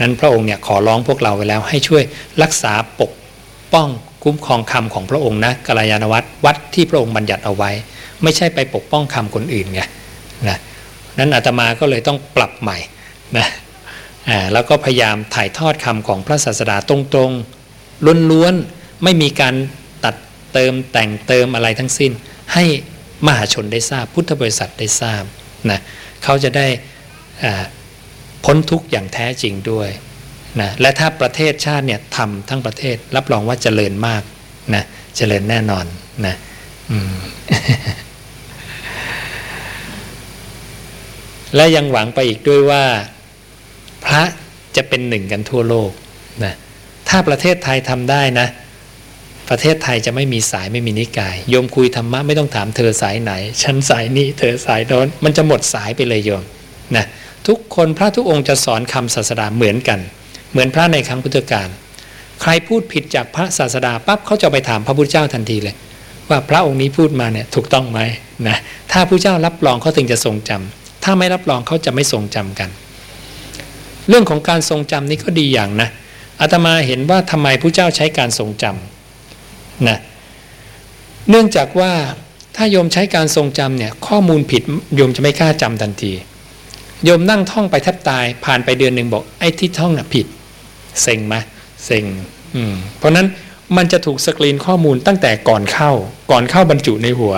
[0.00, 2.02] นั้นพระองค์เนี่ยขอร้องพวกเราไว้แล้วให้ช่วย
[2.42, 3.12] รักษาปก
[3.72, 3.88] ป้อง
[4.22, 7.70] คุ้มครองคำของพระองค์นะกัลยาณวัตรวัดที่พระองค์บัญญัติเอาไว้
[8.22, 9.80] ไม่ใช่ไปปกป้องคำคนอื่นไง
[10.48, 10.58] นะ
[11.18, 12.78] นั้นอาตมาก็เลยต้องปรับใหม่
[13.36, 13.46] นะ
[14.52, 16.96] แล้วก็พยายามถ่ายทอดคำของพระศาสดาตร
[17.28, 19.54] งๆล้วนๆไม่มีการ
[20.04, 20.14] ตัด
[20.52, 22.12] เติมแต่งเติมอะไรทั้งสิ้น
[22.54, 22.64] ให้
[23.26, 25.24] มหาชนได้ทราบ พุทธบริษัทได้ทราบ
[25.70, 25.80] นะ
[26.24, 26.66] เขาจะได้
[28.44, 29.88] พ้นทุกข์อย่างแท้จริงด้วย
[30.60, 34.22] นะและถ้าประเทศชาติเนี่ยทำทั้งประเทศ รับรองว่าเจริญมาก
[34.74, 34.84] นะ
[35.16, 35.84] เจริญแน่นอน
[36.26, 36.34] นะ
[41.56, 42.84] และยังหวังไปอีกด้วยว่า
[44.04, 44.22] พระ
[44.76, 45.90] จะเป็นหนึ่งกันทั่วโลก
[46.44, 46.54] นะ
[47.08, 48.48] ถ้าประเทศไทยทำได้นะ
[49.50, 53.32] ประเทศไทยจะไม่มีสายไม่มีนิกาย โยมคุยธรรมะไม่ต้องถามเธอสายไหน
[53.62, 56.44] ฉันสายนี้ เธอสายโน้นมันจะหมดสายไปเลยโยม
[56.96, 57.04] นะ
[57.46, 60.00] ทุกคนพระทุกองค์จะสอนคำศาสดาเหมือนกัน
[60.52, 61.68] เหมือนพระในครั้งพุทธกาล
[62.42, 65.76] ใครพูดผิดจากพระศาสดาปั๊บเขาจะไปถามพระพุทธเจ้าทันทีเลย
[66.28, 68.00] ว่าพระองค์นี้พูดมาเนี่ยถูกต้องไหม
[68.48, 68.56] นะ
[68.92, 72.70] ถ้าพระเจ้ารับรองเขาถึงจะทรงจำถ้าไม่รับรองเขาจะไม่ทรงจำกัน
[74.08, 75.88] เรื่องของการทรงจำนี่ก็ดีอย่างนะ
[76.40, 79.98] อาตมาเห็นว่าทำไมพระเจ้าใช้การทรงจำนะ
[81.30, 81.92] เนื่องจากว่า
[82.56, 84.62] ถ้าโยมใช้การทรงจำเนี่ยข้อมูลผิด
[84.96, 86.12] โยมจะไม่กล้าจำทันที
[87.04, 90.26] โยมนั่งท่องไปแทบตายผ่านไปเดือนหนึ่งบอกไอ้ที่ท่องน่ะผิด
[91.02, 91.34] เซ็งไหม
[91.86, 92.04] เซ็ง
[92.98, 93.26] เพราะนั้น
[93.76, 95.92] มันจะถูกสกรีนข้อมูลตั้งแต่ก่อนเข้า
[96.30, 97.34] ก่อนเข้าบรรจุในหัว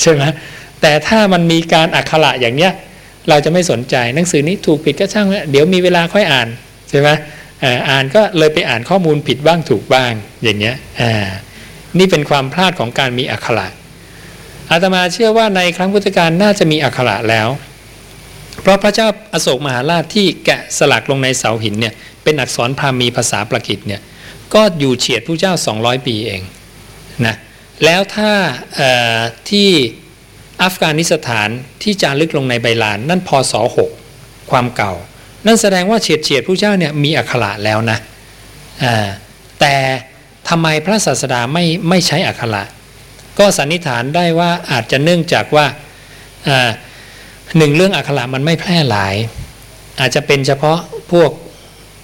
[0.00, 0.22] ใช่ไหม
[0.80, 2.72] แต่ถ้ามันมีการอักขระอย่างเนี้ย
[3.28, 6.48] เราจะไม่สนใจหนังสือนี้ถูกผิดก็ช่างเดี๋ยวมีเวลาค่อยอ่าน
[6.90, 7.08] ใช่ไหม
[7.90, 10.76] อ่านก็เลยไปอ่านข้อมูลผิดบ้างถูกบ้างอย่างเงี้ย
[11.98, 13.68] นี่เป็นความพลาดของการมีอักขระ
[14.70, 17.48] อาตมาเชื่อว่าในครั้งพุทธกาลน่าจะมีอักขระแล้ว
[18.62, 21.94] เพราะพระเจ้าอโศกมหาราชที่แกะสลักลงในเสาหินเนี่ย
[22.28, 24.00] เป็นอักษรพรามีภาษาปรกิตเนี่ย
[24.54, 26.42] ก็อยู่เฉียดพระเจ้า 200 ปีเอง
[27.26, 27.36] นะ
[27.84, 28.32] แล้วถ้า
[29.50, 29.68] ที่
[30.62, 31.48] อัฟกานิสถาน
[31.82, 33.54] ที่จารึกลงในใบลานนั่นพศ
[34.02, 34.92] 6ความเก่า
[35.46, 37.98] นั่นแสดงว่าเฉียดเฉียดพระเจ้าเนี่ยมีอักขระแล้วนะ
[39.60, 39.76] แต่
[40.48, 42.62] ทำไมพระศาสดาไม่ไม่ใช้อักขระ
[43.38, 45.66] ก็สันนิษฐานได้ว่าอาจจะเนื่องจากว่า
[47.56, 49.14] หนึ่งเรื่องอักขระมันไม่แพร่หลาย
[50.00, 50.78] อาจจะเป็นเฉพาะ
[51.12, 51.30] พวก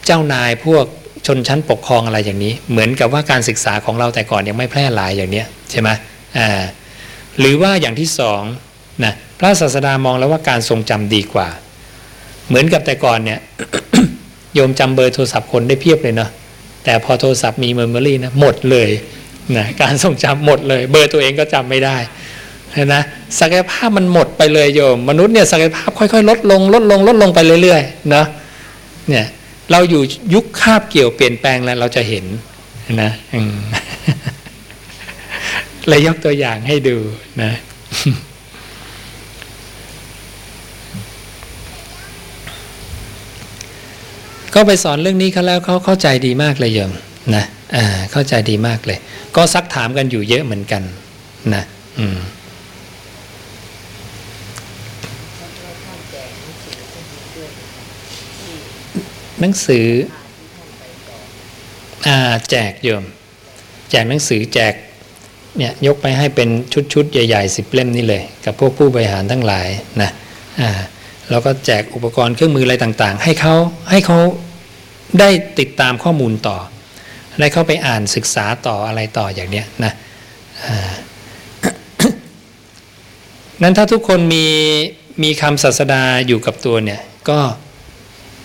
[0.06, 0.84] เจ้านายพวก
[1.26, 5.88] ชนชั้นปกครองอะไรอย่างนี้ เหมือนกับว่าการศึกษาของเราแต่ก่อนยังไม่แพร่หลายอย่างนี้ใช่ไหม
[6.38, 6.62] อ่า
[7.38, 8.42] หรือว่าอย่างที่สอง
[9.04, 11.48] นะพระศาสดามองแล้วว่าการทรงจำดีกว่า
[12.48, 13.40] เหมือนกับแต่ก่อนเนี่ย
[14.54, 16.30] โยมจำเบอร์โทรศัพท์คนได้เพียบเลยเนาะ
[16.84, 18.90] แต่พอโทรศัพท์มีเมมโมรี่นะหมดเลย
[19.56, 21.96] นะการทรงจำหมดเลย เบอร์ตัวเองก็จำไม่ได้
[22.94, 23.02] นะ
[23.38, 28.26] ศักยภาพมันหมดไปเลยโยม มนุษย์เนี่ยศักยภาพค่อยๆ ลดลงลดลงลดลงไปเรื่อยๆเนาะ
[29.08, 29.26] เนี่ย
[29.70, 30.02] เราอยู่
[30.34, 32.24] ยุคคาบเกี่ยวเปลี่ยนแปลงแล้วเราจะเห็น
[33.02, 33.10] นะ
[35.88, 36.96] เลยยกตัวอย่างให้ดู
[37.42, 37.52] นะ
[44.54, 46.92] ก็ไปสอนเรื่องนี้เขาแล้วเขาเข้าใจดีมากเลยโยม
[47.34, 47.44] นะ
[47.76, 48.98] อ่าเข้าใจดีมากเลย
[49.36, 50.82] ก็ซักถามกันอยู่เยอะเหมือนกัน
[51.54, 51.64] นะ
[51.98, 52.18] อืม
[59.44, 59.86] หนังสือ
[62.06, 62.08] อ
[62.50, 63.04] แจกโยม
[63.90, 64.74] แจกหนังสือแจก
[65.58, 66.48] เนี่ยยกไปให้เป็น
[66.92, 69.68] ชุดๆ ใหญ่ๆสิบเล่มนี่เลย กับพวกผู้บริหารทั้งหลาย
[70.02, 70.10] นะ
[70.60, 70.70] อ่า
[71.30, 73.54] แล้วก็แจกอุปกรณ์เครื่องมืออะไรต่างๆ ให้เขา
[73.90, 74.18] ให้เขา
[75.20, 76.58] ได้ติดตามข้อมูลต่อ
[77.40, 79.92] ได้เข้าไปอ่านศึกษาต่ออะไรต่ออย่างเนี้ยนะ
[83.62, 84.46] นั้นถ้าทุกคนมี
[85.22, 87.38] มีคำศาสดาอยู่กับตัวเนี่ย ก็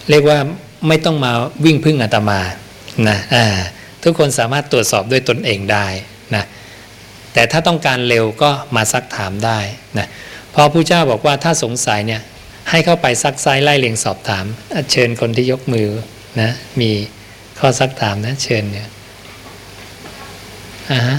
[0.09, 0.39] เรียกว่า
[0.87, 1.31] ไม่ต้องมา
[1.65, 2.39] วิ่งพึ่งอาตมา
[3.09, 3.17] นะ
[4.03, 5.87] ทุกคนสามารถตรวจสอบด้วยตนเองได้
[6.35, 6.43] นะ
[7.33, 9.59] แต่ถ้าต้องการเร็วก็มาซักถามได้
[9.97, 10.07] นะ
[10.55, 12.21] พอผู้เจ้าบอกว่าถ้าสงสัยเนี่ย
[12.69, 14.45] ให้เข้าไปซักไซไล่เลียงสอบถาม
[14.91, 15.87] เชิญคนที่ยกมือ
[16.41, 16.51] นะ
[16.81, 16.91] มี
[17.59, 18.87] ข้อซักถามนะเชิญเนี่ย
[20.91, 21.17] อ่าฮะ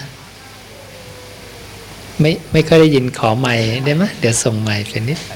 [2.20, 3.54] ไม่ไม่ค่อยได้ยินขอไม่
[3.84, 5.32] ได้ไหมเดี๋ยวส่งไม่เป็นนิดไป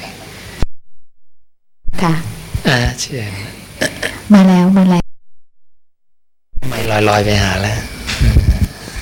[2.03, 2.15] ค่ะ
[2.69, 3.33] อ่าเชิญ
[4.33, 5.05] มาแล้วมาแล้ว
[6.69, 7.79] ไม่ลอยลอยไปหาแล้ว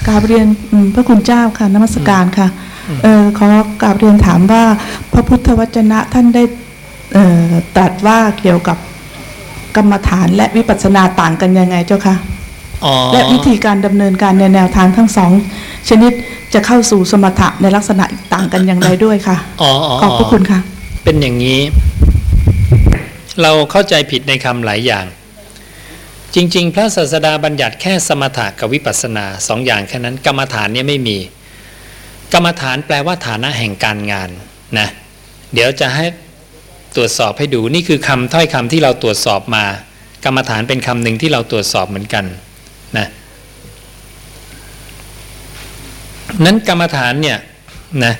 [0.06, 0.46] กราบเรียน
[0.94, 2.48] พระคุณเจ้าค่ะนมัสการค่ะ
[3.02, 3.46] เออขอ
[3.82, 4.64] กราบเรียนถามว่า
[5.12, 6.42] พระพุทธวจนะท่านได้
[7.76, 8.76] ตรัสว่าเกี่ยวกับ
[9.76, 12.16] กรรมฐานและวิปัสสนาต่างกันยังไงเจ้าคะ
[13.12, 15.30] และวิธีการดำเนินการในแนวทางทั้งสอง
[15.88, 16.12] ชนิด
[16.54, 18.04] จะเข้าสู่สมถะในลักษณะ
[18.34, 19.36] ต่างกันอย่างไรด้วยค่ะ
[20.00, 20.60] ขอบพระคุณค่ะ
[21.04, 21.60] เป็นอย่างนี้
[23.42, 25.06] เราเข้าใจผิดในคำหลายอย่าง
[26.34, 31.18] จริง ๆ พระศาสดาบัญญัติแค่สมถะกับวิปัสสนาสองอย่างแค่นั้น กรรมฐานเนี่ยไม่มี
[32.32, 34.30] กรรมฐานแปลว่าฐานะแห่งการงาน
[34.78, 34.88] นะ
[35.54, 36.06] เดี๋ยวจะให้
[36.96, 39.64] ตรวจสอบให้ดูนี่คือคำถ้อยคำที่เราตรวจสอบมา
[40.24, 42.24] กรรมฐานเป็นคำหนึ่งที่เราตรวจสอบเหมือนกัน
[42.98, 43.06] นะ
[46.44, 47.38] นั้นกรรมฐานเนี่ย
[48.04, 48.14] นะ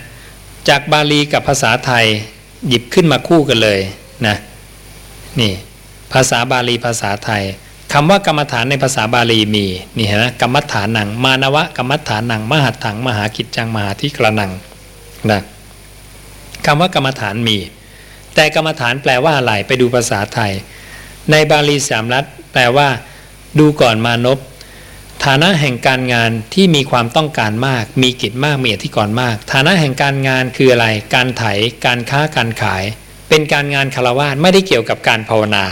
[0.69, 2.05] จากบาลีกับภาษาไทย
[2.69, 3.81] หยิบขึ้นมาคู่กันเลย
[4.27, 4.37] นะ
[5.41, 5.53] นี่
[6.13, 7.43] ภาษาบาลีภาษาไทย
[7.93, 9.67] คำว่ากรรมฐานในภาษาบาลีมี
[9.97, 14.53] นี่เห็นไหมกรรมฐานนัง มานวะกรรมฐานนัง มหัตถัง มหากิจจังมหาทิกระนัง
[15.31, 15.43] นะ
[16.67, 17.59] คำว่ากรรมฐานมี
[18.35, 20.53] แต่กรรมฐานแปลว่าอะไรไปดูภาษาไทย
[21.31, 22.89] ในบาลีสามรัฐแปลว่า
[23.59, 24.39] ดูก่อนมานพ
[25.25, 31.45] ฐานะแห่งการงานที่มีความต้องการมาก มีกิจมากมีอธิกรณ์มาก ฐานะแห่งการงานคืออะไร การไถ
[31.87, 32.85] การค้าการขาย
[33.35, 35.65] เป็นการงานคารวะไม่ได้เกี่ยวกับการภาวนา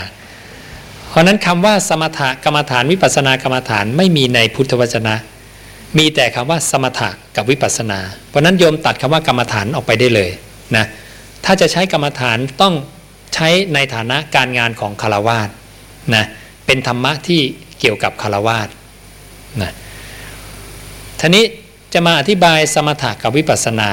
[1.09, 5.15] เพราะนั้นคำว่าสมถกรรมฐานวิปัสสนากรรมฐานไม่มีในพุทธวจนะ
[5.97, 7.99] มีแต่คำว่าสมถะกับวิปัสสนา
[8.29, 10.31] เพราะนั้นโยมตัดคำว่ากรรมฐานออกไปได้เลย
[10.75, 10.85] นะ
[11.45, 12.73] ถ้าจะใช้กรรมฐานต้อง
[13.33, 15.49] ใช้ในฐานะการงานของคารวาส
[16.15, 16.25] นะ
[16.65, 17.41] เป็นธรรมะที่
[17.79, 18.69] เกี่ยวกับคารวาส
[19.61, 19.71] นะ
[21.19, 21.45] ทีนี้
[21.93, 23.89] จะมาอธิบายสมถะกับวิปัสสนา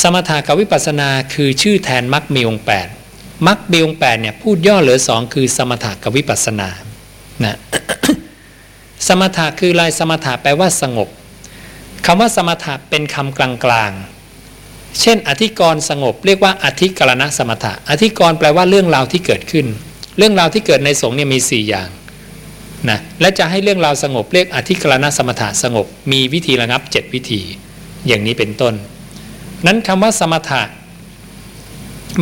[0.00, 2.88] สมถะกับวิปัสสนาคือชื่อแทนมรรคมีองค์แปด
[3.46, 6.68] มรรคมีองค์แปดเนี่ยพูดย่อเหลือสองคือสมถะกับวิปัสสนา
[7.44, 7.56] นะ
[9.08, 11.08] สมถะคือลายสมถะแปลว่าสงบ
[12.06, 19.66] คำว่าสมถะเป็นคำกลางๆ เช่น อธิกรณ์สงบ เรียกว่าอธิกรณสมถะ อธิกรณ์แปลว่าเรื่องราวที่เกิดขึ้น
[20.18, 21.88] เรื่องราวที่เกิดในสงฆ์เนี่ยมี 4 อย่าง
[22.90, 27.40] นะและจะให้เรื่องราวสงบเรียกอธิกรณสมถะสงบ มีวิธีระงับ 7 วิธี
[28.06, 28.74] อย่างนี้เป็นต้น
[29.66, 30.62] นั้นคำว่าสมถะ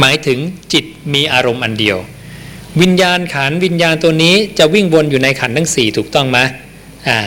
[0.01, 0.39] หมายถึง
[0.73, 0.85] จิต
[1.15, 1.99] มีอารมณ์อันเดียว
[2.81, 6.39] วิญญาณขันวิญญาณตัวนี้จะวิ่งวนอยู่ในขันทั้ง4ถูกต้องไหม
[7.09, 7.19] อ่า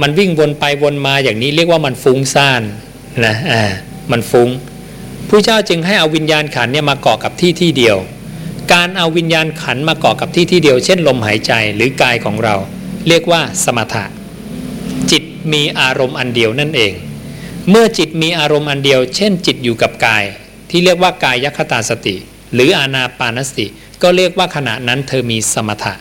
[0.00, 2.62] มันวิ่งวนไปวนมาอย่างนี้เรียกว่ามันฟุ้งซ่าน
[3.24, 3.62] นะอ่า
[4.12, 4.48] มันฟุ้ง
[5.28, 7.96] ผู้เจ้าจึงให้เอาวิญญาณขันเนี่ยมาเกาะกับที่ที่เดียว
[8.72, 12.54] การเอาวิญญาณขันมาเกาะกับที่ที่เดียว เช่นลมหายใจหรือกายของเรา
[13.08, 14.04] เรียกว่าสมถะ
[15.10, 16.92] จิตมีอารมณ์อันเดียวนั่นเอง
[17.70, 20.24] เมื่อจิตมีอารมณ์อันเดียว เช่น จิตอยู่กับกาย
[20.70, 22.16] ที่เรียกว่ากายยคตาสติ
[22.54, 23.66] หรืออานาปานสติ
[24.02, 25.94] ก็เรียกว่าขณะนั้นเธอมีสมถะ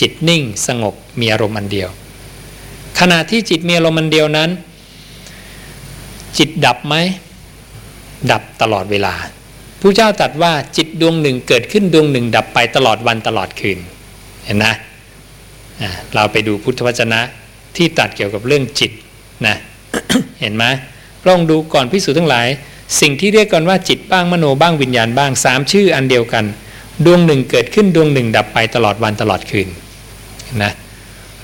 [0.00, 1.88] จิตนิ่งสงบมีอารมณ์อันเดียว
[3.00, 4.50] ขณะที่จิตมีอารมณ์อันเดียวนั้น
[6.38, 6.94] จิตดับไหม
[8.30, 9.14] ดับตลอดเวลา
[9.80, 13.78] ผู้เจ้าตรัสว่าจิตดวงหนึ่งเกิดขึ้นดวงหนึ่ง ดับไปตลอดวันตลอดคืน
[14.44, 14.74] เห็นนะ
[16.14, 17.20] เราไปดูพุทธวจนะ
[17.76, 18.92] ที่ตัดเกี่ยวกับเรื่องจิต
[19.46, 19.56] นะ
[20.40, 20.64] เห็นไหม
[21.26, 22.46] ลองดูก่อนพิสูจน์ทั้งหลาย
[23.00, 26.44] สิ่งที่เรียกกันว่าจิตบ้างมโนบ้างวิญญาณบ้างสามชื่ออันเดียวกัน
[27.04, 29.68] ดวงหนึ่งเกิดขึ้นดวงหนึ่ง ดับไปตลอดวันตลอดคืน
[30.62, 30.72] นะ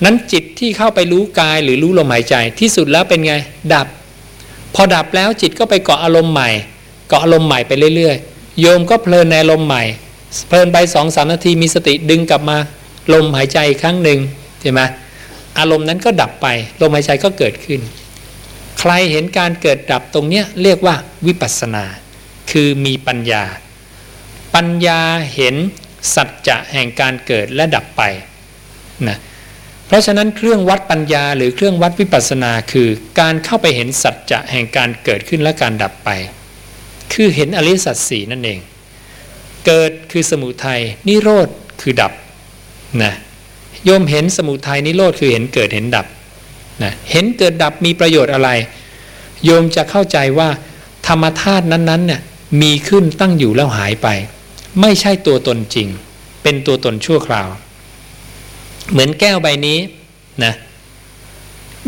[0.03, 3.33] นั้นจิตที่เข้าไปรู้กายหรือรู้ลมหายใจที่สุดแล้วเป็นไง
[3.73, 3.87] ดับ
[4.75, 6.49] พอดับแล้วจิตก็ไปเกาะอารมณ์ใหม่
[7.07, 9.83] เกาะอารมณ์ใหม่ไปเรื่อยๆ โยมก็เพลินในอารมณ์ใหม่
[10.47, 12.57] เพลินไปสองสามนาทีมีสติดึงกลับมา
[13.13, 14.19] ลมหายใจอีกครั้งหนึ่ง
[14.61, 14.81] ใช่ไหม
[15.59, 16.47] อารมณ์นั้นก็ดับไป
[16.81, 17.79] ลมหายใจก็เกิดขึ้น
[18.81, 20.95] ใครเห็นการเกิดดับตรงเนี้ยเรียกว่า
[21.27, 21.85] วิปัสสนา
[22.51, 23.43] คือมีปัญญา
[24.55, 25.01] ปัญญา
[25.35, 25.55] เห็น
[26.15, 28.01] สัจจะแห่งการเกิดและดับไป
[29.07, 29.17] นะ
[29.87, 36.09] เพราะฉะนั้นเครื่องวัดปัญญาหรือเครื่องวัดวิปัสสนาคือการเข้าไปเห็นสัจจะแห่งการเกิดขึ้นและการดับไป
[37.13, 38.59] คือเห็นอริสัจสี่นั่นเอง
[39.65, 41.49] เกิดคือสมุทัยนิโรธ
[41.81, 42.13] คือดับ
[43.03, 43.13] นะ
[43.85, 46.05] โยมเห็นสมุทัยนิโรธคือเห็นเกิดเห็นดับ
[46.83, 48.49] นะเห็นเกิดดับมีประโยชน์อะไร
[49.43, 50.49] โยมจะเข้าใจว่า
[51.07, 52.21] ธรรมธาตุนั้นๆเนี่ย
[52.61, 54.07] มีขึ้นตั้งอยู่แล้วหายไป
[54.81, 55.87] ไม่ใช่ตัวตนจริง
[56.43, 57.49] เป็นตัวตนชั่วคราว
[58.91, 59.77] เหมือนแก้วใบนี้
[60.43, 60.53] นะ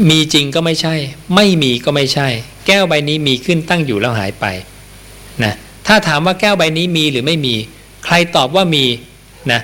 [0.09, 0.95] มีจริงก็ไม่ใช่
[1.35, 2.27] ไม่มีก็ไม่ใช่
[2.67, 4.45] แก้วใบนี้มีขึ้นตั้งอยู่แล้วหายไป
[5.43, 5.53] นะ
[5.87, 7.55] ถ้าถามว่าแก้วใบนี้มีหรือไม่มี
[8.05, 8.85] ใครตอบว่ามี
[9.51, 9.61] นะ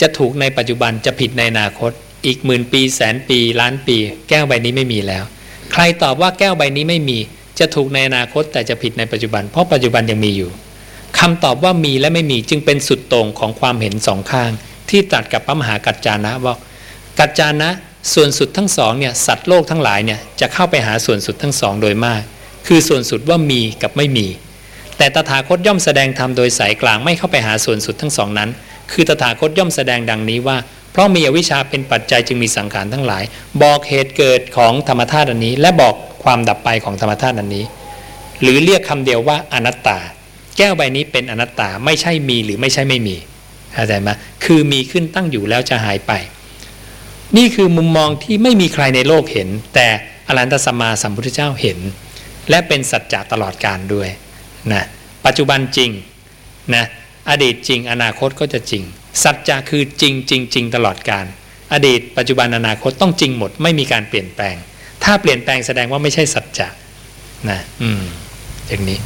[0.00, 1.92] จะถูกในปัจจุบันจะผิดในอนาคต
[2.26, 3.96] อีกหมื่นปีแสนปีล้านปี
[4.28, 5.24] แก้วใบนี้ไม่มีแล้ว
[5.72, 7.18] ใครตอบว่าแก้วใบนี้ไม่มี
[7.58, 10.50] จะถูกในอนาคตแต่จะผิดในปัจจุบัน เพราะปัจจุบันยังมีอยู่
[11.18, 14.50] คำตอบว่ามีและไม่มีจึงเป็นสุดตรงของความเห็นสองข้าง
[14.90, 16.54] ที่ตัดกับพระมหากัจจานะว่า
[17.18, 17.70] กัจจานะ
[18.14, 22.22] ส่วนสุดทั้งสองเนี่ยสัตว์โลกทั้งหลายเนี่ยจะเข้าไปหาส่วนสุดทั้งสองโดยมาก
[22.66, 24.26] คือส่วนสุดว่ามีกับไม่มี
[24.96, 28.50] แต่ตถาคตย่อมแสดงธรรมโดยสายกลางไม่เข้าไปหาส่วนสุดทั้งสองนั้น
[28.92, 30.56] คือตถาคตย่อมแสดงดังนี้ว่า
[30.92, 33.24] เพราะมีอวิชชาเป็นปัจจัยจึงมีสังขารทั้งหลาย
[33.62, 37.64] บอกเหตุเกิดของธรรมธาตุอันนี้ และบอกความดับไปของธรรมธาตุอันนี้
[38.42, 39.98] หรือเรียกคำเดียวว่าอนัตตา
[40.56, 43.16] แก้วใบนี้เป็นอนัตตาไม่ใช่มีหรือไม่ใช่ไม่มี
[43.72, 44.08] เข้าใจไหม
[44.44, 46.12] คือมีขึ้นตั้งอยู่แล้วจะหายไป
[47.36, 49.88] นี่คือมุมมองที่ไม่มีใครในโลกเห็น แต่
[50.28, 51.78] อรันตสัมมาสัมพุทธเจ้าเห็น
[52.50, 54.08] และเป็นสัจจะตลอดการด้วย
[54.72, 54.84] นะ
[55.26, 55.90] ปัจจุบันจริง
[56.74, 56.84] นะ
[57.30, 58.84] อดีตจริงอนาคตก็จะจริง
[59.22, 61.24] สัจจะคือจริงจริงจริงตลอดการ
[61.72, 64.56] อดีต ปัจจุบันอนาคตต้องจริงหมด ไม่มีการเปลี่ยนแปลง
[65.04, 66.68] ถ้าเปลี่ยนแปลงแสดงว่าไม่ใช่สัจจะ
[67.50, 68.02] นะอืม
[68.66, 68.98] อย่างนี้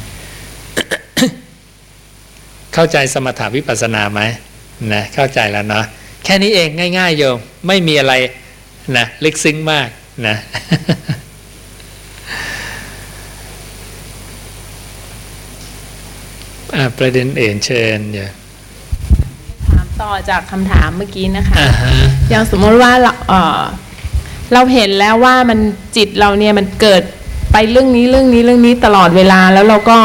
[2.73, 4.21] เข้าใจสมถาวิปัสสนาไหม
[4.93, 5.85] นะเข้าใจแล้วเนาะ
[6.23, 7.37] แค่นี้เองง่าย ๆ โยม
[7.67, 8.13] ไม่มีอะไร
[8.97, 9.89] นะลึกซึ้งมาก
[10.27, 10.35] นะ
[16.97, 18.27] ประเด็นเอื่นเชิญอย่า
[20.03, 21.91] ต่อจากคำถามเมื่อกี้นะคะอ่าฮะ
[22.29, 23.61] อย่างสมมติว่าเราเอ่อ
[24.53, 25.59] เราเห็นแล้วว่ามัน
[25.95, 27.03] จิตเราเนี่ยมันเกิด
[27.51, 29.97] ไปเรื่องนี้เรื่องนี้เรื่องนี้ตลอดเวลาแล้วเราก็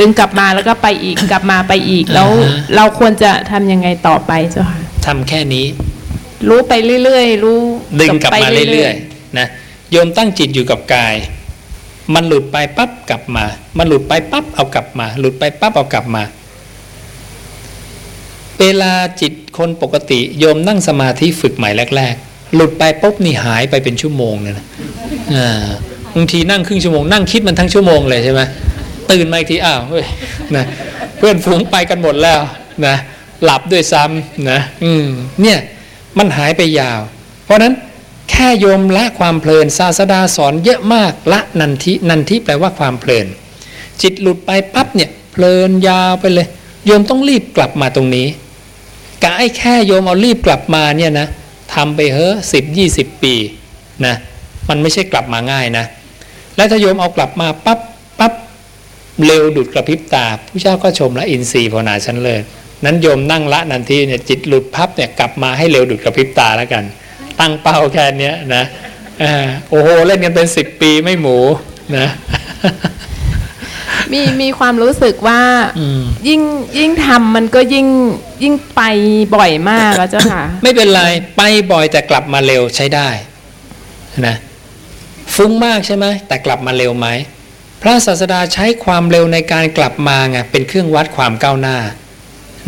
[0.00, 2.28] ดึงกลับมาแล้วก็ไปอีกกลับมาไปอีกแล้ว
[2.76, 5.66] เราควรจะทำยังไงต่อไปเจ้าค่ะทำแค่นี้
[6.48, 6.72] รู้ไป
[7.04, 7.60] เรื่อยๆ รู้
[8.00, 9.46] ดึงกลับมาเรื่อยๆนะ
[9.90, 11.14] โยมตั้งจิตอยู่กับกาย
[12.14, 13.44] มันหลุดไปปั๊บกลับมา
[13.78, 16.22] มันหลุดไปปั๊บเอากลับมา หลุดไปปั๊บเอากลับมา
[18.60, 24.64] เวลาจิตคนปกติโยมนั่งสมาธิฝึกใหม่แรก ๆ หลุดไปปุ๊บนี่หายไปเป็นชั่วโมงเลยนะ
[26.14, 28.40] บางทีนั่งครึ่งชั่วโมงนั่งคิดมันทั้งชั่วโมงเลยใช่ไหม
[29.10, 30.04] ตื่นมาอีกทีอ้าวเฮ้ย
[30.56, 30.64] นะ
[31.16, 32.40] เพื่อนฝูงไปกันหมดแล้ว
[32.86, 32.96] นะ
[33.44, 35.06] หลับด้วยซ้ำนะอืม
[35.42, 35.58] เนี่ย
[36.18, 37.00] มันหายไปยาว
[37.44, 37.74] เพราะฉะนั้น
[38.30, 43.26] แค่โยมละความเพลินศาสดาสอนเยอะมากละนันทินันทิแปลว่าความเพลิน
[44.02, 46.46] จิตหลุดไปปั๊บเนี่ยเพลินยาวไปเลย
[46.86, 48.26] โยมต้องรีบกลับมาตรงนี้
[49.22, 51.28] กะไอ้แค่โยมเอารีบกลับมาเนี่ยนะ
[51.74, 53.34] ทำไปเฮ้สิบยี่สิบปี
[54.06, 54.14] นะ
[54.68, 55.84] มันไม่ใช่กลับมาง่ายนะ
[56.56, 57.80] แล้วถ้าโยมเอากลับมาปั๊บ
[58.18, 58.32] ปั๊บ
[59.24, 62.42] เร็วดุดกระพริบตาผู้เจ้าก็ชมละอินทรีย์ภาวนาชั้นเลิศ
[62.84, 66.84] นั้นโยมนั่งละนันทีเนี่ยจิตหลุดพับเนี่ยกลับมาให้เร็วดุดกระพริบตาแล้วกัน
[67.40, 68.64] ตั้งเป้าแค่นี้นะ
[69.22, 69.24] อ
[69.68, 71.38] โอ้โหเล่นกันเป็นสิบปีไม่หมู
[71.96, 72.08] นะ
[74.12, 75.40] มีมีความรู้สึกว่า
[75.78, 76.40] อืมยิ่ง
[76.78, 77.86] ยิ่งทำมันก็ยิ่ง
[78.42, 78.82] ยิ่งไป
[79.36, 81.02] บ่อยมากแล้วเจ้าค่ะ ไม่เป็นไร
[81.36, 81.42] ไป
[81.72, 83.08] บ่อยแต่กลับมาเร็วใช้ได้
[84.26, 84.36] นะ
[85.34, 87.08] ฟุ้งมากใช่ไหมแต่กลับมาเร็วไหม
[87.82, 91.76] พระศาสดาใช้ความเร็วในการกลับมาไงเป็นเครื่องวัดความก้าวหน้า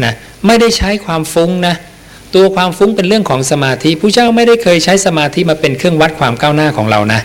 [0.05, 0.13] นะ
[0.47, 1.75] ไม่ได้ใช้ความฟุ้งนะ
[2.35, 7.21] ตัวความฟุ้งเป็นเรื่องของสมาธิผู้เจ้าไม่ได้เคยใช้สมาธิมาเป็นเครื่องวัดความก้าวหน้าของเรานะ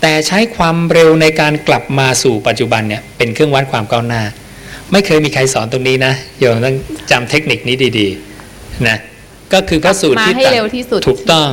[0.00, 4.22] แต่ใช้ความเร็วในการกลับมาสู่ปัจจุบันเนี่ยเป็นเครื่องวัดความก้าวหน้า
[4.92, 6.76] ไม่เคยมีใครสอนตรงนี้นะโยมต้อง
[7.10, 8.96] จำเทคนิคนี้ดีๆนะ
[9.52, 11.50] ก็คือพระสูตรที่มาให้ตัดเร็วที่สุดถูกต้อง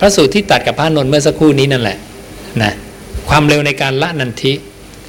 [0.00, 1.98] พระสูตรที่ตัดกับพระนนท์เมื่อสักครู่นี้นั่นแหละ
[2.62, 2.72] นะ
[3.28, 4.52] ความเร็วในการละนันทิ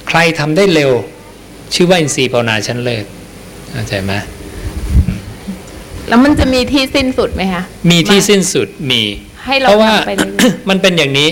[0.08, 0.90] ใครทำได้เร็ว
[1.74, 3.04] ชื่อว่าอินทรีย์ภาวนาชั้นเลิศ
[3.72, 4.12] เข้าใจไหม
[6.08, 9.02] แล้วมันจะมีที่สิ้นสุดไหมคะมีที่สิ้นสุดมี
[9.46, 11.28] ให้เราเพราะว่าทำไปเรื่อยมันเป็นอย่างนี้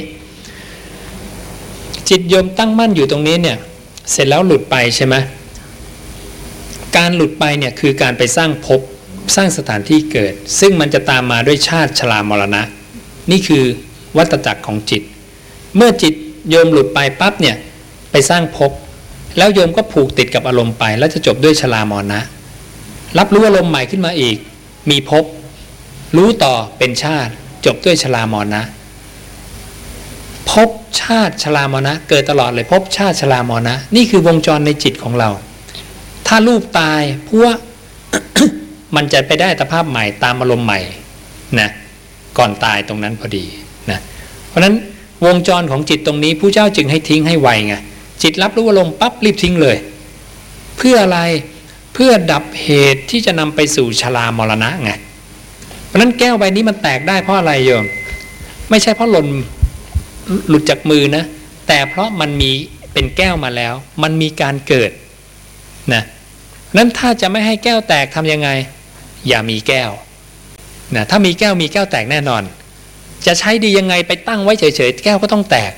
[2.08, 3.58] จิตโยมตั้งมั่นอยู่ตรงนี้เนี่ย
[4.10, 5.14] เสร็จแล้วหลุดไปใช่ไหม
[6.96, 8.80] การหลุดไปเนี่ยคือการไปสร้างภพ
[9.36, 12.62] สร้างสถานที่เกิด ซึ่งมันจะตามมาด้วยชาติชรามรณะ
[13.30, 13.64] นี่คือ
[14.16, 15.02] วัตจักรของจิต
[15.76, 16.14] เมื่อจิต
[16.48, 17.56] โยมหลุดไปปั๊บเนี่ย
[18.10, 18.72] ไปสร้างภพ
[19.38, 22.20] แล้วโยมก็ผูกติดกับอารมณ์ไป แล้วจะจบด้วยชรามรณะ
[23.18, 24.36] รับรู้อารมณ์ใหม่ขึ้นมาอีก
[24.90, 25.24] มีภพ
[26.16, 27.32] รู้ต่อเป็นชาติ
[27.66, 28.62] จบด้วยชรามรณะ
[30.56, 35.30] ภพชาติชรามรณะเกิดตลอดเลยภพชาติชรามรณะนี่คือวงจรในจิตของเรา
[36.26, 37.56] ถ้ารูปตายพวก
[38.96, 40.80] มันจะไปได้ตภาพใหม่ตามอารมณ์ใหม่
[41.60, 41.70] นะ
[42.38, 43.44] ก่อนตายตรงนั้นพอดี
[43.90, 43.98] นะ
[44.48, 44.74] เพราะฉะนั้น
[45.26, 47.74] วงจรของจิตตรงนี้ผู้เจ้าจึงให้ทิ้งให้ไวไง
[48.22, 49.76] จิตรับรู้อารมณ์ปั๊บรีบทิ้งเลย
[50.76, 51.20] เพื่ออะไร
[51.94, 54.90] เพื่อดับเหตุที่จะนำไปสู่ชรามรณะไง
[55.86, 57.84] เพราะฉะนั้นแก้วใบนี้มันแตกได้เพราะอะไรโยม
[58.70, 59.26] ไม่ใช่เพราะหล่น
[60.48, 61.24] หลุดจากมือนะ
[61.68, 62.50] แต่เพราะมันมี
[62.92, 64.90] เป็นแก้วมาแล้ว มันมีการเกิด
[65.92, 66.02] นะ
[66.76, 68.48] นั้นถ้าจะไม่ให้แก้วแตกทำยังไง
[69.28, 69.90] อย่ามีแก้ว
[70.96, 72.42] นะถ้ามีแก้วมีแก้วแตกแน่นอน
[73.26, 75.72] จะใช้ดียังไงไปตั้งไว้เฉยๆแก้วก็ต้องแตก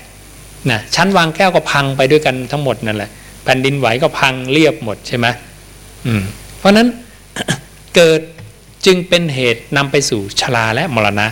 [0.70, 3.10] นะชั้นวางแก้วก็พังไปด้วยกันทั้งหมดนั่นแหละ
[3.44, 5.26] แผ่นดินไหวก็พังเรียบหมดใช่ไหม
[6.06, 6.22] อืม
[6.58, 6.88] เพราะนั้น
[7.96, 8.20] เกิด
[8.86, 11.26] จึงเป็นเหตุนำไปสู่ชราและมรณะ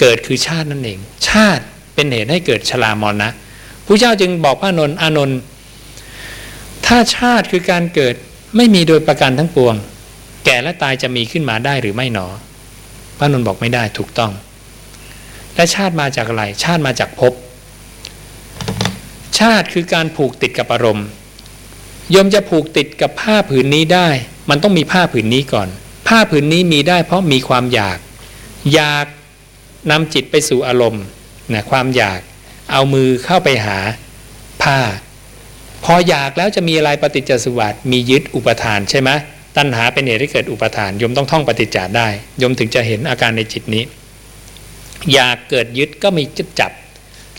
[0.00, 3.30] เกิดคือชาตินั่นเอง ชาติเป็นเหตุให้เกิดชรามรณะ
[3.86, 5.38] ผู้เจ้าจึงบอกพระนนท์อานนท์
[6.86, 8.14] ถ้าชาติคือการเกิด
[8.56, 9.74] ไม่มีโดยประการทั้งปวง
[10.44, 12.26] แก่และตายจะมีขึ้นมาได้หรือไม่หนอ
[13.18, 14.32] พระนนท์บอกไม่ได้ถูกต้อง
[15.54, 17.32] และชาติมาจากอะไร ชาติมาจากภพ
[19.38, 21.06] ชาติคือการผูกติดกับอารมณ์
[22.14, 24.08] ยมจะผูกติดกับผ้าผืนนี้ได้
[24.50, 25.68] มันต้องมีผ้าผืนนี้ก่อน
[26.08, 27.98] ผ้าผืนนี้มีได้เพราะมีความอยาก
[28.74, 29.06] อยาก
[29.90, 31.04] นำจิตไปสู่อารมณ์
[31.52, 32.20] นะความอยาก
[32.72, 33.78] เอามือเข้าไปหา
[34.62, 34.78] ผ้า
[35.84, 39.10] พออยากแล้วจะมีอะไรปฏิจจสุบัติมียึดอุปทานใช่ไหม
[39.56, 42.08] ตัณหาเป็นเหตุให้เกิดอุปทานยมต้องท่องปฏิจจาได้
[42.42, 43.84] ยมถึงจะเห็นอาการในจิตนี้
[45.12, 46.72] อยากเกิดยึดก็มีจุดจับ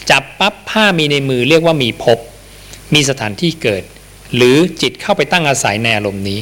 [0.10, 2.20] จับปั๊บผ้ามีในมือเรียกว่ามีภพ
[2.94, 3.84] มีสถานที่เกิด
[4.36, 6.40] หรือจิตเข้าไปตั้งอาศัยในอารมณ์นี้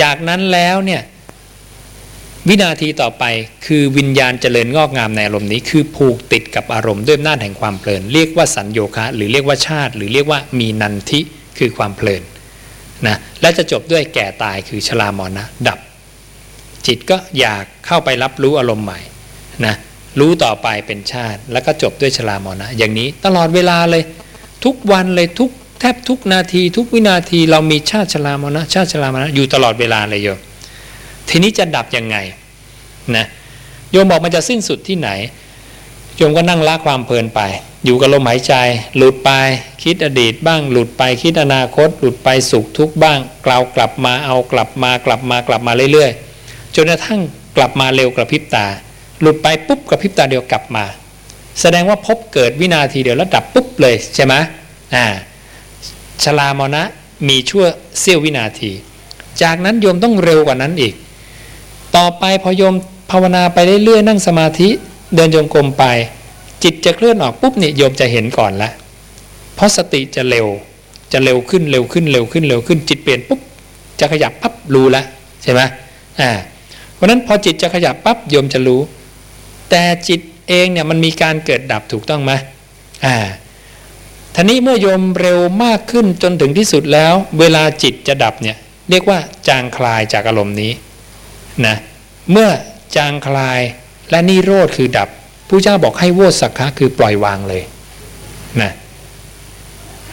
[0.00, 1.02] จากนั้นแล้วเนี่ย
[2.48, 3.24] วินาทีต่อไป
[3.66, 11.20] คือวิญญาณเจริญงอกงามในอารมณ์นี้ คือผูกติดกับอารมณ์ด้วยอำนาจแห่งความเพลิน เรียกว่าสัญโยคะ หรือเรียกว่าชาติ หรือเรียกว่ามีนันทิ
[11.58, 12.22] คือความเพลิน
[13.06, 15.78] นะและจะจบด้วยแก่ตายคือชรามรณะดับ
[16.86, 19.00] จิตก็อยากเข้าไปรับรู้อารมณ์ใหม่
[19.66, 19.74] นะ
[20.20, 24.02] รู้ต่อไปเป็นชาติ แล้วก็จบด้วยชรามรณะอย่างนี้ตลอดเวลาเลย
[24.64, 30.38] ทุกวันเลยทุกแทบทุกนาที ทุกวินาทีเรามีชาติชรามรณะชาติชรามรณะอยู่ตลอดเวลาเลยโยม
[31.30, 32.16] ทีนี้จะดับยังไง
[33.16, 33.26] นะ
[33.90, 35.10] โยมบอกมันจะสิ้นสุดที่ไหน
[36.16, 37.40] โยมก็นั่งละความเพลินไป
[37.84, 38.54] อยู่กับลมหายใจ
[38.96, 39.30] หลุดไป
[39.82, 47.20] คิดอดีตบ้าง หลุดไปคิดอนาคต หลุดไปสุขทุกข์บ้าง กล่าวกลับมาเอากลับมากลับมากลับมาเรื่อยๆจนกระทั่ง
[47.56, 48.66] กลับมาเร็วกระพริบตา
[49.20, 50.84] หลุดไปปุ๊บกระพริบตาเดียวกลับมา
[51.60, 54.34] แสดงว่าพบเกิดวินาทีเดียวแล้วดับปุ๊บเลยใช่ไหม
[54.94, 55.06] อ่า
[56.24, 56.84] ชลามนะ
[57.28, 57.64] มีชั่ว
[58.00, 58.70] เสี้ยววินาที
[59.42, 60.94] จากนั้นโยมต้องเร็วกว่านั้นอีก
[61.96, 62.74] ต่อไปพอโยม
[63.10, 64.68] ภาวนาไปเรื่อยๆนั่งสมาธิ
[65.14, 65.84] เดินโยมกลมไป
[66.62, 68.70] จิตจะเคลื่อนออกปุ๊บเนี่ยโยมจะเห็นก่อนละ
[69.54, 70.46] เพราะสติจะเร็ว
[71.12, 73.40] จะเร็วขึ้นเร็วขึ้นเร็วขึ้นเร็วขึ้น จิตเปลี่ยนปุ๊บ
[74.00, 75.02] จะขยับปั๊บรู้ละ
[75.42, 75.60] ใช่ไหม
[76.20, 76.30] อ่า
[76.94, 78.80] เพราะนั้นพอจิตจะขยับปั๊บโยมจะรู้
[79.70, 82.32] แต่จิตเองเนี่ยมันมีการเกิดดับถูกต้องไหม
[83.04, 83.16] อ่า
[84.34, 88.56] ทีนี้เมื่อโยมเร็วมากขึ้นจนถึงที่สุดแล้ว เวลาจิตจะดับเนี่ย
[88.90, 89.18] เรียกว่า
[89.48, 90.72] จางคลายจากอารมณ์นี้
[91.66, 91.76] นะ
[92.30, 92.48] เมื่อ
[92.96, 93.60] จางคลาย
[94.10, 95.08] และนิโรธคือดับ
[95.48, 97.62] ผู้เจ้าบอกให้โวสักคะคือปล่อยวางเลย
[98.60, 98.72] นะ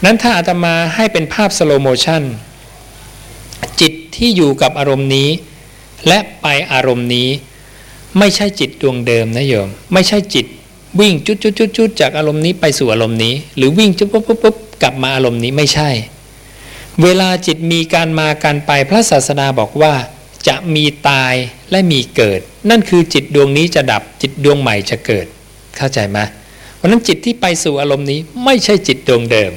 [0.04, 2.22] นั้นถ้าอาตมาให้เป็นภาพสโลโมชัน
[3.82, 5.30] จิตที่อยู่กับอารมณ์นี้
[6.08, 7.30] และไปอารมณ์นี้
[8.20, 10.46] ไม่ใช่จิตดวงเดิมนะโยม ไม่ใช่จิต
[11.00, 15.90] วิ่งจุดจุดจุดจุดจากอารมณ์นี้ไปสู่อารมณ์นี้ หรือวิ่งจุดปุ๊บปุ๊บปุ๊บกลับมาอารมณ์นี้ไม่ใช่
[17.04, 19.94] เวลาจิตมีการมาการไปพระศาสนาบอกว่า
[20.48, 21.34] จะมีตาย
[21.72, 22.40] และมีเกิด
[22.70, 25.26] นั่นคือจิตดวงนี้จะดับจิตดวงใหม่จะเกิด
[25.78, 26.20] เข้าใจไหม
[26.76, 29.52] เพราะนั้นจิตที่ไปสู่อารมณ์นี้ไม่ใช่จิตดวงเดิม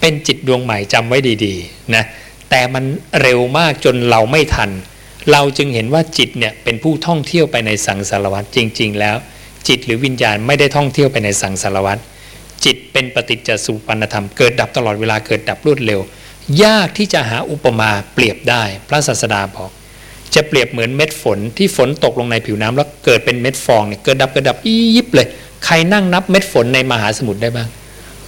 [0.00, 2.04] เป็นจิตดวงใหม่จำไว้ดีๆนะ
[2.50, 2.84] แต่มัน
[3.20, 4.70] เร็วมากจนเราไม่ทัน
[5.32, 9.16] เราจึงเห็นว่าจิตเนี่ยเป็นผู้ท่องเที่ยวไปในสังสารวัฏจริง ๆ แล้ว
[9.68, 11.98] จิตหรือวิญญาณไม่ได้ท่องเที่ยวไปในสังสารวัฏ
[12.64, 16.00] จิตเป็นปฏิจจสุปันธรรมเกิดดับตลอดเวลาเกิดดับรวดเร็ว
[16.64, 19.70] ยากที่จะหาอุปมาเปรียบได้ พระศาสดาบอก
[20.34, 25.26] จะเปรียบเหมือนเม็ดฝนที่ฝนตกลงในผิวน้ำแล้วเกิดเป็นเม็ดฟองเนี่ยเกิดดับเกิดดับอียิบเลย
[25.64, 27.68] ใครนั่งนับเม็ดฝนในมหาสมุทรได้บ้าง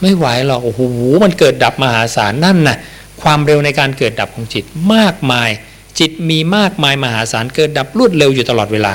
[0.00, 0.80] ไม่ไหวหรอกโอ้โห
[1.24, 2.76] มันเกิดดับมหาศาลนั่นน่ะ
[3.22, 5.50] ความเร็วในการเกิดดับของจิตมากมาย
[5.98, 8.94] จิตมีมากมายมหาศาลเกิดดับรวดเร็วอยู่ตลอดเวลา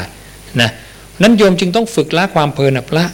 [0.61, 0.69] นะ
[1.21, 3.05] นั้นโยมจึงต้องฝึกละความเพลินละ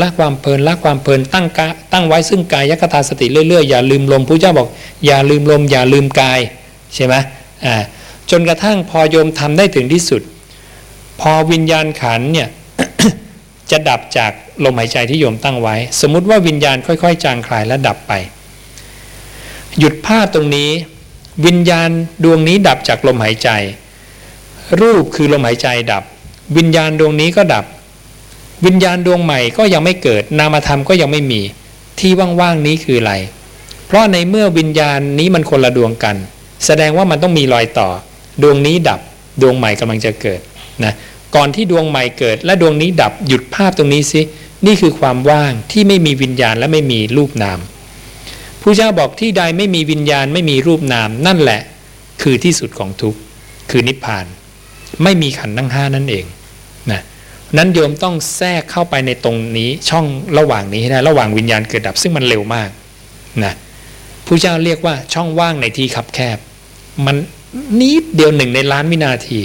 [0.00, 4.68] ละความเพลินละความเพลินตั้งกะตั้งไว้ซึ่งกายยคตาสติเรื่อยๆอย่าลืมลมพระเจ้าบอก
[5.06, 6.40] อย่าลืมลม อย่าลืมกาย
[6.94, 7.14] ใช่ไหม
[7.66, 7.76] อ่า
[8.30, 10.22] จนกระทั่งพอโยมทำได้ถึงที่สุด
[11.20, 12.48] พอวิญญาณขันเนี่ย
[13.70, 14.32] จะดับจาก
[14.64, 18.12] ลมหายใจที่โยมตั้งไว้ สมมุติว่าวิญญาณค่อย ๆ จางคลายและดับไป
[19.78, 20.70] หยุดภาพตรงนี้
[21.46, 21.90] วิญญาณ
[22.24, 23.48] ดวงนี้ดับจากลมหายใจ
[24.80, 26.02] รูปคือลมหายใจดับ
[26.56, 27.64] วิญญาณดวงนี้ก็ดับ
[28.66, 31.40] วิญญาณดวงใหม่ก็ยังไม่เกิด นามธรรมก็ยังไม่มี
[31.98, 33.14] ที่ว่างๆนี้คืออะไร
[33.86, 36.16] เพราะในเมื่อวิญญาณนี้มันคนละดวงกัน
[36.66, 37.88] แสดงว่ามันต้องมีรอยต่อ
[38.42, 39.00] ดวงนี้ดับ
[39.42, 40.40] ดวงใหม่กำลังจะเกิด
[40.84, 40.92] นะ
[41.34, 44.20] ก่อนที่ดวงใหม่เกิด และดวงนี้ดับหยุดภาพตรงนี้สิ
[44.66, 47.58] นี่คือความว่างที่ไม่มีวิญญาณและไม่มีรูปนาม
[48.62, 51.60] ผู้เจ้าบอกที่ใดไม่มีวิญญาณไม่มีรูปนาม นั่นแหละ
[52.22, 53.18] คือที่สุดของทุกข์
[53.70, 54.26] คือนิพพาน
[55.02, 56.24] ไม่มีขันธ์ทั้งห้านั่นเอง
[56.90, 57.00] นะ
[57.56, 60.06] นั้นโยมต้องแทรกเข้าไปในตรงนี้ช่อง
[60.38, 62.70] ระหว่างนี้ให้ได้ระหว่างวิญญาณเกิดดับซึ่งมันเร็วมาก
[63.44, 63.52] นะ
[64.26, 66.38] ผู้เจ้าเรียกว่าช่องว่างในที่คับแคบ
[67.06, 67.16] มัน
[67.80, 69.40] นิดเดียวหนึ่งในล้านวินาที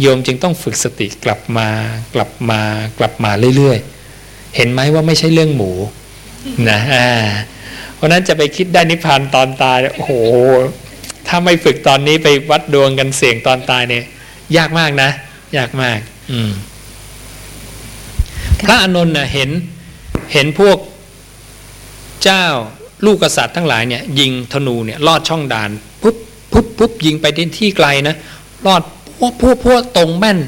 [0.00, 1.68] โยมจึงต้องฝึกสติกลับมา
[2.14, 2.60] กลับมา
[2.98, 5.70] กลับมาเรื่อยๆ เห็นไหมว่าไม่ใช่เรื่องหมู
[6.70, 7.08] นะอ่า
[7.94, 10.12] เพราะนั้นจะไปคิดได้นิพพานตอนตายโอ้โห
[11.26, 14.04] ถ้าไม่ฝึกตอนนี้ไปวัดดวงกันเสี่ยงตอนตายเนี่ย
[14.56, 15.10] ยากมากนะ
[15.56, 15.98] ยากมาก
[16.32, 16.52] อืม
[18.64, 19.50] พระอานนท์น่ะเห็น
[20.32, 20.78] เห็นพวก
[22.24, 22.44] เจ้า
[23.04, 25.70] ลูกกษัตริย์ทั้งหลายเนี่ย ยิงธนูเนี่ยลอดช่องด่าน
[26.54, 28.14] ปุ๊บปุ๊บยิงไปที่ที่ไกลนะ
[28.66, 28.82] รอด
[29.18, 30.38] พวกพวกพวกตรงแม่น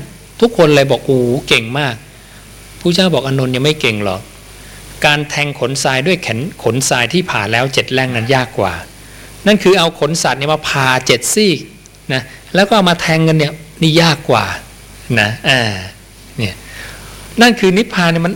[0.41, 1.95] ทุกคนเลยบอกโอ้เก่งมาก
[2.81, 4.21] ผู้เจ้าบอกอนนท์ยังไม่เก่งหรอก
[5.05, 8.73] การแทงขนทรายด้วยแขนขนทรายที่ผ่าแล้วเจ็ดแล่งนั้นยากกว่า
[9.47, 11.53] นั่นคือเอาขนสัตว์เนี่ยมาผ่าเจ็ดซี่
[12.13, 12.23] นะ
[12.55, 13.53] แล้วก็เอามาแทงกันเนี่ย
[13.83, 14.45] นี่ยากกว่า
[15.21, 15.61] นะอ่า
[16.39, 16.55] เนี่ย
[17.41, 18.35] นั่นคือนิพพานเนี่ยมัน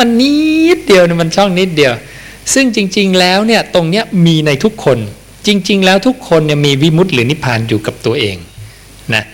[0.00, 0.34] มันนิ
[0.76, 1.92] ดเดียวเนี่ยมันช่องนิดเดียว
[2.54, 4.98] ซึ่งจริง ๆ แล้วเนี่ยตรงเนี้ยมีในทุกคน
[5.46, 8.36] จริง ๆ แล้วทุกคนเนี่ยมีวิมุตติหรือนิพพานอยู่กับตัวเอง
[9.14, 9.24] นะ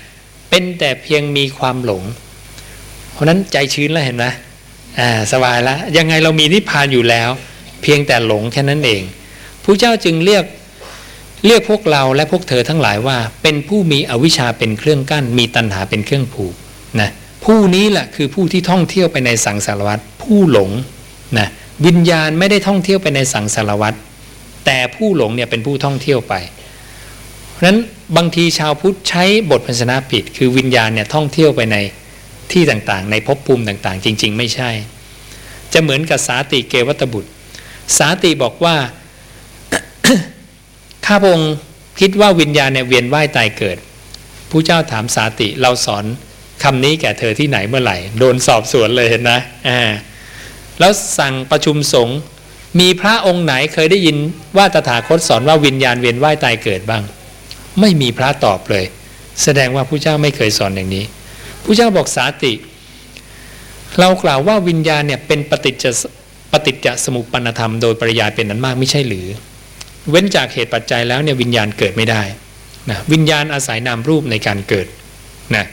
[0.48, 2.02] เป็นแต่เพียงมีความหลง
[3.12, 4.26] เพราะนั้นใจชื้นแล้วเห็นไหม
[4.98, 7.30] อ่าสบายแล้วยังไงเรามีนิพพานอยู่แล้ว
[7.82, 9.02] เพียงแต่หลงแค่นั้นเอง
[9.64, 10.44] ผู้เจ้าจึงเรียก
[11.46, 16.54] เรียกพวกเราและพวกเธอทั้งหลายว่า เป็นผู้มีอวิชชาเป็นเครื่องกั้น มีตัณหาเป็นเครื่องผูก
[17.00, 17.10] นะ
[17.44, 20.70] ผู้นี้แหละคือผู้ที่ท่องเที่ยวไปในสังสารวัฏผู้หลง
[21.38, 21.48] นะ
[21.86, 23.94] วิญญาณไม่ได้ท่องเที่ยวไปในสังสารวัฏ
[24.64, 26.34] แต่ผู้หลงเนี่ยเป็นผู้ท่องเที่ยวไป
[27.52, 27.78] เพราะนั้น
[28.16, 31.76] บางทีชาวพุทธใช้บทพันชนะผิด คือวิญญาณเนี่ยท่องเที่ยวไปใน
[32.52, 34.70] ที่ต่างๆ ในภพภูมิต่างๆ จริง ๆ ไม่ใช่
[35.72, 37.30] จะเหมือนกับสาติเกวัตบุตร
[37.98, 38.76] สาติบอกว่า
[41.06, 41.54] ข้าพงศ์
[42.00, 43.78] คิดว่าวิญญาณเนี่ยเวียนว่ายตายเกิด
[44.50, 46.04] ผู้เจ้าถามสาติเราสอน
[46.62, 49.80] คำนี้แก่เธอที่ไหนเมื่อไหร่ โดนสอบสวนเลยเห็นนะอ่า
[50.78, 52.18] แล้วสั่งประชุมสงฆ์
[52.80, 54.16] มีพระองค์ไหนเคยได้ยิน
[54.56, 57.02] ว่าตถาคตสอนว่าวิญญาณเวียนว่ายตายเกิดบ้าง
[57.80, 58.84] ไม่มีพระตอบเลย
[59.42, 61.04] แสดงว่าผู้เจ้าไม่เคยสอนอย่างนี้
[61.64, 62.52] ผู้เจ้าบอกสาติ
[64.00, 65.84] เรากล่าวว่าวิญญาณเนี่ยเป็นปฏิจจ
[66.52, 69.26] ปฏิจจสมุปปนธรรมโดยปริยายเป็นนั้นมากไม่ใช่หรือ
[70.10, 72.22] เว้นจากเหตุปัจจัยแล้วเนี่ยวิญญาณเกิดไม่ได้
[72.90, 74.86] นะวิญญาณอาศัยนามรูปในการเกิด
[75.54, 75.64] นะ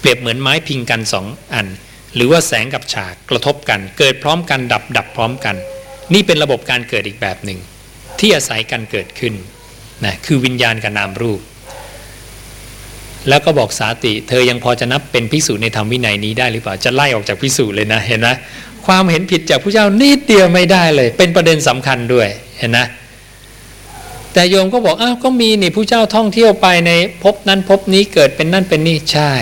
[0.00, 1.66] เปรียบเหมือนไม้พิงกันสองอัน
[2.14, 5.56] หรือว่าแสงกับฉากกระทบกัน เกิดพร้อมกันดับดับพร้อมกัน
[6.14, 7.58] นี่เป็นระบบการเกิดอีกแบบหนึ่ง
[8.20, 9.34] ที่อาศัยกันเกิดขึ้น
[10.04, 11.40] นะคือวิญญาณกับนามรูป
[13.28, 18.28] แล้วก็บอกสาติ เธอยังพอจะนับเป็นพิสูจน์ในธรรมวินัยนี้ได้หรือเปล่าจะไล่ออกจากพิสูจน์เลยนะเห็นไหม
[18.86, 22.28] ความเห็นผิดจากผู้เจ้านิดเดียวไม่ได้เลย เป็นประเด็นสำคัญด้วย
[22.58, 22.86] เห็นนะ
[24.32, 26.90] แต่โยมก็บอกอ้าวก็มีนี่ผู้เจ้าท่องเที่ยวไปใน
[27.22, 29.32] ภพนั้นภพนี้เกิดเป็นนั่นเป็นนี่ใช่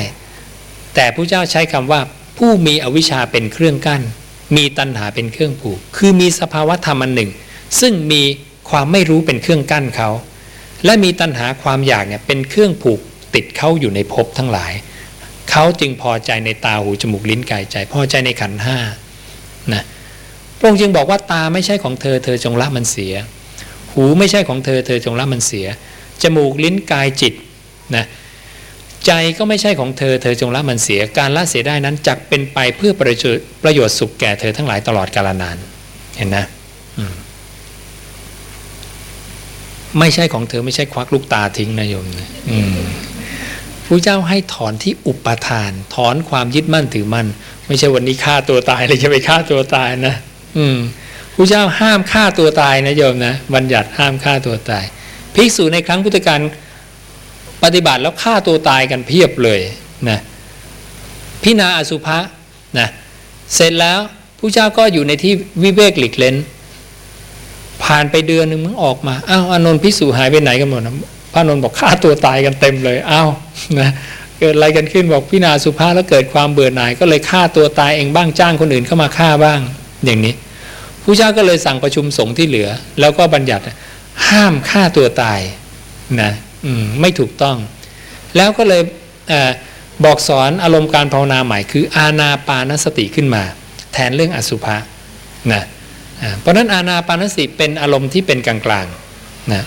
[0.94, 2.00] แต่ผู้เจ้าใช้คำว่า
[2.38, 4.02] ผู้มีอวิชชาเป็นเครื่องกั้น
[4.56, 7.30] มีตัณหาเป็นเครื่องผูก คือมีสภาวะธรรมอันหนึ่ง
[7.80, 8.22] ซึ่งมี
[8.70, 10.10] ความไม่รู้เป็นเครื่องกั้นเขา
[10.84, 13.00] และมีตัณหาความอยากเนี่ยเป็นเครื่องผูก
[13.34, 14.72] ติดเขาอยู่ในภพทั้งหลาย
[15.50, 18.78] เขาจึงพอใจในตาหูจมูกลิ้นกายใจ พอใจในขันห้า
[19.72, 19.82] นะ
[20.58, 23.14] พระองค์จึงบอกว่าตาไม่ใช่ของเธอเธอจงละมันเสีย
[23.94, 25.66] หูไม่ใช่ของเธอเธอจงละมันเสีย
[26.22, 27.34] จมูกลิ้นกายจิต
[27.96, 28.04] นะ
[29.06, 35.56] ใจก็ไม่ใช่ของเธอ เธอจงละมันเสีย การละเสียได้นั้นจักเป็นไปเพื่อประโยชน์ประโยชน์สุขแก่เธอทั้งหลายตลอดกาลนาน
[36.16, 36.44] เห็นนะ
[36.98, 37.14] อืม
[39.98, 42.28] ไม่ใช่ของเธอไม่ใช่ควักลูกตาทิ้งนะโยมนะ
[43.84, 47.26] พระเจ้าให้ถอนที่อุปทาน ถอนความยึดมั่นถือมั่น
[47.66, 50.14] ไม่ใช่วันนี้ฆ่าตัวตายเลยจะไปฆ่าตัวตายนะ
[50.58, 50.78] อืม
[51.34, 54.84] พระเจ้าห้ามฆ่าตัวตายนะโยมนะบัญญัติห้ามฆ่าตัวตาย
[55.34, 56.40] ภิกษุในครั้งพุทธกาล
[57.66, 59.60] ปฏิบัติแล้วฆ่าตัวตายกันเพียบเลย
[60.08, 60.18] นะ
[61.42, 62.18] พินาอสุภะ
[62.78, 62.88] นะ
[63.54, 63.98] เสร็จแล้ว
[64.38, 66.36] ผู้เจ้าก็อยู่ในที่วิเวกหลีกเล้น
[67.84, 70.94] ผ่านไปเดือนหนึ่งมึงออกมาอ้าวอนนท์พิสูหายไปไหนกันหมดนะ
[71.32, 73.28] พระนนท์บอกฆ่าตัวตายกันเต็มเลยอ้าว
[73.80, 73.90] นะ
[74.40, 79.60] เกิดอะไรกันขึ้นบอกพินาสุภาแล้วเกิดความเบื่อหน่ายก็เลยฆ่าตัวตายเองบ้างจ้างคนอื่นเข้ามาฆ่าบ้าง
[80.04, 80.34] อย่างนี้
[81.02, 82.68] ผู้เจ้าก็เลยสั่งประชุมสงฆ์ที่เหลือ
[83.00, 83.62] แล้วก็บัญญัติ
[84.28, 85.40] ห้ามฆ่าตัวตาย
[86.20, 86.32] นะ
[86.64, 87.56] อืมไม่ถูกต้อง
[88.36, 88.82] แล้วก็เลย
[89.28, 89.32] เอ
[90.04, 93.42] บอกสอนอารมณ์การภาวนาใหม่คือ อาณาปานสติขึ้นมา
[93.92, 94.76] แทนเรื่องอสุภะ
[95.52, 95.62] นะ
[96.40, 99.64] เพราะนั้นอาณาปานสติเป็นอารมณ์ที่เป็นกลางๆนะ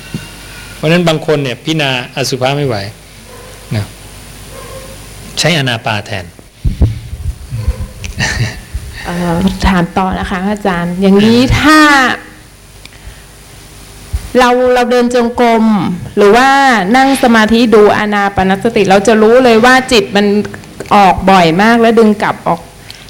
[0.76, 2.76] เพราะนั้นบางคนเนี่ยพินาอสุภะไม่ไหว
[3.76, 3.86] นะ
[5.40, 6.26] ใช้อนาปาแทน
[9.68, 11.78] ถามต่อนะคะอาจารย์ อย่างนี้ถ้า
[14.38, 15.63] เราเราเดินจงกรม
[16.17, 16.49] หรือว่า
[16.95, 20.25] นั่งสมาธิดูอานาปานสติ เราจะรู้เลยว่าจิตมัน
[20.95, 22.59] ออกบ่อยมากแล้วดึงกลับออก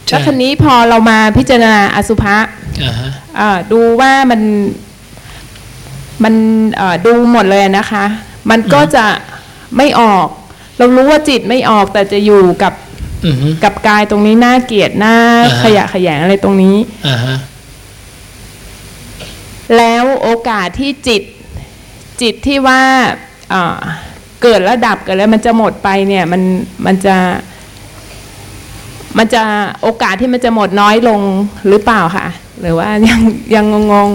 [0.07, 2.37] ใช่แล้วคันนี้พอเรามาพิจารณาอสุภะ
[2.83, 3.09] อ่าฮะ
[3.39, 4.41] อ่าดูว่ามัน
[6.23, 6.33] มัน
[6.75, 8.05] เอ่อดูหมดเลยนะคะ
[8.49, 9.05] มันก็จะ
[9.77, 10.27] ไม่ออก
[10.77, 12.73] เรารู้ว่าจิตไม่ออกแต่จะอยู่กับ
[13.25, 15.15] อือฮึกับกายตรงนี้น่าเกลียดหน้า
[15.45, 16.75] อ่าฮะขยะแขยงอะไรตรงนี้
[17.07, 17.35] อ่าฮะ
[19.77, 21.21] แล้วโอกาสที่จิต
[22.21, 22.81] จิตที่ว่า
[23.49, 23.79] เอ่อ
[24.43, 26.41] เกิดแล้วดับเกิดแล้วมันจะหมดไปเนี่ยมัน
[26.85, 27.15] มันจะ
[29.17, 29.43] มันจะ
[29.81, 31.21] โอกาสที่มันจะหมดน้อยลง
[31.67, 32.27] หรือเปล่าคะ
[32.61, 33.21] หรือว่ายัง
[33.55, 34.11] ยังงง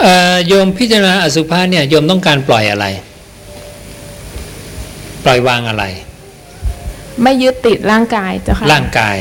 [0.00, 2.86] เอ่อโยมพิจารณาอสุภะเนี่ยโยมต้องการปล่อยอะไร
[5.24, 9.16] ปล่อยวางอะไรๆไม่ยึดติดร่างกายเจ้าค่ะร่างกาย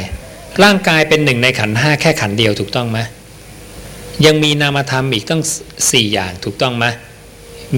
[0.64, 3.00] ร่างกายเป็นหนึ่งในขันธ์ห้าแค่ขันธ์เดียวถูกต้องไหม
[4.26, 5.42] ยังมีนามธรรมอีกต้อง
[5.92, 6.86] สี่อย่างถูกต้องไหม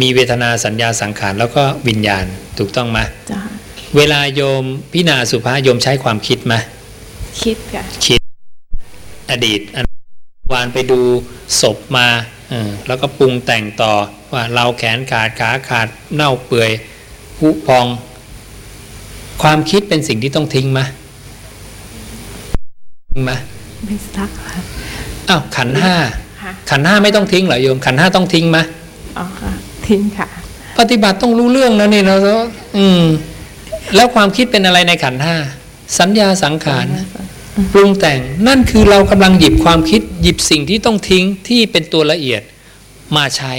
[0.02, 2.26] มีเวทนาสัญญาสังขารแล้วก็วิญญาณ
[2.58, 3.00] ถูกต้องไหม
[3.32, 3.42] จ้ะ
[3.98, 4.64] เวลาโยม
[4.94, 6.56] พิจารณาสุภาษณ์โยมใช้ความคิดไหม
[7.44, 8.22] คิดค่ะคิด
[9.32, 9.86] อดีตอัน
[10.54, 11.00] วานไปดู
[11.62, 12.08] ศพมา
[12.50, 13.94] เออแล้วก็ปรุงแต่งต่อ
[14.34, 16.72] ว่าเราแขนขาดขาขาดเน่าเปื่อย
[17.38, 17.86] ผุพอง
[19.42, 20.82] ความคิดเป็นสิ่งที่ต้องทิ้งไหม
[23.12, 23.32] ทิ้งไหม
[23.86, 24.56] ไม่สักค่ะ
[25.30, 26.27] อ้าวขันธ์ห้าค่ะ
[26.70, 28.58] ขันธ์ห้าไม่ต้องทิ้งเหรอโยมขันธ์ห้าต้องทิ้งไหม
[29.18, 29.52] อ๋อค่ะ
[29.88, 30.28] ทิ้งค่ะ
[30.80, 32.16] ปฏิบัติต้องรู้เรื่องนะนี่เรา
[32.78, 33.04] อืม
[33.96, 35.36] แล้วความคิดเป็นอะไรในขันธ์ห้า
[36.00, 36.88] สัญญาสังขาร
[37.74, 42.42] ปรุงแต่งนั่นคือเรากำลังหยิบความคิด หยิบสิ่งที่ต้องทิ้งที่เป็นตัวละเอียด
[43.16, 43.54] มาใช้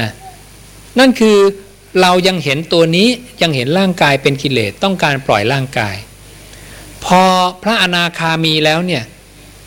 [0.00, 0.10] นะ
[0.98, 1.36] นั่นคือ
[2.00, 3.08] เรายังเห็นตัวนี้
[3.42, 5.96] ยังเห็นร่างกายเป็นกิเลสต้องการปล่อยร่างกาย
[7.04, 7.22] พอ
[7.62, 9.02] พระอนาคามีแล้วเนี่ย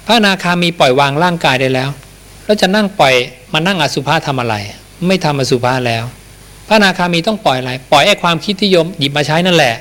[0.06, 1.90] พระอนาคามีปล่อยวางร่างกายได้แล้ว
[2.50, 3.16] แล้วจะนั่งปล่อย
[3.54, 4.56] มานั่งอสุภะทำอะไร
[5.08, 6.04] ไม่ทำอสุภะแล้ว
[6.68, 9.76] พระนาคามีต้องปล่อยอะไร ปล่อยไอ้ความคิดที่โยมหยิบมาใช้นั่นแหละ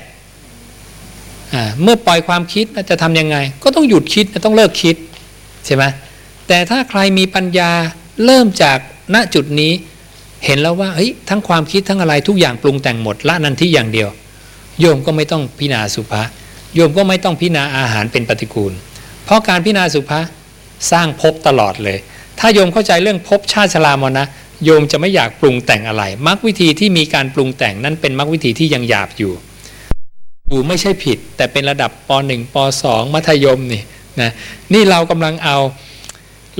[1.81, 4.95] เมื่อปล่อยความคิดจะทำยังไง ก็ต้องหยุดคิดต้องเลิกคิด
[5.65, 5.83] ใช่ไหม
[6.47, 7.71] แต่ถ้าใครมีปัญญา
[8.25, 8.77] เริ่มจาก
[9.13, 9.71] ณจุดนี้
[10.45, 14.09] เห็นแล้วว่าเฮ้ยทั้งความคิดทั้งอะไรทุกอย่างปรุงแต่งหมดละนันที่อย่างเดียว
[14.79, 16.21] โยมก็ไม่ต้องพิจารณาสุภา
[16.75, 18.73] โยมก็ไม่ต้องพิจารณาอาหารเป็นปฏิกูล
[19.25, 20.19] เพราะการพิจารณาสุภา
[20.91, 21.99] สร้างภพตลอดเลย
[22.39, 24.25] ถ้าโยมเข้าใจเรื่องภพชาติชรามรณะ
[24.65, 29.33] โยมจะไม่อยากปรุงแต่งอะไรมรรควิธีที่มีการปรุงแต่งนั้นเป็นมรรควิธีที่ยังหยาบอยู่
[30.49, 33.83] อยู่ไม่ใช่ผิด แต่เป็นระดับป .1 ป .2 มัธยมนี่
[34.21, 34.31] นะ
[34.73, 35.57] นี่เรากำลังเอา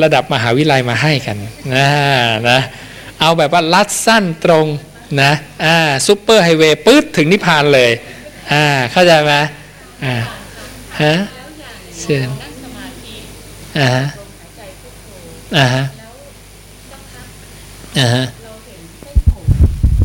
[0.03, 1.37] ระดับมหาวิทยาลัยมาให้กัน
[1.75, 1.87] นะ
[2.49, 2.59] นะ
[3.19, 4.65] เอาแบบว่าลัดสั้นตรง
[5.21, 5.31] นะ
[5.65, 5.77] อ่า
[6.07, 7.91] ซุปเปอร์ไฮเวย์ปื๊ดถึงนิพพานเลย
[8.51, 9.33] อ่าเข้าใจไหม
[10.03, 10.15] อ่า
[11.01, 11.13] ฮะ
[11.99, 12.29] เชิญ
[13.79, 13.87] อ่า
[15.57, 15.85] อ่าฮะ
[17.99, 18.25] อ่าฮะ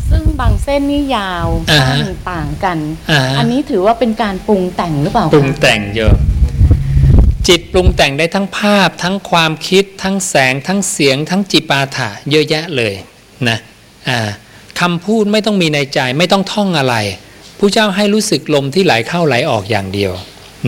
[0.09, 2.77] ซึ่งบางเส้นนี่ยาวอ่าฮะสั้นต่างกัน
[3.11, 6.15] อ่าฮะอันนี้ถือว่าเป็นการปรุงแต่งหรือเปล่าคะปรุงแต่งโยม
[7.47, 12.93] จิตปรุงแต่งได้ทั้งภาพ ทั้งความคิด ทั้งแสง ทั้งเสียง ทั้งจิปาถะเยอะแยะเลย
[13.49, 13.57] นะ
[14.09, 14.19] อ่า
[14.79, 16.95] คำพูดไม่ต้องมีในใจไม่ต้องท่องอะไร
[17.59, 20.11] ผู้เจ้าให้รู้สึกลมที่ไหลเข้าไหลออกอย่างเดียว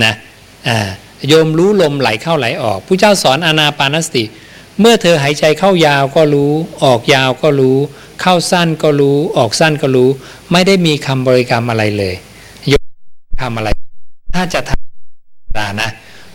[0.03, 0.13] นะ
[0.67, 0.77] อ่า
[1.27, 4.23] โยมรู้ลมไหลเข้าไหลออกผู้เจ้าสอนอานาปานสติ
[4.79, 6.51] เมื่อเธอหายใจเข้ายาวก็รู้
[6.83, 7.77] ออกยาวก็รู้
[8.21, 10.09] เข้าสั้นก็รู้ ออกสั้นก็รู้
[10.51, 12.15] ไม่ได้มีคำบริกรรมอะไรเลย
[12.69, 12.83] โยม
[13.41, 13.69] ทำอะไร
[14.35, 15.89] ถ้าจะทำตานะ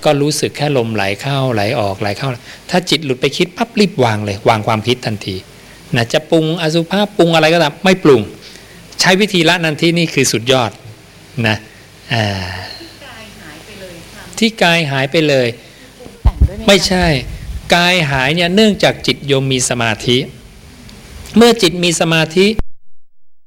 [0.04, 2.28] ก็รู้สึกแค่ลมไหลเข้าไหลออกไหลเข้า
[2.70, 5.36] ถ้าจิตหลุดไปคิดปั๊บรีบวางเลย วางความคิดทันที
[5.96, 8.20] นะจะปรุงอสุภาพปรุงอะไรก็ตามไม่ปรุง
[9.00, 10.70] ใช้วิธีละนันทีนี่คือสุดยอด
[11.46, 11.56] นะ
[12.12, 12.24] อ่า
[14.38, 15.48] ที่กายหายไปเลย
[16.22, 17.06] แต่งด้วยไหมคะไม่ใช่
[17.74, 20.16] กายหายเนี่ยเนื่องจากจิตโยมมีสมาธิ
[21.36, 22.46] เมื่อจิตมีสมาธิ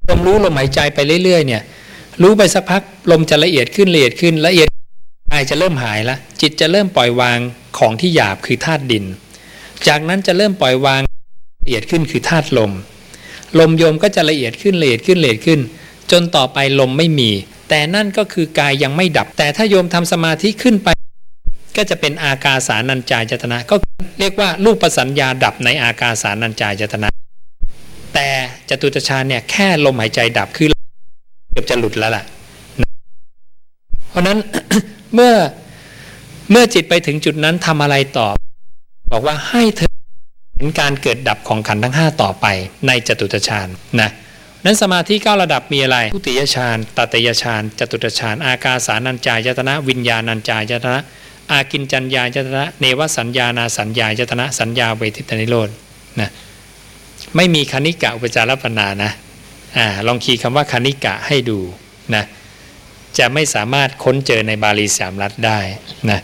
[0.06, 1.62] โยมรู้ลมหายใจไปเรื่อยๆเนี่ย
[2.22, 4.68] รู้ไปสักพักลมจะละเอียดขึ้นละเอียดขึ้นละเอียด
[5.32, 7.40] กายจะเริ่มหายละจิตจะเริ่มปล่อยวาง
[7.78, 9.06] ของที่หยาบคือธาตุดิน
[9.88, 11.02] จากนั้นจะเริ่มปล่อยวาง
[11.64, 12.72] ละเอียดขึ้นคือธาตุลม
[13.60, 15.60] ลมโยมก็จะละเอียดขึ้นละเอียดขึ้นละเอียดขึ้น
[16.12, 17.32] จนต่อไปลมไม่มี
[17.70, 20.90] แต่นั่นก็คือกายยังไม่ดับ แต่ถ้าโยมทำสมาธิขึ้นไป
[21.78, 23.76] ก็จะเป็นอากาสานัญจายจตนะ ก็
[24.20, 27.10] เรียกว่ารูปประสัญญาดับในอากาสานัญจายจตนะ
[28.14, 28.28] แต่
[28.70, 30.68] จตุตฌานเนี่ยแค่ลมหายใจดับคือ
[31.52, 32.24] เกือบจะหลุดแล้วล่ะ
[34.10, 34.38] เพราะนั้น
[35.14, 35.34] เมื่อ
[36.52, 38.28] เมื่อจิตไปถึงจุดนั้นทำอะไรต่อ
[39.12, 39.94] บอกว่าให้เธอ
[40.56, 42.46] เห็นการเกิดดับของขันธ์ทั้ง 5 ต่อไป
[42.88, 43.68] ในจตุตฌาน
[44.02, 44.10] นะ
[44.66, 51.00] นั้นสมาธิเก้าระดับมีอะไรทุติยฌานตติยฌานจตุตฌาน อากาสานัญจายตนะ วิญญาณัญจายตนะ
[51.52, 55.70] อากินจัญญายตนะ เนวสัญญานาสัญญายตนะสัญญาเวทิตนิโรธ
[56.20, 56.30] นะ
[57.36, 59.12] ไม่มีคณิกะอุปจารปนานะ
[59.78, 61.60] อ่าลองคีย์คำว่าคณิกะให้ดู
[62.16, 62.24] นะ
[63.18, 65.60] จะไม่สามารถค้นเจอในบาลีสามรัฐได้
[66.10, 66.20] นะ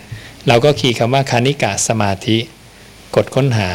[0.47, 2.37] เราก็คีย์คำว่าคณิกะสมาธิ
[3.15, 3.69] กดค้นหา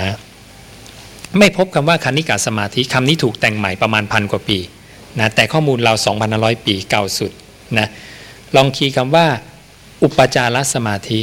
[1.38, 4.58] ไม่พบคำว่าคณิกะสมาธิคำนี้ถูกแต่งใหม่ประมาณพันกว่าปี
[5.20, 5.94] นะแต่ข้อมูลเรา
[6.30, 7.30] 2,500 ปีเก่าสุด
[7.78, 7.86] นะ
[8.56, 9.26] ลองคีย์คำว่า
[10.02, 11.20] อุปจารสมาธิ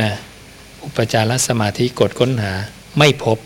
[0.00, 0.12] นะ
[0.84, 2.52] อุปจารสมาธิกดค้นหา
[2.98, 3.38] ไม่พบ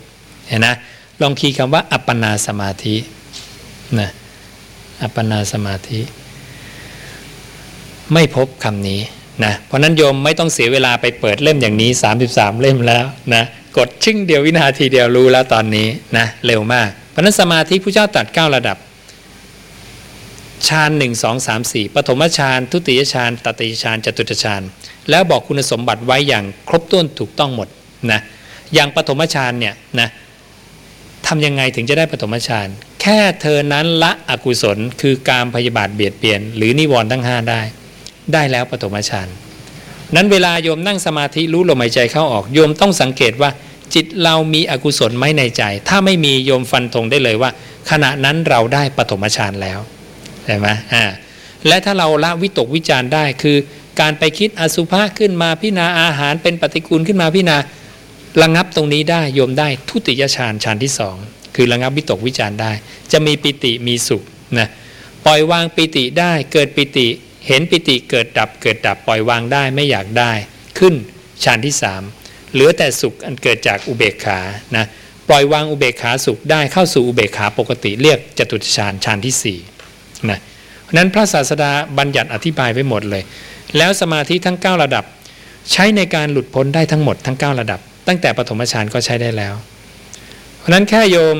[0.47, 0.73] เห็นนะ
[1.21, 2.95] ลองคีย์คำว่า อัปปนาสมาธิ
[3.99, 4.09] นะ
[5.01, 5.99] อัปปนาสมาธิ
[8.13, 9.01] ไม่พบคำนี้
[9.43, 11.89] นะเพราะนั้นโยมไม่ต้องเสียเวลาไปเปิดเล่มอย่างนี้
[12.25, 13.43] 33 เล่มแล้วนะ
[13.77, 15.87] กดชึ่งเดียววินาทีเดียวรู้แล้วตอนนี้
[16.17, 18.77] นะเร็วมาก เพราะนั้นสมาธิผู้เจ้าตรัด 9 ระดับ
[20.67, 24.61] ฌานหนึ่งสองสามสี่ปฐมฌานทุติยฌานตติยฌานจตุตฌาน
[25.09, 27.67] แล้วบอกคุณสมบัติไว้อย่างครบถ้วนถูกต้องหมด
[28.11, 28.19] นะ
[28.73, 30.09] อย่างปฐมฌานเนี่ยนะ
[31.27, 32.67] ทำยังไงถึงจะได้ปฐมฌาน
[33.01, 37.61] แค่เธอนั้นละอกุศลคือการพยาบาทเบียดเบียน หรือนิวรณ์ทั้งห้าได้
[38.33, 39.27] ได้แล้วปฐมฌาน
[40.15, 43.49] นั้นเวลาโยมนั่งสมาธิรู้ลมหายใจเข้าออกโยมต้องสังเกตว่า
[43.93, 47.51] จิตเรามีอกุศลไหมในใจ ถ้าไม่มีโยมฟันธงได้เลยว่า
[47.89, 49.79] ขณะนั้นเราได้ปฐมฌานแล้ว
[50.47, 51.05] ใช่ไหมอ่า
[51.67, 53.57] และถ้าเราละวิตกวิจารณ์ได้คือ
[54.01, 57.57] การไปคิดอสุภะขึ้นมาพิจารณาอาหารเป็นปฏิกูลขึ้นมาพิจารณา
[58.41, 61.15] ระงับตรงนี้ได้โยมได้ทุติยฌานฌานที่สอง
[61.55, 62.71] คือระงับวิตกวิจารณ์ได้
[63.11, 64.23] จะมีปิติมีสุข
[64.57, 64.69] นะ
[65.25, 67.07] ปล่อยวางปิติได้เกิดปิติ
[67.47, 70.31] เห็นปิติเกิดดับเกิดดับปล่อยวางได้ไม่อยากได้
[70.79, 70.93] ขึ้น
[71.43, 72.01] ฌานที่สาม
[72.53, 74.39] เหลือแต่สุขอันเกิดจากอุเบกขา
[74.75, 74.85] นะ
[75.29, 79.59] ปล่อยวางอุเบกขาสุขได้เข้าสู่อุเบกขาปกติเรียกจตุฌานฌานที่สี่
[80.29, 80.39] นะ
[80.83, 83.23] เพราะนั้นพระศาสดาบัญญัติอธิบายไว้หมดเลย
[83.77, 85.03] แล้วสมาธิทั้ง 9 ระดับ
[85.71, 89.53] ใช้ในการหลุดพ้นได้ทั้งหมดทั้ง 9 ระดับ ตั้งแต่ปฐมฌานก็ใช้ได้แล้ว
[90.59, 91.37] เพราะนั้นแค่โยม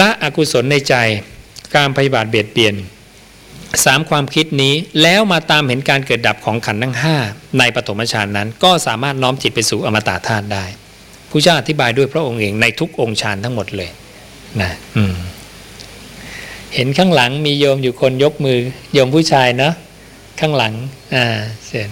[0.00, 0.94] ละอกุศลในใจ
[1.76, 2.74] การพยาบาทเบียดเบียน
[3.84, 6.94] สามความคิดนี้แล้วมาตามเห็นการเกิดดับของขันธ์ทั้ง
[7.26, 10.64] 5 ในปฐมฌานนั้น ก็สามารถน้อมจิตไปสู่อมตะธาตุได้
[11.30, 13.90] ผู้เจ้าอธิบายด้วยพระองค์เองในทุกองค์ฌานทั้งหมดเลย
[14.60, 15.16] นะอืม
[16.76, 18.58] เห็นข้างหลังมีโยมอยู่คนยกมือ
[18.92, 19.72] โยมผู้ชายเนาะ
[20.40, 20.72] ข้างหลัง
[21.14, 21.26] อ่า
[21.66, 21.90] เสียน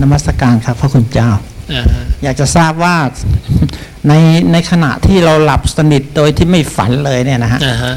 [0.00, 1.30] นมัสการครับพระคุณเจ้า
[1.74, 2.96] อ่าฮะอยากจะทราบว่า
[4.08, 4.12] ใน
[4.52, 7.94] ในขณะที่เราหลับสนิทโดยที่ไม่ฝันเลยเนี่ยนะฮะอ่าฮะ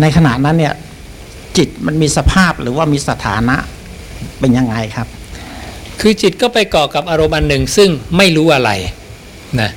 [0.00, 0.74] ในขณะนั้นเนี่ย
[1.56, 3.56] จิตมันมีสภาพหรือว่ามีสถานะ
[4.40, 5.08] เป็นยังไงครับ
[6.00, 8.70] คือจิตก็ไปเกาะกับอารมณ์อันหนึ่งซึ่งไม่รู้อะไร
[9.60, 9.70] นะ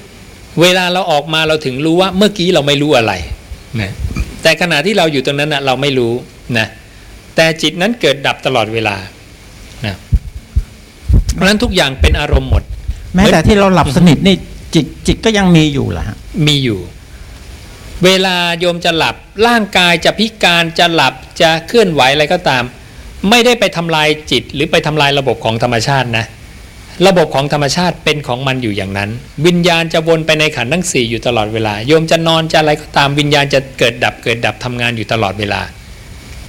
[0.62, 3.14] เวลาเราออกมาเราถึงรู้ว่าเมื่อกี้เราไม่รู้อะไร
[3.82, 3.92] นะ
[4.42, 6.14] แต่ขณะที่เราอยู่ตรงนั้นนะเราไม่รู้
[6.58, 6.68] นะ
[7.36, 8.96] แต่จิตนั้นเกิดดับตลอดเวลา
[9.86, 9.96] นะ
[11.34, 12.64] เพราะฉะนั้นทุกอย่างเป็นอารมณ์หมด
[13.16, 14.36] แม้แต่ที่เราหลับสนิทนี่
[14.76, 16.18] จิตจิตก็ยังมีอยู่ล่ะฮะ
[16.48, 16.80] มีอยู่
[18.06, 19.16] เวลาโยมจะหลับ
[19.48, 22.64] ร่างกายจะพิการจะหลับจะเคลื่อนไหวอะไรก็ตาม
[23.30, 26.26] ไม่ได้ไปทำลายจิตหรือไปทำลายระบบของธรรมชาตินะ
[27.08, 29.10] ระบบของธรรมชาติเป็นของมันอยู่อย่างนั้น
[29.46, 35.62] วิญญาณจะวนไปในขันธ์ทั้งสี่อยู่ตลอดเวลาโยมจะนอนจะอะไรก็ตามวิญญาณจะเกิดดับเกิดดับทำงานอยู่ตลอดเวลา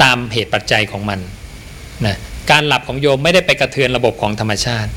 [0.02, 1.18] ตามเหตุปัจจัยของมัน
[2.06, 2.16] นะ
[2.50, 4.90] การหลับของโยมไม่ได้ไปกระเทือนระบบของธรรมชาติ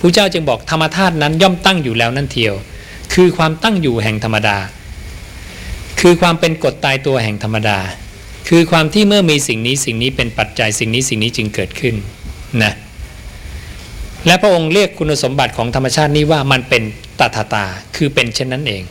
[0.00, 2.54] พระเจ้าจึงบอกธรรมธาตุนั้นย่อมตั้งอยู่แล้วนั่นเทียว
[3.14, 4.56] คือความตั้งอยู่แห่งธรรมดา
[6.00, 7.78] คือความเป็นกฎตายตัวแห่งธรรมดา
[8.48, 11.94] คือความที่เมื่อมีสิ่งนี้สิ่งนี้เป็นปัจจัยสิ่งนี้สิ่งนี้จึงเกิดขึ้น
[12.62, 12.72] นะ
[14.26, 16.82] และพระองค์เรียกคุณสมบัติของธรรมชาตินี้ว่ามันเป็น
[17.18, 17.64] ตถาตา
[17.96, 18.82] คือเป็นเช่นนั้นเอง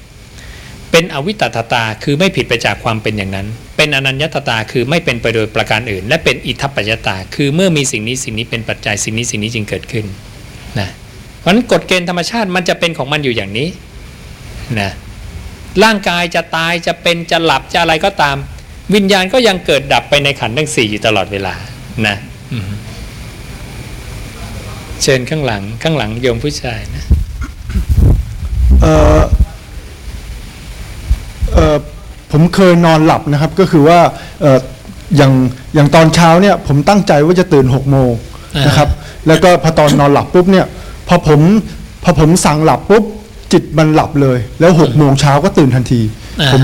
[0.91, 3.47] เป็นอวิตตตาคือไม่ผิดไปจากความเป็นอย่างนั้น
[3.77, 10.05] เป็นอนัญญตตาคือไม่เป็นไปโดยประการอื่น และเป็นอิทัปปัจจตา คือเมื่อมีสิ่งนี้สิ่งนี้เป็นปัจจัยสิ่งนี้สิ่งนี้จึงเกิดขึ้น
[10.79, 10.89] นะ
[11.39, 13.67] เพราะฉะนั้นกฎเกณฑ์ธรรมชาติมันจะเป็นของมันอยู่อย่างนี้
[14.79, 14.91] นะ
[15.83, 18.37] ร่างกายจะตายจะเป็นจะหลับจะอะไรก็ตาม
[18.95, 21.53] วิญญาณก็ยังเกิดดับไปในขันธ์ทั้งสี่อยู่ตลอดเวลา
[22.07, 22.15] นะ
[22.53, 22.69] อืม
[25.03, 27.03] เชิญข้างหลังข้างหลังโยมผู้ชายนะ
[28.81, 29.21] เอ่อ
[31.53, 31.77] เอ่อ
[32.31, 33.99] ผมเคยนอนหลับนะครับ ก็คือว่า
[34.41, 34.59] เอ่อ
[35.17, 35.33] อย่าง
[35.73, 38.11] อย่างตอนเช้าเนี่ย ผมตั้งใจว่าจะตื่นหกโมง
[38.67, 38.89] นะครับ
[39.27, 40.65] แล้วก็พอตอนนอนหลับปุ๊บเนี่ย
[41.07, 41.41] พอผม
[42.03, 43.03] พอผมสั่งหลับปุ๊บ
[43.53, 46.01] จิตมันหลับเลย แล้วหกโมงเช้าก็ตื่นทันที
[46.41, 46.63] อ่าผม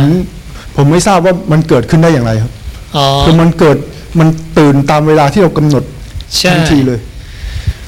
[0.75, 2.51] ผมไม่ทราบว่ามันเกิดขึ้นได้อย่างไรครับ
[2.95, 3.77] อ๋อคือมันเกิด
[4.19, 4.27] มัน
[4.57, 5.83] ตื่นตามเวลาที่เรากำหนด
[6.37, 6.99] ใช่ทันทีเลย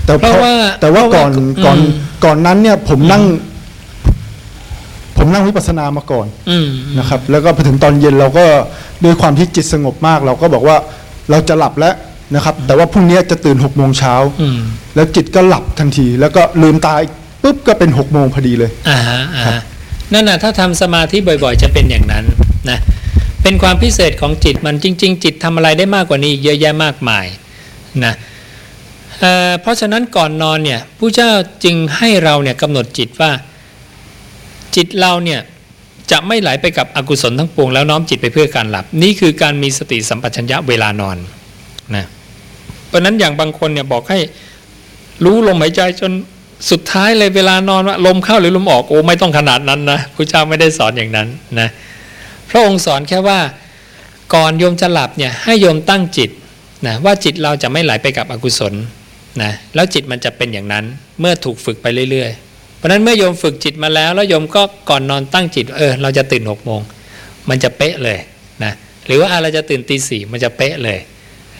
[0.06, 1.32] แต่เพราะว่าแต่ว่าเพราะว่าก่อน
[1.66, 1.92] ก่อนอืม
[2.26, 3.24] ก่อนนั้นเนี่ยผมนั่ง
[5.18, 6.68] ผมนั่งวิปัสสนามาก่อนอืม
[7.00, 8.46] นะครับ แล้วก็พอถึงตอนเย็นเราก็
[9.04, 10.78] ด้วยความที่จิตสงบมาก เราก็บอกว่า
[11.30, 11.96] เราจะหลับแล้ว
[12.36, 14.60] นะครับ แต่ว่าพรุ่งนี้จะตื่นหกโมงเช้าอืม
[14.96, 17.12] แล้วจิตก็หลับทันที แล้วก็ลืมตาอีก
[17.44, 19.62] ปุ๊บก็เป็นหกโมงพอดีเลยอ่าฮะอ่าครัฮะบ
[20.14, 22.26] นั่นน่ะถ้าทำสมาธิบ่อย ๆ จะเป็นอย่างนั้น
[22.70, 22.80] นะ
[23.44, 27.26] เป็นความพิเศษของจิตมันจริง ๆ จิตทำอะไรได้มากกว่านี้อีกเยอะแยะมากมาย
[28.06, 28.14] นะ
[29.20, 31.30] เเพราะฉะนั้นก่อนนอนเนี่ยผู้เจ้า
[31.64, 33.32] จึงให้เราเนี่ยกำหนดจิตว่า
[34.76, 35.40] จิตเราเนี่ย
[36.12, 41.18] จะไม่ไหลไปกับอกุศลทั้งปวงแล้วน้อมจิตไปเพื่อการหลับ นี่คือการมีสติสัมปชัญญะเวลานอน
[41.96, 42.06] นะ
[42.88, 44.20] เพราะนั้นอย่างบางคนเนี่ยบอกให้
[45.24, 46.12] รู้ลมหายใจจน
[46.72, 51.28] สุดท้ายเลยเวลานอนว่าลมเข้าหรือลมออกโอ้ไม่ต้องขนาดนั้นนะพระเจ้าไม่ได้สอนอย่างนั้น
[51.60, 51.68] นะ
[52.50, 53.40] พระองค์สอนแค่ว่า
[54.34, 56.30] ก่อนโยมจะหลับเนี่ยให้โยมตั้งจิต
[56.88, 58.74] นะว่าจิตเราจะไม่ไหลไปกับอกุศล
[59.42, 60.86] นะแล้วจิตมันจะเป็นอย่างนั้น
[61.20, 66.82] เมื่อถูกฝึกไปเรื่อยๆ เพราะนั้นเมื่อโยมฝึกจิตมาแล้ว แล้วโยมก็ก่อนนอนตั้งจิตเออเราจะตื่นหกโมง
[67.50, 68.18] มันจะเป๊ะเลย
[68.64, 68.74] นะ
[69.08, 71.00] หรือว่าเราจะตื่นตีสี่มันจะเป๊ะเลย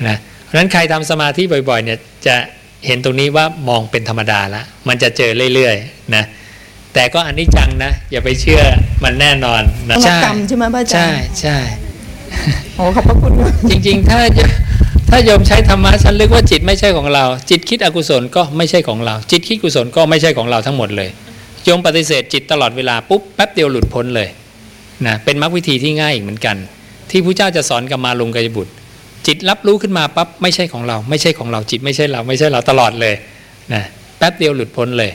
[0.08, 2.36] นะเพราะฉะนั้นใครทำสมาธิบ่อยๆเนี่ยจะ
[2.88, 6.24] เห็นตรงนี้ว่ามองเป็นธรรมดาละมันจะเจอเรื่อยๆนะ
[6.96, 8.62] แต่ก็อันนี้จังนะ อย่าไปเชื่อ
[9.04, 11.58] มันแน่นอนนะกรรมใช่ไหมพระอาจารย์ใช่ใช่
[12.76, 14.20] โอ้ขอบพระคุณค่ะจริง ๆ ถ้า
[15.10, 21.10] ถ้าโยมใช้ธรรมะฉันลึกว่าจิตไม่ใช่ของเรา จิตคิดอกุศลก็ไม่ใช่ของเรา จิตคิดกุศลก็ไม่ใช่ของเราทั้งหมดเลย
[21.64, 24.30] โยมปฏิเสธจิตตลอดเวลาปุ๊บแป๊บเดียวหลุดพ้นเลย
[25.06, 26.56] นะเป็นมรรควิธีที่ง่ายอีกเหมือนกัน
[27.10, 28.72] ที่พระเจ้าจะสอนกับมาลุงกายบุตร
[29.28, 33.16] จิตรับรู้ขึ้นมาปั๊บไม่ใช่ของเรา ไม่ใช่ของเราจิตไม่ใช่เรา ไม่ใช่เราตลอดเลย
[33.74, 33.84] นะ
[34.18, 35.12] แป๊บเดียวหลุดพ้นเลย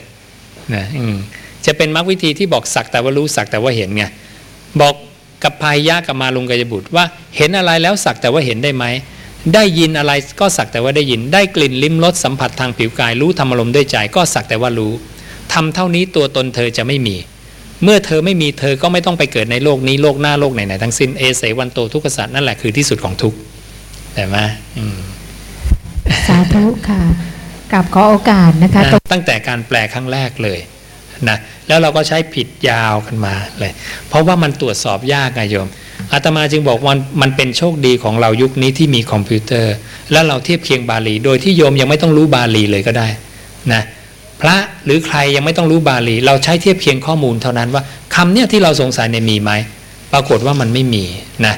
[0.73, 1.17] นะอืม
[1.65, 4.03] จะเป็นมรรควิธีที่บอกสักแต่ว่ารู้สักแต่ว่าเห็นไง
[4.81, 4.95] บอก
[5.43, 7.05] กับพายยะกับมาลุงกายบุตรว่า
[7.37, 8.85] เห็นอะไรแล้วสักแต่ว่าเห็นได้ไหม
[9.53, 14.93] ได้ยินอะไรก็สักแต่ว่าได้ยิน ได้กลิ่นลิ้มรสสัมผัสทางผิวกาย รู้ธรรมอารมณ์ด้วยใจก็สักแต่ว่ารู้
[15.53, 17.15] ทำเท่านี้ตัวตนเธอจะไม่มี
[17.83, 23.37] เมื่อเธอไม่มีเธอก็ไม่ต้องไปเกิดในโลกนี้โลกหน้าโลกไหนๆทั้งสิ้นเอเสวันโตทุกขสัตว์นั่นแหละคือที่สุดของทุกข์
[24.13, 24.37] แต่ไหม
[24.77, 24.99] อืม
[26.27, 27.01] สาธุค่ะ
[27.73, 30.59] กับขอโอกาสนะคะนะตั้งแต่การแปลครั้งแรกเลย
[31.29, 31.37] นะ
[31.67, 33.73] แล้วเราก็ใช้ผิดยาวกันมาเลย
[34.07, 35.69] เพราะว่ามันตรวจสอบยากไงโยม
[36.13, 39.73] อาตมาจึงบอกว่ามันเป็นโชคดีของเรายุคนี้ที่มีคอมพิวเตอร์
[40.11, 43.07] แล้วเราเทียบเคียงบาลี โดยที่โยมยังไม่ต้องรู้บาลีเลยก็ได้
[43.73, 43.81] นะ
[44.41, 47.83] พระหรือใครยังไม่ต้องรู้บาลี เราใช้เทียบเคียงข้อมูลเท่านั้นว่า
[48.15, 49.51] คำเนี่ยที่เราสงสัยเนี่ยมีไหม
[50.13, 51.05] ปรากฏว่ามันไม่มี
[51.45, 51.55] นะ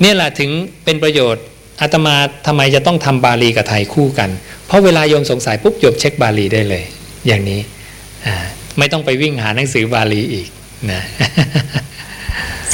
[0.00, 0.50] เนี่ยแหละถึง
[0.84, 1.44] เป็นประโยชน์
[1.80, 2.14] อาตมา
[2.46, 4.30] ทำไมจะต้องทำบาลีกับไทยคู่กัน
[4.66, 6.84] เพราะเวลาโยมสงสัยปุ๊บโยมเช็คบาลีได้เลย
[7.26, 7.60] อย่างนี้
[8.78, 10.48] ไม่ต้องไปวิ่งหาหนังสือบาลีอีก
[10.90, 11.00] นะ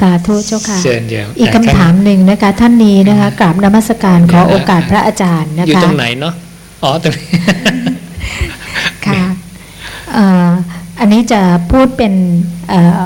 [0.00, 6.34] สาธุเจ้าค่ะเชิญโยมอีกคำถามหนึ่งนะคะท่านนี้นะคะกราบนมัสการขอโอกาสพระอาจารย์นะอยู่คะตรงไหนเนาะ
[6.82, 7.28] อ๋อตรงนี้
[9.06, 9.22] ค่ะ
[10.12, 10.48] เอ่อ
[11.00, 11.40] อันนี้จะ
[11.70, 12.12] พูดเป็น
[12.68, 13.02] เอ่อ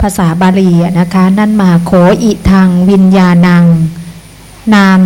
[0.00, 1.92] ภาษาบาลีอะนะคะ นั่นมาโข
[2.22, 3.64] อิทางวิญญาณัง
[4.74, 5.00] นาม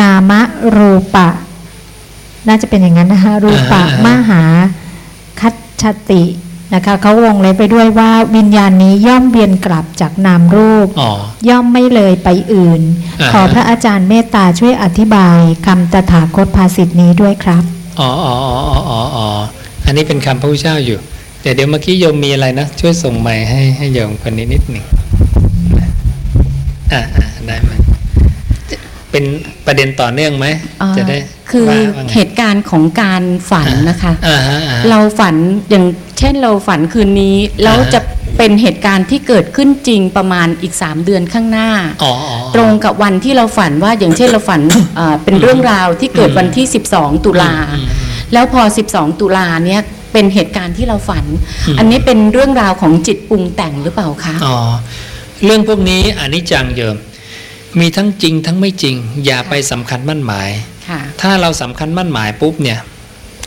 [0.00, 0.40] นามะ
[0.76, 1.28] รูปะ
[2.48, 4.42] น่าจะเป็นอย่างนั้นนะคะรูปะอ่าฮะมหา
[5.40, 6.22] คัจฉติ
[6.74, 11.10] นะคะเขาวงเล็บไปด้วยว่าวิญญาณนี้ย่อมเวียนกลับจากนามรูปอ๋อ
[11.48, 12.80] ย่อมไม่เลยไปอื่น
[13.20, 17.62] อ่าฮะขอพระอาจารย์เมตตาช่วยอธิบายคำตถาคตภาษิตนี้ด้วยครับ
[18.00, 18.34] อ๋ออ๋อ
[18.68, 19.26] อ๋ออ๋ออ๋อ
[19.84, 20.98] อันนี้เป็นคำพระพุทธเจ้าอยู่
[21.42, 24.84] เดี๋ยวเดี๋ยวเมื่อกี้โยมมีอะไรนะ ช่วยส่งไมค์ให้ให้โยมคนนี้นิดหนึ่ง
[26.92, 27.73] อ่าอ่าได้ไหมจะ
[29.14, 29.30] เป็น
[29.66, 30.46] ประเด็นต่อเนื่องไหม
[30.80, 31.18] เอ่อจะได้
[31.50, 35.34] คือว่าว่าไงเหตุการณ์ของการฝันนะคะอ่าฮะอ่าฮะเราฝัน
[35.70, 35.84] อย่าง
[36.18, 38.00] เช่นเราฝันคืนนี้แล้วอ่าฮะจะ
[38.38, 41.70] เป็นเหตุการณ์ที่เกิดขึ้นจริงประมาณอีก 3 เดือนข้างหน้า
[42.02, 44.62] อ๋ออ๋อตรงกับวันที่เราฝันว่าอย่างเช่นเราฝัน
[44.96, 48.62] เอ่อเป็นเรื่องราวที่เกิดวันที่ 12 ตุลาอืมอืมแล้วพอ
[48.92, 49.80] 12 ตุลาเนี่ย
[50.12, 51.24] เป็นเหตุการณ์ที่เราฝัน
[51.66, 54.56] อืมอันนี้เป็นเรื่องราวของจิตปรุงแต่งหรือเปล่าคะอ๋อ
[55.44, 56.96] เรื่องพวกนี้อนิจจังโยม
[57.80, 58.96] มีทั้งจริงทั้งไม่จริง
[59.26, 60.50] อย่าไปสำคัญมั่นหมาย
[60.88, 62.78] ค่ะถ้าเราสำคัญมั่นหมายปุ๊บเนี่ย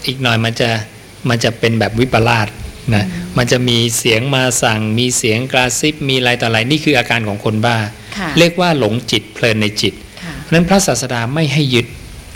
[0.05, 0.69] อีกหน่อยมันจะ
[1.29, 2.47] มันจะเป็นแบบวิปลาส
[2.93, 3.05] นะ
[3.37, 7.77] มันจะมีเสียงมาสั่ง มีเสียงกระซิบมีอะไรต่ออะไรนี่คืออาการของคนบ้า
[8.17, 9.93] ค่ะเรียกว่าหลงจิตเพลินในจิต
[10.23, 11.87] ค่ะเพราะฉะนั้นพระศาสดาไม่ให้ยึด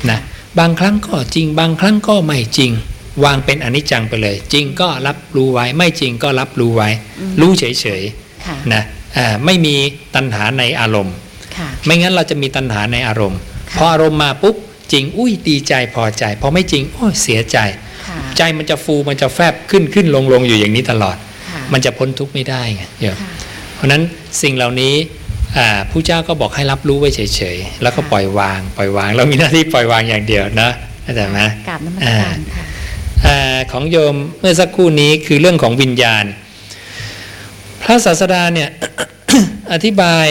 [0.09, 0.19] นะ
[0.59, 2.71] บางครั้งก็จริง บางครั้งก็ไม่จริง
[3.23, 6.89] วางเป็นอนิจจังไปเลย จริงก็รับรู้ไว้ ไม่จริงก็รับรู้ไว้
[7.41, 7.63] รู้เฉ
[8.01, 8.03] ย
[8.45, 8.83] ค่ะๆนะ
[9.17, 9.75] อ่าไม่มี
[10.15, 11.30] ตัณหาในอารมณ์ค่ะ
[11.85, 13.39] ไม่งั้นเราจะมีตัณหาในอารมณ์
[13.71, 14.55] ค่ะพออารมณ์มาปุ๊บ
[14.91, 17.57] จริง อุ้ยดีใจพอใจ พอไม่จริงโอ้ยเสียใจ
[18.07, 21.17] ค่ะใจมันจะฟูมันจะแฟบขึ้นขึ้นลงลงอยู่อย่างนี้ตลอด
[21.51, 23.31] ค่ะมันจะพ้นทุกข์ไม่ได้ไงโยมค่ะ
[23.75, 24.01] เพราะฉะนั้น
[24.41, 24.93] สิ่งเหล่านี้
[25.57, 30.69] อ่าผู้เจ้าก็บอกให้รับรู้ไว้เฉยๆ แล้วก็ค่ะปล่อยวาง ปล่อยวาง เรามีหน้าที่ปล่อยวางอย่างเดียวนะ
[31.03, 32.65] เข้าใจไหมกราบนมัสการค่ะ
[33.25, 36.25] อ่าของโยมเมื่อสักครู่นี้คือเรื่องของวิญญาณ
[37.81, 38.69] พระศาสดาเนี่ย
[39.73, 40.27] อธิบาย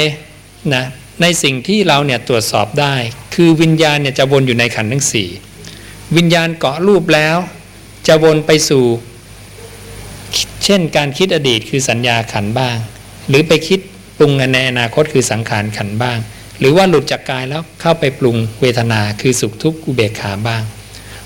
[0.74, 0.84] นะ
[1.22, 2.94] ในสิ่งที่เราเนี่ยตรวจสอบได้
[3.34, 5.28] คือวิญญาณเนี่ยจะวนอยู่ในขันธ์ทั้งสี่
[6.16, 7.36] วิญญาณเกาะรูปแล้ว
[8.06, 8.84] จะวนไปสู่
[10.64, 12.76] เช่นการคิดอดีตคือสัญญาขันบ้าง
[13.28, 13.80] หรือไปคิด
[14.16, 16.18] ปรุงในอนาคตคือสังขารขันบ้าง
[16.58, 20.62] หรือว่าหลุดจากกายแล้วเข้าไปปรุงเวทนาคือสุขทุกข์อุเบกขาบ้าง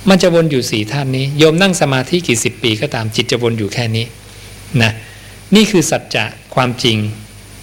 [0.08, 4.06] มันจะวนอยู่สี่ท่านนี้โยมนั่งสมาธิกี่สิบปีก็ตามจิตจะวนอยู่แค่นี้
[4.82, 4.92] นะ
[5.54, 6.96] นี่คือสัจจะความจริง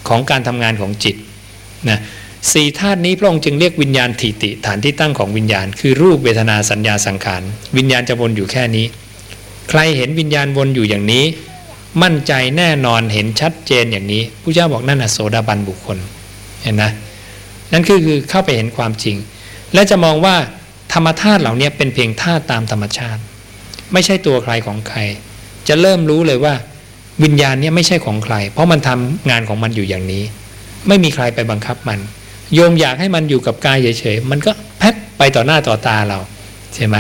[0.08, 1.16] ของการทำงานของจิต
[1.90, 2.00] นะ
[2.52, 7.42] สี่ธาตุนี้พระองค์จึงเรียกวิญญาณถิติฐานที่ตั้งของวิญญาณ คือรูปเวทนาสัญญาสังขาร
[7.78, 8.86] วิญญาณจะวนอยู่แค่นี้
[9.70, 11.26] ใครเห็นวิญญาณวนอยู่อย่างนี้
[12.04, 15.98] มั่นใจแน่นอนเห็นชัดเจนอย่างนี้ผู้เจ้าบอกนั่นนะโสดาบันบุคคล
[16.64, 16.92] เห็นนะ
[17.72, 19.16] นั่นคือคือเข้าไปเห็นความจริง
[19.74, 20.36] และจะมองว่า
[20.94, 23.22] ธรรมธาตุเหล่านี้เป็นเพียงธาตุตามธรรมชาติ
[23.94, 25.00] ไม่ใช่ตัวใครของใคร
[25.68, 26.54] จะเริ่มรู้เลยว่า
[27.24, 30.24] วิญญาณเนี่ยไม่ใช่ของใคร เพราะมันทำงานของมันอยู่อย่างนี้
[30.88, 32.00] ไม่มีใครไปบังคับมัน
[32.56, 36.20] โยมอยากให้มันอยู่กับกายเฉยๆมันก็แพบไปต่อหน้าต่อตาเรา
[36.76, 36.96] ใช่ไหม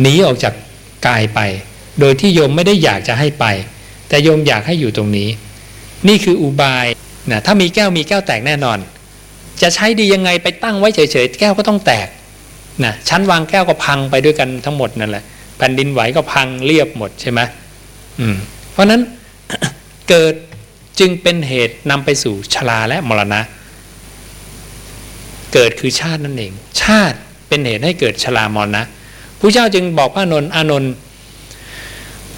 [0.00, 0.54] หนีออกจาก
[1.06, 1.40] กายไป
[2.00, 3.44] โดยที่โยมไม่ได้อยากจะให้ไป
[4.08, 5.28] แต่โยมอยากให้อยู่ตรงนี้
[6.08, 6.86] นี่คืออุบาย
[7.30, 8.78] นะถ้ามีแก้วมีแก้วแตกแน่นอน
[9.62, 12.08] จะใช้ดียังไงไปตั้งไว้เฉยๆแก้วก็ต้องแตก
[12.84, 15.24] นะชั้นวางแก้วก็พังไปด้วยกันทั้งหมดนั่นแหละ
[15.58, 17.40] แผ่นดินไหวก็พังเรียบหมดใช่ไหม
[18.20, 18.36] อืม
[18.72, 19.00] เพราะฉะนั้น
[20.08, 20.34] เกิด
[21.00, 23.40] จึงเป็นเหตุนำไปสู่ชราและมรณะ
[25.54, 26.52] เกิดคือชาตินั่นเอง
[26.82, 27.16] ชาติ
[27.48, 28.82] เป็นเหตุให้เกิดชรามรณะ
[29.40, 30.92] ผู้เจ้าจึงบอกพระนนท์อานนท์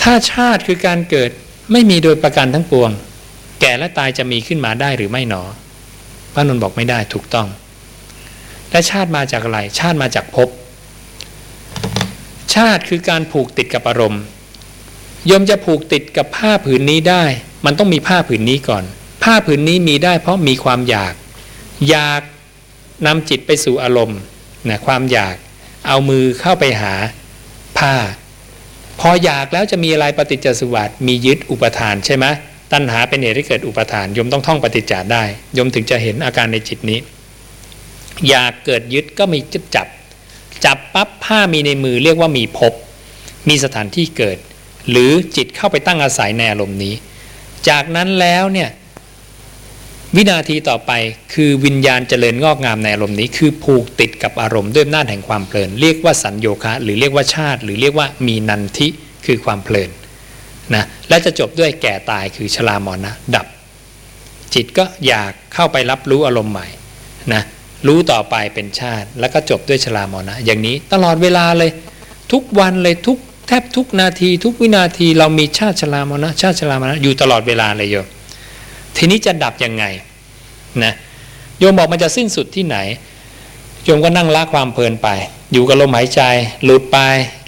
[0.02, 1.30] ถ้าชาติคือการเกิด
[1.72, 2.90] ไม่มีโดยประการทั้งปวง
[3.60, 5.42] แก่และตายจะมีขึ้นมาได้หรือไม่หนอ
[6.34, 7.48] พระนนท์บอกไม่ได้ถูกต้อง
[8.70, 10.48] และชาติมาจากอะไร ชาติมาจากภพ
[12.54, 14.22] ชาติคือการผูกติดกับอารมณ์
[15.30, 17.24] ยมจะผูกติดกับผ้าผืนนี้ได้
[17.64, 18.84] มันต้องมีผ้าผืนนี้ก่อน
[19.24, 21.14] ผ้าผืนนี้มีได้เพราะมีความอยาก
[21.90, 22.22] อยาก
[23.06, 24.20] นำจิตไปสู่อารมณ์
[24.68, 25.36] นะความอยาก
[25.86, 26.94] เอามือเข้าไปหา
[27.78, 27.94] ผ้า
[29.00, 32.26] พออยากแล้วจะมีอะไรปฏิจจสุบัติมียึดอุปทานใช่ไหม
[32.72, 35.24] ตัณหาเป็นเหตุให้เกิดอุปทานยมต้องท่องปฏิจจาได้
[35.58, 36.98] ยมถึงจะเห็นอาการในจิตนี้
[38.28, 39.86] อยากเกิดยึดก็มีจับจับ
[40.64, 42.74] จับปั๊บผ้ามีในมือเรียกว่ามีภพ
[43.48, 44.38] มีสถานที่เกิด
[44.90, 46.94] หรือจิตเข้าไปตั้งอาศัยในอารมณ์นี้
[47.68, 48.68] จากนั้นแล้วเนี่ย
[50.16, 50.92] วินาทีต่อไป
[51.34, 58.88] คือวิญญาณเจริญงอกงามในอารมณ์นี้ คือผูกติดกับอารมณ์ด้วยอำนาจแห่งความเพลิน เรียกว่าสัญโยคะ หรือเรียกว่าชาติ หรือเรียกว่ามีนันทิ
[59.26, 59.90] คือความเพลิน
[60.74, 63.46] นะและจะจบด้วยแก่ตายคือชรามรณะดับ
[64.54, 66.68] จิตก็อยากเข้าไปรับรู้อารมณ์ใหม่
[67.32, 67.42] นะ
[67.86, 71.70] รู้ต่อไปเป็นชาติ แล้วก็จบด้วยชรามรณะอย่างนี้ตลอดเวลาเลย
[72.32, 73.18] ทุกวันเลยทุก
[73.48, 78.06] แทบทุกนาที ทุกวินาทีเรามีชาติชรามรณะชาติชรามรณะอยู่ตลอดเวลาเลยโยม
[78.96, 79.84] ทีนี้จะดับยังไง
[80.84, 80.94] นะ
[81.58, 82.76] โยมบอกมันจะสิ้นสุดที่ไหน
[83.84, 85.08] โยมก็นั่งละความเพลินไป
[85.52, 86.22] อยู่กับลมหายใจ
[86.64, 86.98] หลุดไป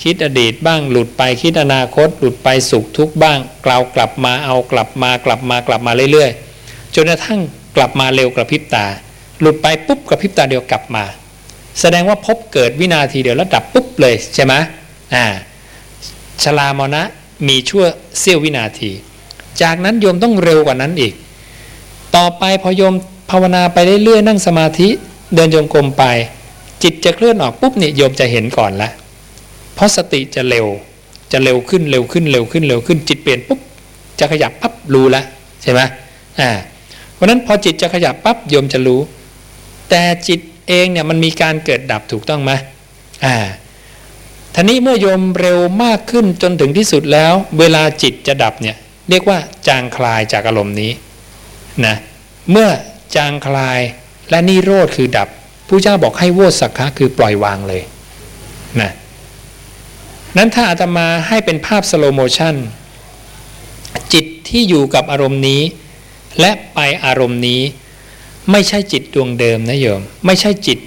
[0.02, 7.40] คิดอดีตบ้าง หลุดไปคิดอนาคต หลุดไปสุขทุกข์บ้าง กล่าวกลับมาเอากลับมากลับมากลับมาเรื่อยๆจนกระทั่ง
[7.76, 8.86] กลับมาเร็วกระพริบตา
[9.40, 11.04] หลุดไปปุ๊บกระพริบตาเดียวกลับมา
[11.80, 14.54] แสดงว่าพบเกิดวินาทีเดียวแล้วดับปุ๊บเลยใช่ไหม
[15.14, 15.24] อ่า
[16.42, 17.02] ชลามรณะ
[17.48, 17.84] มีชั่ว
[18.20, 18.90] เสี้ยววินาที
[19.62, 21.14] จากนั้นโยมต้องเร็วกว่านั้นอีก
[22.19, 22.95] ต่อไปพอโยม
[23.31, 24.89] ภาวนาไปเรื่อยๆนั่งสมาธิ
[25.35, 26.05] เดินจงกรมไป
[26.82, 28.90] จิตจะเคลื่อนออกปุ๊บเนี่ยโยมจะเห็นก่อนละ
[29.74, 30.66] เพราะสติจะเร็ว
[31.32, 33.61] จะเร็วขึ้นเร็วขึ้นเร็วขึ้นเร็วขึ้น จิตเปลี่ยนปุ๊บ
[34.19, 35.23] จะขยับปั๊บรู้ละ
[35.62, 35.81] ใช่ไหม
[36.40, 36.51] อ่า
[37.15, 39.01] เพราะนั้นพอจิตจะขยับปั๊บโยมจะรู้
[39.90, 42.53] แต่จิตเองเนี่ยมันมีการเกิดดับถูกต้องไหม
[43.24, 43.36] อ่า
[44.55, 48.77] ทีนี้เมื่อโยมเร็วมากขึ้นจนถึงที่สุดแล้ว เวลาจิตจะดับเนี่ย
[49.11, 50.93] เรียกว่าจางคลายจากอารมณ์นี้
[51.86, 51.96] นะ
[52.50, 52.68] เมื่อ
[53.14, 53.80] จางคลาย
[54.30, 55.28] และนิโรธคือดับ
[55.68, 57.82] พุทธเจ้าบอกให้โวสสัคคะคือปล่อยวางเลย
[58.80, 58.90] นะ
[60.36, 62.55] นั้นถ้าอาตมาให้เป็นภาพ slow motion
[64.12, 65.62] จิตที่อยู่กับอารมณ์นี้
[66.40, 67.60] และไปอารมณ์นี้
[68.50, 70.78] ไม่ใช่จิตดวงเดิมนะโยม ไม่ใช่จิต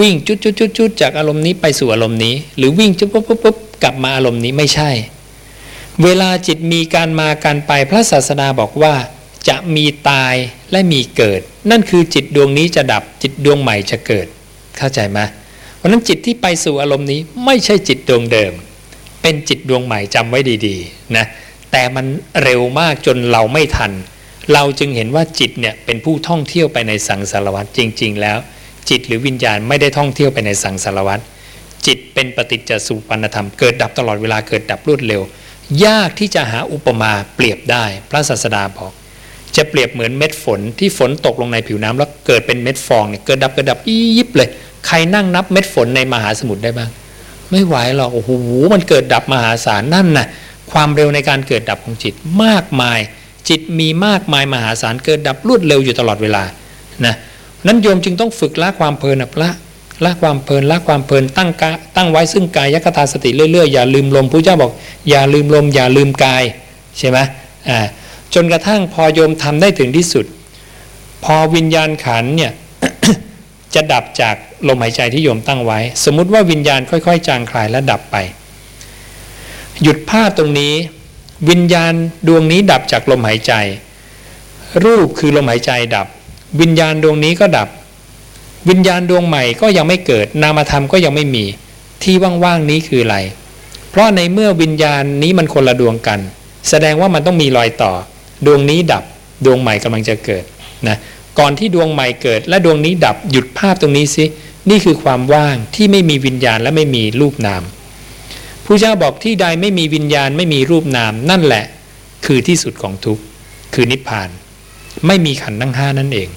[0.00, 4.90] วิ่งจุดจุดจุดจุดจากอารมณ์นี้ไปสู่อารมณ์นี้ หรือวิ่งจุดปุ๊บปุ๊บปุ๊บกลับมาอารมณ์นี้ไม่ใช่
[6.02, 8.94] เวลาจิตมีการมาการไปพระศาสดาบอกว่า
[9.48, 10.34] จะมีตาย
[10.72, 11.40] และมีเกิด
[11.70, 14.26] นั่นคือจิตดวงนี้จะดับจิตดวงใหม่จะเกิด
[14.78, 15.18] เข้าใจไหม
[15.76, 18.52] เพราะนั้นจิตที่ไปสู่อารมณ์นี้ไม่ใช่จิตดวงเดิม
[19.22, 21.26] เป็นจิตดวงใหม่จำไว้ดีๆนะ
[21.72, 22.06] แต่มัน
[22.42, 23.92] เร็วมากจนเราไม่ทัน
[24.52, 28.38] เราจึงเห็นว่าจิตเนี่ยเป็นผู้ท่องเที่ยวไปในสังสารวัฏจริง ๆ แล้ว
[28.90, 31.20] จิตหรือวิญญาณไม่ได้ท่องเที่ยวไปในสังสารวัฏ
[31.86, 35.22] จิตเป็นปฏิจจสุปันธรรมเกิดดับตลอดเวลาเกิดดับรวดเร็ว
[35.84, 38.92] ยากที่จะหาอุปมาเปรียบได้ พระศาสดาบอก
[39.56, 43.78] จะเปรียบเหมือนเม็ดฝนที่ฝนตกลงในผิวน้ำแล้วเกิดเป็นเม็ดฟองเนี่ยเกิดดับเกิดดับ
[44.16, 44.48] ยิบเลย
[44.86, 46.90] ใครนั่งนับเม็ดฝนในมหาสมุทรได้บ้าง
[47.50, 48.30] ไม่ไหวหรอกโอ้โห
[48.72, 50.26] มันเกิดดับมหาศาลนั่นนะ่ะ
[50.72, 53.00] ความเร็วในการเกิดดับของจิตมากมาย
[53.48, 56.42] จิตมีมากมายมหาศาลเกิดดับรวดเร็วอยู่ตลอดเวลา
[57.04, 57.14] นะ
[57.66, 59.50] นั้นโยมจึงต้องฝึกละความเพลินละ
[60.04, 64.72] ละความเพลินละความเพลินตั้งกะตั้งไว้ซึ่งกายยคตาสติเรื่อยๆอย่าลืมลมพระเจ้าบอก
[65.10, 66.42] อย่าลืมลมอย่าลืมกาย
[66.98, 67.18] ใช่ไหม
[67.68, 67.78] อ่า
[68.38, 70.26] จนกระทั่งพอโยมทำได้ถึงที่สุด
[71.24, 72.52] พอวิญญาณขันเนี่ย
[73.74, 74.36] จะดับจาก
[74.68, 78.16] ลมหายใจที่โยมตั้งไว้ สมมุติว่าวิญญาณค่อย ๆ จางคลายและดับไป
[79.82, 80.74] หยุดภาพตรงนี้
[81.50, 81.92] วิญญาณ
[82.28, 83.52] ดวงนี้ดับจากลมหายใจ
[84.84, 86.06] รูปคือลมหายใจดับ
[86.60, 87.68] วิญญาณดวงนี้ก็ดับ
[88.68, 91.44] วิญญาณดวงใหม่ก็ยังไม่เกิด นามธรรมก็ยังไม่มี
[92.02, 92.14] ที่
[92.44, 93.16] ว่างๆนี้คืออะไร
[93.90, 96.20] เพราะในเมื่อวิญญาณนี้มันคนละดวงกัน
[96.68, 97.92] แสดงว่ามันต้องมีรอยต่อ
[98.46, 99.04] ดวงนี้ดับ
[99.44, 100.44] ดวงใหม่กำลังจะเกิด
[100.88, 100.96] นะ
[101.38, 104.24] ก่อนที่ดวงใหม่เกิด และดวงนี้ดับหยุดภาพตรงนี้สิ
[104.70, 107.62] นี่คือความว่างที่ไม่มีวิญญาณและไม่มีรูปนาม
[108.64, 111.64] ผู้เจ้าบอกที่ใดไม่มีวิญญาณไม่มีรูปนาม นั่นแหละ
[112.26, 113.22] คือที่สุดของทุกข์
[113.74, 114.28] คือนิพพาน
[115.06, 116.28] ไม่มีขันธ์ทั้งห้านั่นเอง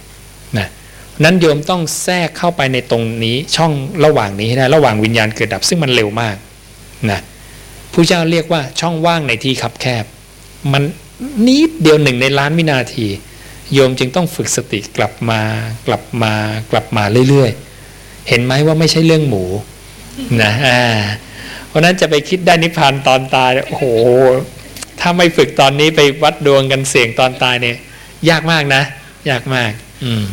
[0.57, 0.67] นะ
[1.23, 3.71] นั้นโยมต้องแทรกเข้าไปในตรงนี้ช่อง
[4.05, 6.35] ระหว่างนี้ให้ได้ระหว่างวิญญาณเกิดดับซึ่งมันเร็วมาก
[7.11, 7.19] นะ
[7.93, 10.05] ผู้เจ้าเรียกว่าช่องว่างในที่คับแคบ
[10.73, 10.83] มัน
[11.47, 13.07] นิดเดียวหนึ่งในล้านวินาที
[13.73, 15.41] โยมจึงต้องฝึกสติกลับมา
[15.87, 16.33] กลับมา
[16.71, 19.43] กลับมาเรื่อยๆ เห็นไหมว่าไม่ใช่เรื่องหมู
[20.41, 20.81] นะอ่า
[21.67, 23.85] เพราะนั้นจะไปคิดได้นิพพานตอนตายโอ้โห
[24.99, 27.77] ถ้าไม่ฝึกตอนนี้ไปวัดดวงกันเสี่ยงตอนตายเนี่ย
[28.29, 28.83] ยากมากนะ
[29.29, 29.71] ยากมาก
[30.03, 30.23] อืม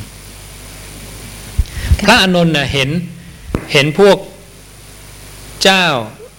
[2.05, 2.91] พระอานนท์น่ะเห็น
[3.73, 4.17] เห็นพวก
[5.63, 5.85] เจ้า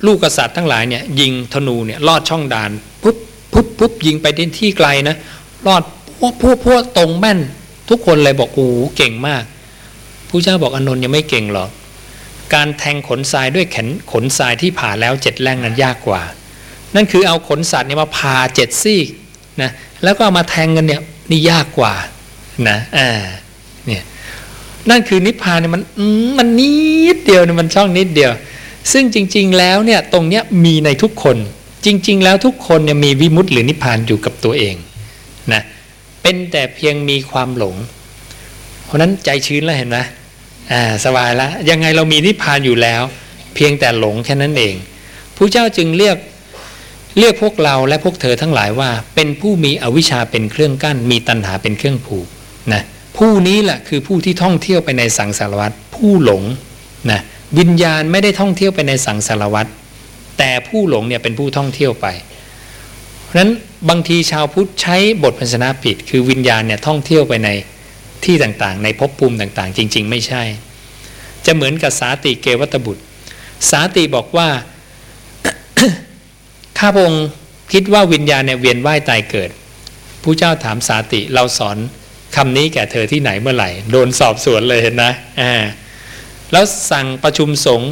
[0.05, 2.71] ลูกกษัตริย์ทั้งหลายเนี่ยยิงธนูเนี่ยลอดช่องด่าน
[3.53, 4.25] ปุ๊บปุ๊บยิงไป
[4.59, 5.15] ที่ไกลนะ
[5.65, 5.83] ลอด
[6.19, 7.39] พวกพวกพวกตรงแม่น
[7.89, 8.67] ทุกคนเลยบอกโอ้
[8.97, 9.43] เก่งมาก
[10.29, 11.69] ผู้เจ้าบอกอานนท์ยังไม่เก่งหรอก
[12.53, 16.21] การแทงขนทรายด้วยแขนขนทรายที่ผ่าแล้วเจ็ดแรงนั้นยากกว่า
[16.95, 19.01] นั่นคือเอาขนสัตว์เนี่ยมาผ่าเจ็ดซี่
[19.61, 19.71] นะ
[20.03, 21.01] แล้วก็ามาแทงกันเนี่ย
[21.31, 21.93] นี่ยากกว่า
[22.69, 23.09] นะอ่า
[23.85, 24.03] เนี่ย
[24.89, 25.83] นั่นคือนิพพานเนี่ยมัน
[26.37, 26.71] มันนิ
[27.15, 28.31] ดเดียวเนี่ยมันช่องนิดเดียว
[28.91, 31.37] ซึ่งจริง ๆ แล้วเนี่ยตรงเนี้ยมีในทุกคน
[31.87, 34.75] จริง ๆ แล้วทุกคนเนี่ยมีวิมุตติหรือนิพพานอยู่กับตัวเอง
[35.53, 35.61] นะ
[36.21, 37.75] เป็นแต่เพียงมีความหลง
[38.85, 39.97] เพราะนั้นใจชื้นแล้วเห็นไหม
[40.71, 43.01] อ่าสบายแล้วยังไงเรามีนิพพานอยู่แล้ว
[43.55, 44.75] เพียงแต่หลงแค่นั้นเอง
[45.35, 46.17] พระเจ้าจึงเรียก
[47.19, 52.27] เรียกพวกเราและพวกเธอทั้งหลายว่า เป็นผู้มีอวิชชาเป็นเครื่องกั้น มีตัณหาเป็นเครื่องผูก
[52.73, 52.81] นะ
[53.17, 56.43] ผู้นี้แหละคือผู้ที่ท่องเที่ยวไปในสังสารวัฏผู้หลง
[57.11, 57.19] นะ
[57.59, 59.67] วิญญาณไม่ได้ท่องเที่ยวไปในสังสารวัฏ
[60.37, 62.07] แต่ผู้หลงเนี่ยเป็นผู้ท่องเที่ยวไป
[63.23, 63.51] เพราะนั้น
[63.89, 67.49] บางทีชาวพุทธใช้บทพันธนาผิด คือวิญญาณเนี่ยท่องเที่ยวไปใน
[68.25, 70.43] ที่ต่างๆ ในภพภูมิต่างๆ จริง ๆ ไม่ใช่
[71.45, 73.03] จะเหมือนกับสาติเกวัตบุตร
[73.69, 74.49] สาติบอกว่า
[76.77, 77.27] ข้าพงศ์
[77.73, 79.49] คิดว่าวิญญาณเนี่ยเวียนว่ายตายเกิด
[80.23, 81.77] ผู้เจ้าถามสาติเราสอน
[82.35, 85.53] คำนี้แก่เธอที่ไหนเมื่อไหร่ โดนสอบสวนเลยเห็นนะอ่า
[86.51, 87.91] แล้วสั่งประชุมสงฆ์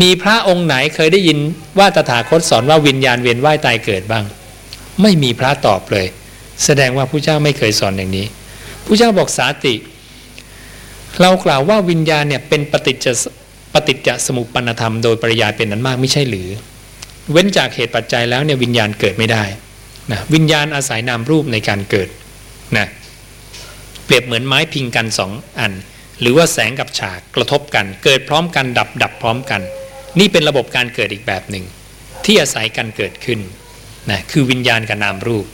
[0.00, 1.38] มีพระองค์ไหนเคยได้ยิน
[1.78, 4.24] ว่าตถาคตสอนว่าวิญญาณเวียนว่ายตายเกิดบ้าง
[5.02, 6.06] ไม่มีพระตอบเลย
[6.64, 8.26] แสดงว่าผู้เจ้าไม่เคยสอนอย่างนี้
[8.84, 9.74] ผู้เจ้าบอกสาติ
[11.20, 13.06] เรากล่าวว่าวิญญาณเนี่ยเป็นปฏิจจ
[13.74, 16.48] ปฏิจจสมุปปนธรรมโดยปริยายเป็นนั้นมากไม่ใช่หรือ
[17.32, 19.44] เว้นจากเหตุปัจจัยแล้วเนี่ยวิญญาณเกิดไม่ได้
[20.12, 22.08] นะวิญญาณอาศัยนามรูปในการเกิด
[22.76, 22.86] นะ
[24.04, 25.72] เปรียบเหมือนไม้พิงกันสองอัน
[26.20, 29.62] หรือว่าแสงกับฉากกระทบกัน เกิดพร้อมกันดับดับพร้อมกัน
[30.18, 31.64] นี่เป็นระบบการเกิดอีกแบบหนึ่ง
[32.24, 33.40] ที่อาศัยกันเกิดขึ้น
[34.10, 35.46] นะคือวิญญาณกับนามรูป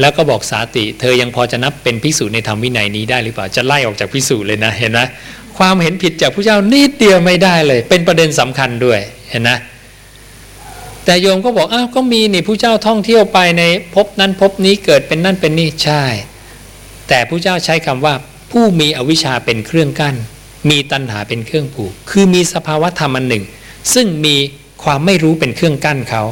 [0.00, 5.00] แล้วก็บอกสาติ เธอยังพอจะนับเป็นพิสูจน์ในธรรมวินัยนี้ได้หรือเปล่าจะไล่ออกจากพิสูจน์เลยนะเห็นไหม
[5.58, 9.00] ความเห็นผิดจากผู้เจ้านิดเดียวไม่ได้เลย เป็นประเด็นสำคัญด้วย
[9.30, 9.58] เห็นนะ
[11.04, 13.62] แต่โยมก็บอกอ้าวก็มีนี่ผู้เจ้าท่องเที่ยวไปใน
[13.94, 16.04] ภพนั้นภพนี้เกิดเป็นนั่นเป็นนี่ใช่
[17.08, 18.14] แต่ผู้เจ้าใช้คำว่า
[18.52, 20.16] ผู้มีอวิชชาเป็นเครื่องกั้น
[20.70, 23.44] มีตัณหาเป็นเครื่องผูก คือมีสภาวะธรรมอันหนึ่ง
[23.94, 24.36] ซึ่งมี
[24.84, 26.22] ความไม่รู้เป็นเครื่องกั้นเขา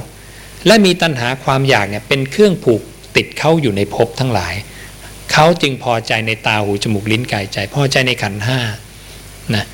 [0.66, 2.80] และมีตัณหาความอยากเนี่ยเป็นเครื่องผูก
[3.16, 4.54] ติดเขาอยู่ในภพทั้งหลาย
[5.32, 8.58] เขาจึงพอใจในตาหูจมูกลิ้นกายใจ พอใจในขันห้า
[9.54, 9.64] นะ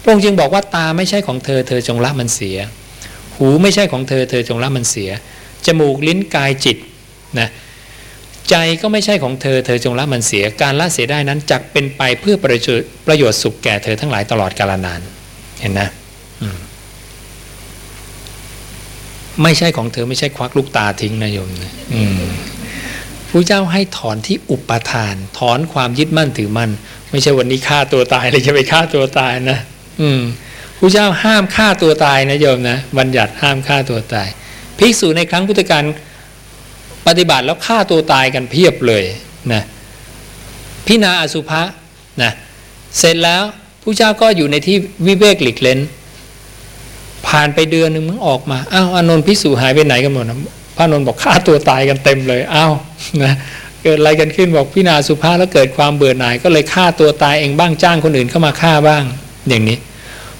[0.00, 2.58] พระองค์จึงบอกว่าตาไม่ใช่ของเธอเธอจงละมันเสีย
[3.36, 5.10] หูไม่ใช่ของเธอเธอจงละมันเสีย
[5.66, 6.76] จมูกลิ้นกายจิต
[7.38, 7.48] นะ
[8.50, 15.00] ใจก็ไม่ใช่ของเธอ เธอจงละมันเสีย การละเสียได้นั้นจักเป็นไปเพื่อประโยชน์ประโยชน์สุขแก่เธอทั้งหลายตลอดกาลนาน
[15.60, 15.88] เห็นนะ
[19.42, 21.72] ไม่ใช่ของเธอไม่ใช่ควักลูกตาทิ้งนะโยมนะ
[23.28, 26.70] พระเจ้าให้ถอนที่อุปทาน ถอนความยึดมั่นถือมั่น
[27.10, 29.58] ไม่ใช่วันนี้ฆ่าตัวตายเลยจะไปฆ่าตัวตายนะ
[30.00, 30.22] อืม
[30.78, 34.28] พระเจ้าห้ามฆ่าตัวตายนะโยมนะบัญญัติห้ามฆ่าตัวตาย
[34.78, 35.84] ภิกษุในครั้งพุทธกาล
[37.06, 39.04] ปฏิบัติแล้วฆ่าตัวตายกันเพียบเลย
[39.52, 39.62] นะ
[40.86, 41.62] พินาอสุภะ
[42.22, 42.32] นะ
[42.98, 43.42] เสร็จแล้ว
[43.82, 44.76] พระเจ้าก็อยู่ในที่
[45.06, 45.80] วิเวกหลีกเล้น
[47.26, 50.38] ผ่านไปเดือนหนึ่งมึงออกมาอ้าวอนนท์พิสูหายไปไหนกันหมดนะ
[50.76, 52.72] พระนนท์บอกฆ่าตัวตายกันเต็มเลยอ้าว
[53.22, 53.32] นะ
[53.82, 59.04] เกิดอะไรกันขึ้นบอกพินาสุภาแล้วเกิดความเบื่อหน่ายก็เลยฆ่าตัวตายเองบ้างจ้างคนอื่นเข้ามาฆ่าบ้าง
[59.48, 59.78] อย่างนี้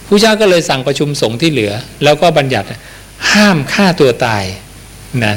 [0.06, 1.72] ผู้เจ้าก็เลยสั่งประชุมสงฆ์ที่เหลือ
[2.04, 2.66] แล้วก็บัญญัติ
[3.32, 4.44] ห้ามฆ่าตัวตาย
[5.24, 5.34] นะ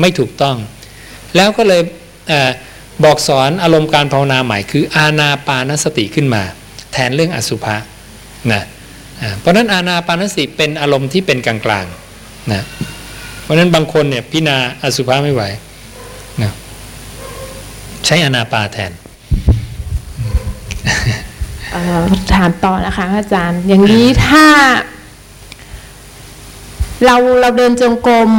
[0.00, 0.56] ไม่ถูกต้อง
[1.36, 1.82] แล้วก็เลย
[2.28, 2.32] เอ
[3.04, 6.42] บอกสอนอารมณ์การภาวนาใหม่คืออาณาปานสติขึ้นมา
[6.92, 7.76] แทนเรื่องอสุภะ
[8.52, 8.62] นะ
[9.40, 12.62] เพราะนั้นอานาปานสติเป็นอารมณ์ที่เป็นกลางๆนะ
[13.42, 15.42] เพราะฉะนั้นบางคนเนี่ยพิจารณาอสุภะไม่ไหว
[16.42, 16.52] นะ
[18.06, 18.92] ใช้อานาปาแทน
[22.34, 24.44] ถามต่อนะคะอาจารย์ อย่างนี้ถ้า
[27.04, 28.30] เราเราเดินจงกรม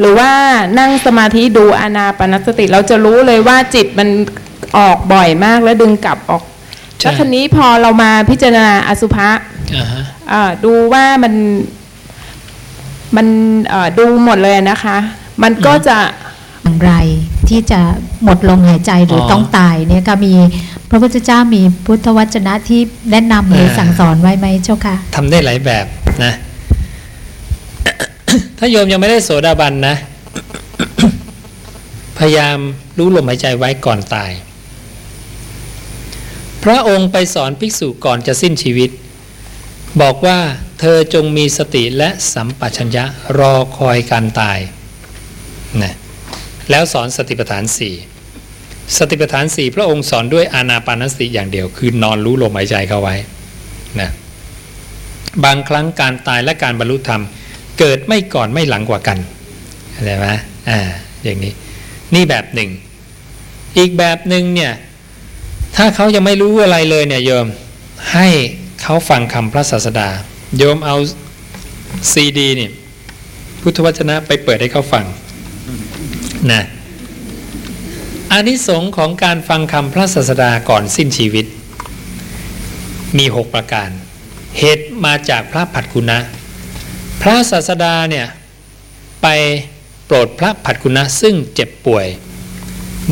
[0.00, 0.30] หรือว่า
[0.78, 4.08] นั่งสมาธิดูอานาปานสติ เราจะรู้เลยว่าจิตมัน
[4.78, 6.42] ออกบ่อยมากแล้วดึงกลับออก
[6.98, 9.28] ใช่แล้วทีนี้พอเรามาพิจารณาอสุภะ
[9.76, 11.34] อ่าฮะเอ่อดูว่ามัน
[13.16, 13.26] มัน
[13.68, 14.96] เอ่อดูหมดเลยนะคะ
[15.42, 15.98] มันก็จะ
[16.62, 16.92] อย่างไร
[17.48, 17.80] ที่จะ
[18.24, 20.32] หมดลมหายใจหรือออต้องตายเนี่ยก็มี
[20.90, 22.80] พระพุทธเจ้ามีพุทธวจนะที่
[23.10, 25.86] แนะนำหรือเออสั่งสอนไว้ไหมเจ้าค่ะทำได้หลายแบบ
[26.24, 26.32] นะ
[28.58, 29.96] ถ้าโยมยังไม่ได้โสดาบันนะ
[32.18, 32.58] พยายาม
[32.98, 34.30] รู้ลมหายใจไว้ก่อนตาย
[36.64, 38.90] พระองค์ไปสอนภิกษุก่อนจะสิ้นชีวิต
[40.00, 40.38] บอกว่า
[40.80, 43.04] เธอจงมีสติและสัมปชัญญะ
[43.38, 44.58] รอคอยการตาย
[45.82, 45.94] นะ
[46.70, 47.94] แล้วสอนสติปัฏฐานสี่
[48.96, 53.14] สติปัฏฐานสี่พระองค์สอนด้วยอานาปานสติอย่างเดียว คือนอนรู้ลมหายใจเข้าไว้
[54.00, 54.10] นะ
[55.44, 57.22] บางครั้งการตายและการบรรลุธรรม
[57.78, 59.18] เกิดไม่ก่อนไม่หลังกว่ากัน
[59.92, 60.28] เข้าใจไหม
[60.68, 60.80] อ่า
[61.24, 61.52] อย่างนี้
[62.14, 62.70] นี่แบบหนึ่ง
[63.78, 64.72] อีกแบบหนึ่งเนี่ย
[65.76, 67.46] ถ้าเขายังไม่รู้อะไรเลยเนี่ยโยม
[68.12, 68.28] ให้
[68.82, 70.08] เขาฟังคำพระศาสดา
[70.58, 70.96] โยมเอา
[72.12, 72.70] ซีดีนี่
[73.60, 75.04] พุทธวจนะไปเปิดให้เขาฟัง
[76.52, 76.62] นะ
[78.30, 81.46] อานิสงส์ของการฟังคำพระศาสดาก่อนสิ้นชีวิต
[83.18, 83.88] มีหกประการ
[84.58, 86.18] เหตุมาจากพระผัดคุณะ
[87.26, 88.26] พระศาสดาเนี่ย
[89.22, 89.26] ไป
[90.06, 92.06] โปรดพระผัดคุณะซึ่งเจ็บป่วย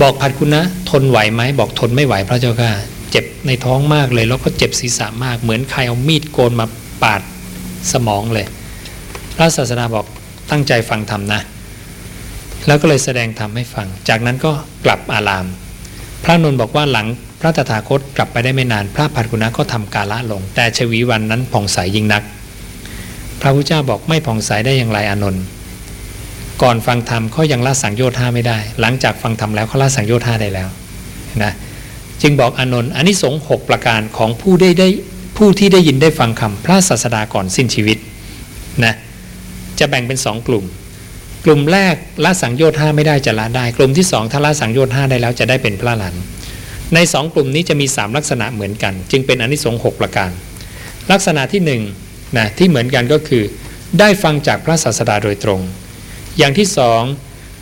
[0.01, 0.61] บอกผัดคุณะ
[0.91, 2.71] ทนไหวไหมบอกทนไม่ไหวพระเจ้าค่ะ
[3.11, 6.67] เจ็บในท้องมากเลยแล้วก็เจ็บศีรษะมากเหมือนใครเอามีดโกนมา
[7.03, 7.23] ปาด
[7.93, 8.47] สมองเลย
[9.37, 10.07] พระศาสดาบอก
[10.51, 11.41] ตั้งใจฟังธรรมนะ
[12.67, 14.53] แล้วก็เลยแสดงธรรมให้ฟัง จากนั้นก็
[14.85, 15.47] กลับอาราม
[16.25, 17.07] พระนนท์บอกว่าหลัง
[17.41, 22.23] พระตถาคตกลับไปได้ไม่นาน พระผัดคุณะก็ทำกาละลง แต่ชวีวันนั้นผ่องใสยิ่งนัก
[23.43, 25.45] พระพุทธเจ้าบอกไม่ผ่องใสได้อย่างไรอานนท์
[26.63, 30.69] ก่อนฟังธรรมเขายังละสังโยชน์ห้าไม่ได้ หลังจากฟังธรรมแล้วเขาละสังโยชน์ห้าได้แล้ว
[31.43, 31.53] นะ
[32.23, 34.89] จึงบอกอานนท์อันนี้สงส์หกประการของผู้ได้ได้
[35.37, 37.99] ผู้ที่ได้ยินได้ฟังคำพระศาสดาก่อนสิ้นชีวิต
[38.85, 38.95] นะ
[39.79, 40.65] จะแบ่งเป็นสองกลุ่ม
[41.45, 41.95] กลุ่มแรก
[42.25, 46.15] ละสังโยชน์ห้าไม่ได้จะละได้ กลุ่มที่สองถ้าละสังโยชน์ห้าได้แล้วจะได้เป็นพระหลาน
[46.95, 50.31] ในสองกลุ่มนี้จะมีสามลักษณะเหมือนกัน จึงเป็นอนิสงส์หกประการ
[51.11, 51.83] ลักษณะที่หนึ่ง
[52.37, 53.45] นะที่เหมือนกันก็คือ
[54.01, 55.61] ได้ฟังจากพระศาสดาโดยตรง
[56.39, 57.03] อย่างที่สอง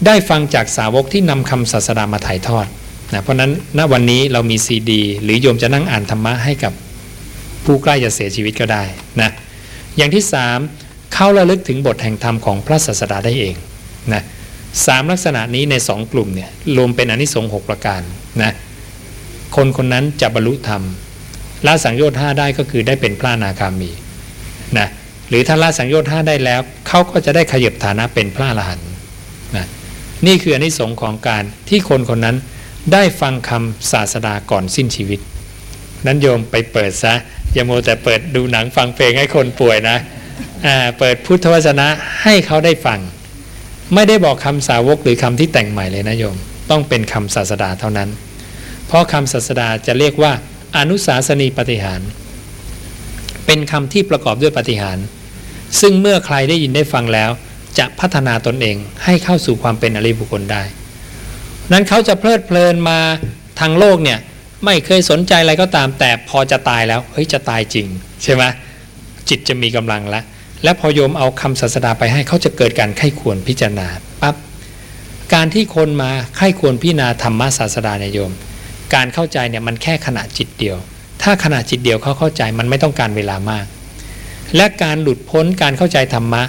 [0.07, 2.67] ได้ฟังจากสาวกที่นำคำศาสดามาถ่ายทอด
[3.13, 6.73] นะเพราะนั้นณวันนี้เรามีซีดี หรือโยมจะนั่งอ่านธรรมะให้กับ
[7.65, 8.83] ผู้ใกล้จะเสียชีวิตก็ได้
[9.21, 9.31] นะ
[9.97, 10.59] อย่างที่สาม
[11.15, 13.55] เข้าระลึกถึงบทแห่งธรรมของพระศาสดาได้เอง
[14.13, 14.23] นะ
[14.87, 18.01] สามลักษณะนี้ในสองกลุ่มเนี่ยรวมเป็นอนิสงส์หกประการ
[18.43, 18.53] นะ
[19.57, 20.83] คนคนนั้นจะบรรลุธรรม
[21.67, 23.91] ละสังโยชน์ห้าได้ก็คือได้เป็นพระนาคามี
[24.79, 24.89] นะ
[25.29, 28.89] หรือถ้าละสังโยชน์ห้าได้แล้วเขาก็จะได้ขยับฐานะเป็นพระอรหันต์
[29.57, 29.67] นะ
[30.27, 32.37] นี่คืออนิสงส์ของการที่คนคนนั้น
[32.93, 35.21] ได้ฟังคำศาสดาก่อนสิ้นชีวิต
[36.07, 37.15] นั้นโยมไปเปิดซะ
[37.53, 39.99] อย่าโมแต่เปิดดูหนังฟังเพลงให้คนป่วยนะ
[40.99, 41.89] เปิดพุทธวจนะ
[42.23, 43.01] ให้เขาได้ฟัง
[43.95, 46.37] ไม่ได้บอกคำสาวกหรือคำที่แต่งใหม่เลยนะโยม
[46.71, 48.09] ต้องเป็นคำศาสดาเท่านั้น
[48.87, 50.33] เพราะคำศาสดาจะเรียกว่า
[50.77, 52.01] อนุสาสนีปฏิหาร
[53.52, 54.98] เป็นคำที่ประกอบด้วยปฏิหาร
[55.81, 57.31] ซึ่งเมื่อใครได้ยินได้ฟังแล้ว
[57.78, 60.62] จะพัฒนาตนเองให้เข้าสู่ความเป็นอริยบุคคลได้
[61.72, 62.98] นั้นเขาจะเพลิดเพลินมา
[63.60, 64.18] ทางโลกเนี่ย
[64.64, 67.86] ไม่เคยสนใจอะไรก็ตามแต่พอจะตายแล้วเฮ้ยจะตายจริง
[68.22, 68.43] ใช่ไหม
[69.28, 70.24] จิตจะมีกำลังแล้ว
[70.64, 73.86] และพอโยมเอาคำศาสดาไปให้เขาจะเกิดการไข้ควรพิจารณา
[74.22, 74.36] ปั๊บ
[75.35, 78.32] การที่คนมาไข้ควรพิจารณาธรรมศาสดาเนี่ยโยม
[78.94, 80.78] การเข้าใจเนี่ยมันแค่ขณะจิตเดียว
[81.23, 83.67] ถ้าขณะจิตเดียวเขาเข้าใจมันไม่ต้องการเวลามาก
[84.57, 86.43] และการหลุดพ้นการเข้าใจธรรมะ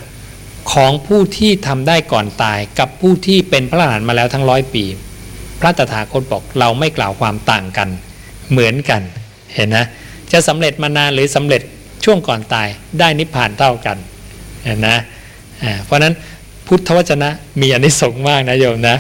[0.74, 4.84] ของผู้ที่ทำได้ก่อนตายกับผู้ที่เป็นพระอรหันต์มาแล้วทั้งร้อยปี
[5.60, 7.90] พระตถาคตบอกเราไม่กล่าวความต่างกัน
[8.52, 9.02] เหมือนกัน
[9.56, 9.86] เห็นนะ
[10.32, 11.62] จะสำเร็จมานานหรือสำเร็จ
[12.04, 12.68] ช่วงก่อนตาย
[13.00, 13.98] ได้นิพพานเท่ากัน
[14.66, 14.98] เห็นนะ
[15.86, 16.14] เพราะฉะนั้น
[16.68, 17.30] พุทธวจนะ
[17.62, 18.98] มีอนิสงส์มากนะโยมนะ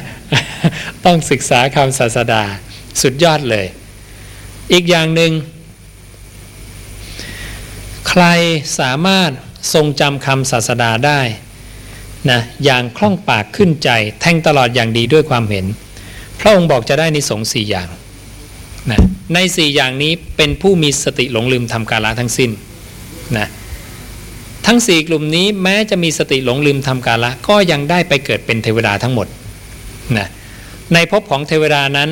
[1.05, 2.43] ต้องศึกษาคำศาสดา
[3.01, 3.65] สุดยอดเลย
[4.73, 5.31] อีกอย่างหนึ่ง
[8.11, 8.25] ใคร
[8.79, 9.31] สามารถ
[9.73, 11.21] ทรงจำคำศาสดาได้
[12.29, 13.89] นะอย่างคล่องปากขึ้นใจ
[14.21, 15.65] แทงตลอดอย่างดีด้วยความเห็น
[16.39, 17.87] พระองค์บอกจะได้นิสงสี่อย่าง
[18.91, 19.01] นะ
[19.33, 22.51] ในสี่อย่างนี้เป็นผู้มีสติหลงลืมทำกาละทั้งสิ้น
[23.37, 23.47] นะ
[24.67, 29.27] ทั้งสี่กลุ่มนี้แม้จะมีสติหลงลืมทำกาละก็ยังได้ไปเกิดเป็นเทวดาทั้งหมด
[30.17, 30.27] นะ
[30.93, 32.09] ในภพของเทวดานั้น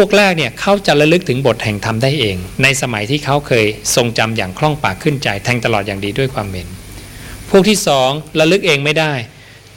[0.00, 6.68] วกแรกเนี่ยเขาจะระลึกถึงบทแห่งธรรมได้เอง ในสมัยที่เขาเคยทรงจำอย่างคล่องปากขึ้นใจแทงตลอดอย่างดีด้วยความเห็น
[7.50, 8.10] พวกที่สอง
[8.40, 9.12] ระลึกเองไม่ได้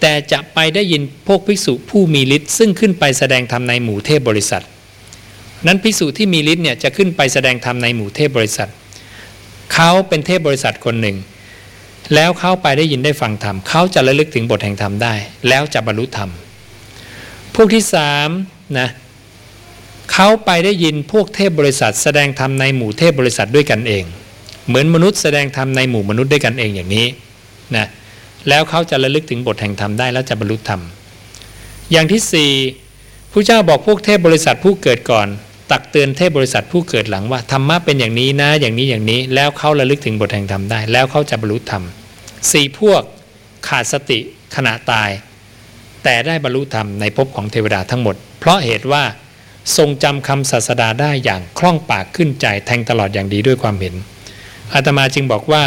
[0.02, 4.64] แต่จะไปได้ยินพวกภิกษุผู้มีฤทธิ์ซึ่งขึ้นไปแสดงธรรมในหมู่เทพบริษัท
[5.68, 8.70] นั้นภิกษุที่มีฤทธิ์เนี่ยจะขึ้นไปแสดงธรรมในหมู่เทพบริษัท
[9.74, 11.18] เขาเป็นเทพบริษัทคนหนึ่ง
[12.16, 15.14] แล้วเข้าไปได้ยินได้ฟังธรรมเขาจะระลึกถึงบทแห่งธรรมได้
[15.48, 16.30] แล้วจะบรรลุธรรม
[17.56, 18.30] พวกที่สาม
[18.80, 18.90] นะ
[20.12, 24.04] เขาไปได้ยินพวกเทพบริษัท แสดงธรรมในหมู่เทพบริษัทด้วยกันเอง
[24.68, 27.08] เหมือนมนุษย์แสดงธรรมในหมู่มนุษย์ด้วยกันเองอย่างนี้
[27.76, 27.88] นะ
[28.50, 30.82] แล้วเขาจะระลึกถึงบทแห่งธรรมได้แล้วจะบรรลุธรรม
[31.92, 32.52] อย่างที่สี่
[33.32, 35.28] ผู้เจ้าบอกพวกเทพบริษัทผู้เกิดก่อน
[35.72, 41.84] ตักเตือนเทพบริษัทผู้เกิดหลังว่าธรรมะเป็นอย่างนี้นะอย่างนี้อย่างนี้แล้วเขาระลึกถึงบทแห่งธรรมได้ แล้วเขาจะบรรลุธรรม
[42.52, 43.02] สี่พวก
[43.68, 44.20] ขาดสติ
[44.56, 45.10] ขณะตาย
[46.04, 49.04] แต่ได้บรรลุธรรมในภพของเทวดาทั้งหมด เพราะเหตุว่า
[49.78, 53.96] ทรงจำคำศาสดาได้อย่างคล่องปากขึ้นใจแทงตลอดอย่างดีด้วยความเห็น
[54.74, 55.64] อาตมาจึงบอกว่า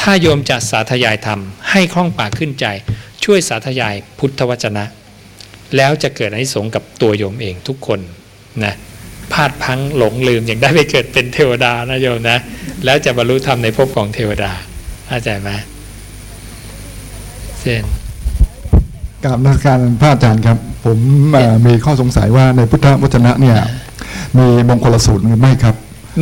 [0.00, 1.40] ถ้าโยมจะสาธยายธรรม
[1.70, 2.66] ให้คล่องปากขึ้นใจ
[3.24, 4.84] ช่วยสาธยายพุทธวจนะ
[5.76, 8.00] แล้วจะเกิดอนิสงส์กับตัวโยมเองทุกคน
[8.64, 8.74] นะ
[9.32, 12.38] พลาดพังหลงลืมอย่างได้ไปเกิดเป็นเทวดานะโยมนะ
[12.84, 14.52] แล้วจะบรรลุธรรมในภพของเทวดา
[15.06, 15.50] เข้าใจไหม
[17.60, 17.84] เซน
[19.24, 20.98] กราบนมักการพระอาจารย์ครับ ผม
[21.32, 23.56] เอ่อมีข้อสงสัยว่าในพุทธวจนะเนี่ย
[24.38, 25.74] มีมงคลสูตรหรือไม่ครับ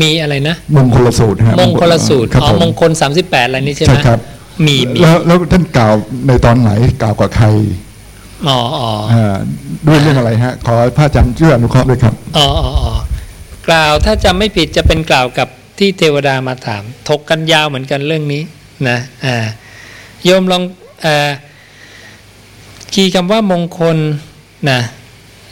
[0.02, 2.90] มีอะไรนะ มงคลสูตรฮะมงคลสูตรครับอ๋อผมมงคล
[3.20, 4.18] 38 อะไรนี่ใช่ไหมใช่ครับ
[4.66, 5.94] มีมีแล้วแล้วท่านกล่าว
[6.26, 6.70] ในตอนไหน
[7.02, 7.46] กล่าวกับใคร
[8.48, 9.36] อ๋ออ๋ออ่า
[9.86, 12.92] ด้วยเรื่องอะไรฮะ ขอพระอาจารย์ช่วยอนุเคราะห์ด้วยครับอ๋ออ๋ออ๋อ
[13.68, 15.48] กล่าวถ้าจำไม่ผิดจะเป็นกล่าวกับ
[15.78, 18.42] ที่เทวดามาถาม ถกกันยาวเหมือนกันเรื่องนี้
[18.88, 19.36] นะอ่า
[20.24, 20.62] โยมลอง
[21.04, 21.30] อ่า
[22.94, 23.96] คีย์คำว่ามงคล
[24.70, 24.80] นะ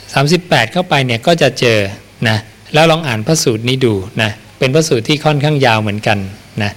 [0.01, 1.79] 38 เข้าไปเนี่ยก็จะเจอ
[2.27, 2.37] นะ
[2.73, 6.17] แล้วลองอ่านพระสูตรนี้ดูนะเป็นพระสูตรที่ค่อนข้างยาวเหมือนกัน
[6.63, 6.71] นะ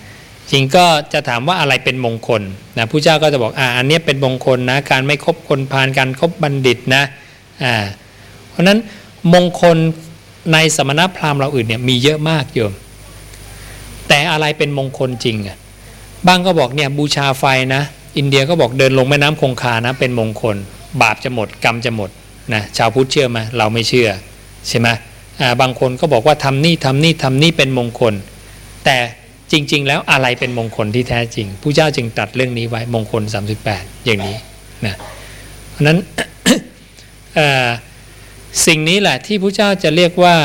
[0.51, 2.43] จริงก็จะถามว่าอะไรเป็นมงคล
[2.79, 7.03] นะผู้เจ้าก็จะบอกอ่าอันนี้เป็นมงคลนะการไม่คบคนพาลการครบบัณฑิตนะ
[7.65, 7.75] อ่า
[8.51, 8.79] เพราะนั้น
[9.35, 9.77] มงคล
[10.53, 12.73] ในสมณพราหมณ์เราอื่นเนี่ยมีเยอะมากโยม
[14.09, 15.57] แต่อะไรเป็นมงคลจริงอะ
[16.27, 17.45] บ้างก็บอกเนี่ยบูชาไฟ
[17.75, 17.83] นะ
[18.17, 20.57] อินเดียก็บอกเดินลงแม่น้ำคงคานะเป็นมงคล
[21.03, 22.11] บาปจะหมดกรรมจะหมด
[22.55, 24.09] นะชาวพุทธเชื่อไหมเราไม่เชื่อ
[24.69, 24.89] ใช่ไหม
[25.61, 28.15] บางคนก็บอกว่าทำนี่ทำนี่ทำนี่เป็นมงคล
[28.85, 28.97] แต่
[29.53, 33.23] จริง ๆ แล้วอะไรเป็นมงคลที่แท้จริงผู้เจ้าจึงตัดเรื่องนี้ไว้มงคล
[33.65, 34.37] 38 อย่างนี้
[34.87, 34.95] นะ
[35.71, 35.99] เพราะนั้น
[38.67, 40.37] สิ่งนี้แหละที่พระเจ้าจะเรียกว่า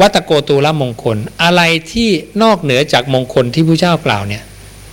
[0.00, 1.62] วัตโกตูลมงคล อะไร
[1.92, 2.08] ที่
[2.42, 4.42] นอกเหนือจากมงคลที่พระเจ้ากล่าวเนี่ย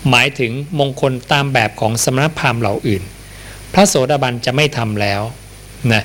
[0.10, 3.04] หมายถึงมงคลตามแบบของสมณพราหมณ์เหล่าอื่น
[3.74, 5.22] พระโสดาบันจะไม่ทำแล้ว
[5.94, 6.04] นะ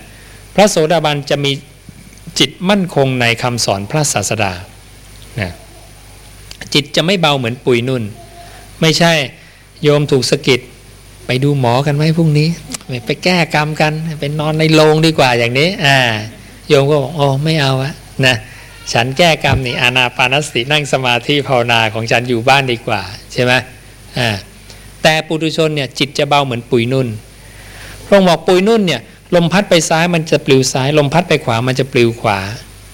[0.54, 1.52] พระโสดาบันจะมี
[2.38, 4.52] จิตมั่นคงในคำสอนพระศาสดา
[5.40, 5.50] นะ
[6.74, 8.02] จิตจะไม่เบาเหมือนปุยนุ่น
[8.80, 9.12] ไม่ใช่
[9.82, 10.60] โยมถูกสะกิด
[11.26, 12.48] ไปดูหมอกันไหมพรุ่งนี้
[13.06, 15.98] ไปแก้กรรมกันไปนอนในโรงดีกว่าอย่างนี้อ่า
[16.68, 17.92] โยมก็บอกโอ้ไม่เอาอะ
[18.26, 18.36] นะ
[18.92, 23.02] ฉันแก้กรรมนี่อานาปานสตินั่งสมาธิภาวนาของฉันอยู่บ้านดีกว่า
[23.32, 23.52] ใช่ไหม
[25.02, 27.08] แต่ปุถุชนเนี่ยจิตจะเบาเหมือนปุยนุ่น
[28.06, 29.00] พระองค์บอกปุยนุ่นเนี่ย
[29.34, 32.38] ลมพัดไปซ้ายมันจะปลิวซ้าย ลมพัดไปขวามันจะปลิวขวา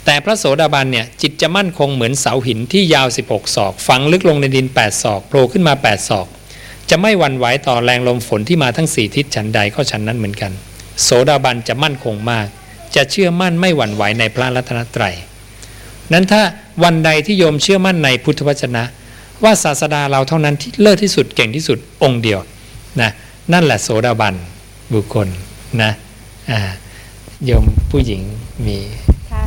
[0.05, 6.27] แต่พระโสดาบันเนี่ยจิตจะมั่นคงเหมือนเสาหินที่ยาว 16 ศอก ฝังลึกลงในดิน 8 ศอกโผล่ขึ้นมา 8 ศอก
[6.91, 10.53] จะไม่หวั่นไหวต่อแรงลมฝนที่มาทั้งสี่ทิศฉันใดก็ฉันนั้นเหมือนกัน
[11.03, 12.47] โสดาบันจะมั่นคงมาก
[12.95, 15.15] จะเชื่อมั่นไม่หวั่นไหวในพระรัตนตรัย
[16.13, 16.43] นั้นถ้า
[16.85, 18.85] วันใดที่โยมเชื่อมั่นในพุทธวจนะ
[19.43, 22.41] ว่าศาสดาเราเท่านั้นที่เลิศที่สุดเก่งที่สุดองค์เดียว
[23.01, 23.11] นะ
[23.53, 24.35] นั่นแหละโสดาบัน
[24.95, 25.29] บุคคล
[25.83, 25.91] นะ
[26.51, 26.61] อ่า
[27.45, 28.23] โยมผู้หญิง
[28.67, 28.79] มี
[29.33, 29.45] ค่ะ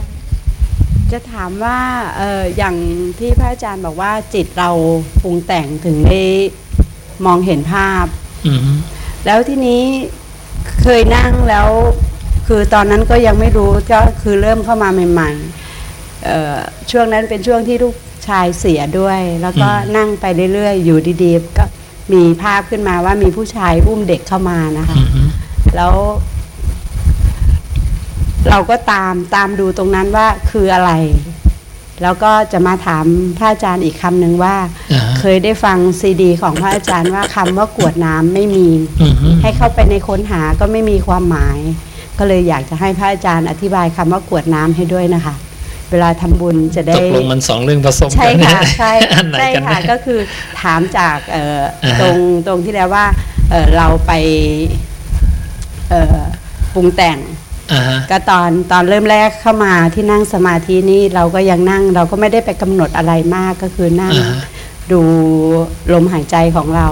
[1.12, 1.80] จะถามว่า
[2.18, 2.76] เอออย่าง
[3.20, 4.70] ที่พระอาจารย์บอกว่าจิตเรา
[5.22, 6.24] ปรุงแต่งถึงได้
[7.26, 8.06] มองเห็นภาพ
[8.46, 8.60] อืม
[9.26, 9.84] แล้วที่นี้
[10.82, 11.70] เคยนั่งแล้ว
[12.48, 16.56] คือตอนนั้นก็ยังไม่รู้ก็คือเริ่มเข้ามาใหม่ๆเอ่อ
[16.92, 17.96] ช่วงนั้นเป็นช่วงที่ลูก
[18.28, 21.66] ชายเสียด้วย แล้วก็นั่งไปเรื่อยๆ อยู่ดีๆ ก็
[22.14, 25.28] มีภาพขึ้นมาว่ามีผู้ชายอุ้มเด็กเข้ามานะคะอืม
[25.76, 25.94] แล้ว
[28.50, 30.92] เราก็ตามตามดูตรงนั้นว่าคืออะไร
[32.04, 33.06] แล้วก็จะมาถาม
[33.38, 34.56] พระอาจารย์อีกคำหนึ่งว่า
[34.92, 38.68] อ่าเคยได้ฟังซีดี ของพระอาจารย์ว่าคำว่ากรวดน้ำไม่มี
[39.02, 41.60] อืมให้เข้าไปในค้นหาก็ไม่มีความหมาย
[42.18, 45.34] ก็เลยอยากจะให้พระอาจารย์อธิบายคำว่ากรวดน้ำให้ด้วยนะคะ
[45.92, 50.20] เวลาทำบุญจะได้ตกลงมันสองเรื่องผสมใช่กันค่ะนะใช่อันไหนใช่กันค่ะนะก็คือ
[50.62, 53.06] ถามจากเอ่ออ่าฮะตรงตรงที่แล้วว่า
[53.52, 54.12] เอ่อเราไป
[55.90, 56.22] เอ่อ
[56.74, 57.18] ปรุงแต่ง
[57.72, 64.44] อ่าฮะก็ตอนตอนเริ่มแรกเข้ามาที่นั่งสมาธินี่เราก็ยังนั่ง เราก็ไม่ได้ไปกำหนดอะไรมากก็คือนั่งอ่าฮะ
[64.92, 65.02] ดู
[65.94, 66.88] ลมหายใจของเรา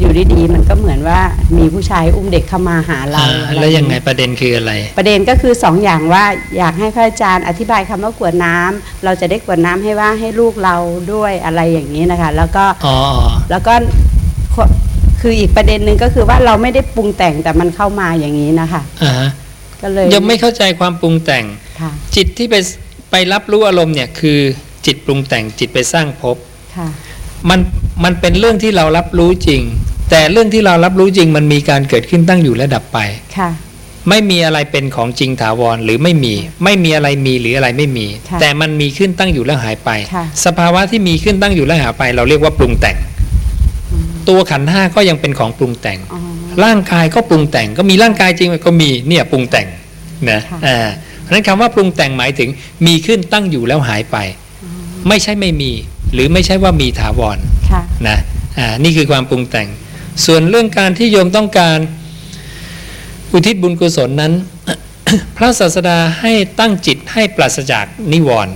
[0.00, 1.20] อยู่ดีๆมันก็เหมือนว่า
[1.56, 6.24] มีผู้ชายอุ้มเด็กเข้ามาหาเราอ่าอะไรแล้วยังไงอประเด็นคืออะไร ประเด็นก็คือสองอย่างว่า
[6.58, 10.76] อยากให้พระอาจารย์อธิบายคำว่ากรวดน้ำเราจะได้กรวดน้ำให้ว่าให้ลูกเรา
[11.12, 12.96] ด้วยอะไรอย่างนี้นะคะ แล้วก็อ๋อ
[13.50, 13.74] แล้วก็
[14.54, 14.56] ข
[15.20, 19.28] คืออีกประเด็นหนึ่งก็คือว่าเราไม่ได้ปรุงแต่งแต่มันเข้ามาอย่างนี้นะคะอ่าฮะ
[19.82, 21.44] ก็เลยยังไม่เข้าใจความปรุงแต่ง
[21.80, 22.56] ค่ะจิตที่ไป
[23.10, 24.38] ไปรับรู้อารมณ์เนี่ยคือ
[24.86, 26.36] จิตปรุงแต่งจิตไปสร้างภพ
[26.76, 26.88] ค่ะ
[27.50, 27.60] มัน
[28.04, 29.62] มันเป็นเรื่องที่เรารับรู้จริง
[30.10, 32.98] แต่เรื่องที่เรารับรู้จริงมันมีการเกิดขึ้นตั้งอยู่และดับไป
[33.38, 33.50] ค่ะ
[34.08, 36.34] ไม่มีอะไรเป็นของจริงถาวรหรือไม่มี
[36.64, 42.96] ไม่มีอะไรมีหรืออะไรไม่มีค่ะแต่มันมีขึ้นตั้งอยู่แล้วหายไปค่ะสภาวะที่มีขึ้นตั้งอยู่และหายไป เราเรียกว่าปรุงแต่ง
[44.28, 46.20] ตัวขันธ์ห้าก็ยังเป็นของปรุงแต่งอ๋อ
[46.64, 49.66] ร่างกายก็ปรุงแต่ง ก็มีร่างกายจริงก็มีเนี่ยปรุงแต่ง
[50.30, 50.78] นะค่ะอ่า
[51.22, 52.48] เพราะฉะนั้นคำว่าปรุงแต่งหมายถึง
[52.86, 54.16] มีขึ้นตั้งอยู่แล้วหายไป
[55.08, 55.72] ไม่ใช่ไม่มี
[56.12, 57.38] หรือไม่ใช่ว่ามีถาวร
[57.70, 58.18] ค่ะนะ
[58.58, 59.68] อ่านี่คือความปรุงแต่ง
[60.24, 61.78] ส่วนเรื่องการที่โยมต้องการ
[63.32, 64.32] อุทิศบุญกุศลนั้น
[65.36, 68.54] พระศาสดาให้ตั้งจิตให้ปราศจากนิวรณ์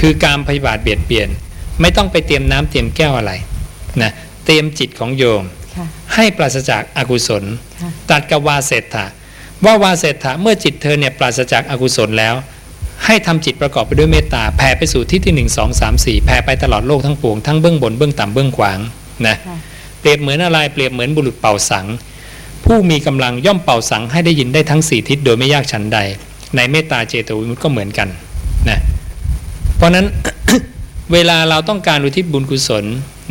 [0.00, 1.28] คือการพยาบาทเบียดเบียน
[1.80, 3.32] ไม่ต้องไปเตรียมน้ำเตรียมแก้วอะไร
[4.02, 4.12] นะ
[4.44, 5.42] เตรียมจิตของโยม
[5.76, 7.44] ค่ะให้ปราศจากอากุศล
[7.80, 9.04] ค่ะตัดกับวาเศรษฐะ
[9.64, 12.34] ว่าวาเศรษฐะเมื่อจิตเธอเนี่ยปราศจากอากุศลแล้ว
[13.06, 18.78] ให้ทำจิตประกอบไปด้วยเมตตาแผ่ไปสู่ที่ที่หนึ่งสองสามสี่แผ่ไปตลอดโลกทั้งปวงทั้งเบื้องบนเบื้องต่ำเบื้องขวาง
[19.26, 19.56] นะค่ะ
[20.00, 21.86] เปรียบเหมือนอะไรเปรียบเหมือนบุรุษเป่าสัง
[22.64, 25.98] ผู้มีกำลังย่อมเป่าสังให้ได้ยินได้ทั้งสี่ทิศโดยไม่ยากฉันใด
[26.56, 28.08] ในเมตตาเจโตวิมุตติก็เหมือนกัน
[28.68, 28.78] นะ
[29.76, 30.06] เพราะฉะนั้น
[31.12, 32.84] เวลาเราต้องการอุทิศบุญกุศล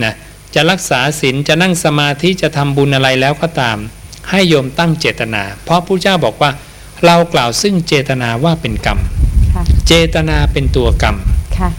[0.03, 0.14] นะ
[0.56, 3.77] จะรักษาศีลจะนั่งสมาธิจะทำบุญอะไรแล้วก็ตาม
[4.30, 6.52] ให้โยมตั้งเจตนา เพราะพระเจ้าบอกว่า
[7.06, 9.20] เรากล่าวซึ่งเจตนาว่าเป็นกรรมค่ะ
[9.88, 11.18] เจตนาเป็นตัวกรรม
[11.58, 11.70] ค่ะ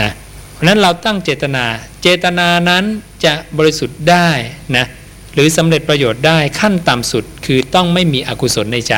[0.00, 0.10] นะ
[0.54, 1.64] เพราะฉะนั้นเราตั้งเจตนา
[2.02, 2.84] เจตนานั้น
[3.24, 4.28] จะบริสุทธิ์ได้
[4.76, 4.86] นะ
[5.34, 8.94] หรือสำเร็จประโยชน์ได้ขั้นต่ำสุดคือต้องไม่มีอกุศลในใจ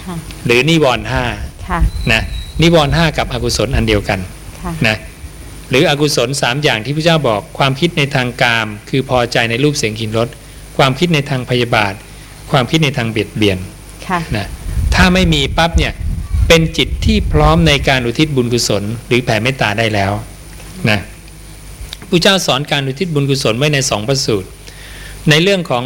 [0.00, 0.14] ค่ะ
[0.46, 1.24] หรือนิวรณ์ห้า
[1.68, 1.80] ค่ะ
[2.12, 2.22] นะ
[2.62, 4.20] นิวรณ์ห้ากับอกุศลอันเดียวกัน
[4.62, 4.96] ค่ะนะ
[5.70, 10.28] หรืออกุศลสามอย่างที่พระเจ้าบอกความคิดในทางกาม คือพอใจในรูปเสียงกลิ่นรส
[10.76, 11.94] ความคิดในทางพยาบาท
[12.50, 13.58] ความคิดในทางเบียดเบียน
[14.08, 14.46] ค่ะนะ
[14.94, 15.92] ถ้าไม่มีปั๊บเนี่ย
[16.52, 20.12] เป็นจิตที่พร้อมในการอุทิศบุญกุศล หรือแผ่เมตตาได้แล้ว
[20.90, 21.00] นะ
[22.10, 24.48] พระเจ้าสอนการอุทิศบุญกุศลไว้ในสองประสูตร
[25.30, 25.84] ในเรื่องของ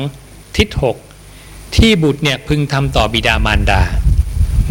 [0.57, 0.97] ทิศหก
[1.77, 3.81] ที่บุตรเนี่ยพึงทำต่อบิดามารดา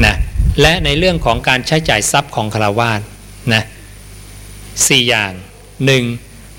[0.06, 0.15] นะ
[0.61, 3.02] และในเรื่องของการใช้จ่ายทรัพย์ของคารวาส
[3.53, 3.64] นะ
[4.88, 5.32] สี่อย่าง
[5.86, 6.03] หนึ่ง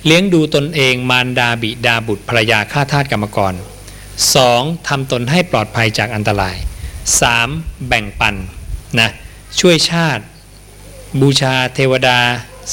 [0.06, 3.54] เลี้ยงดูตนเองมารดาบิดาบุตรภรรยาข้าทาสกรรมกร
[4.20, 4.88] 2.
[4.88, 6.56] ทำตนให้ปลอดภัยจากอันตราย
[7.22, 7.88] 3.
[7.88, 8.36] แบ่งปัน
[9.00, 9.10] นะ
[9.60, 10.24] ช่วยชาติ
[11.20, 12.18] บูชาเทวดา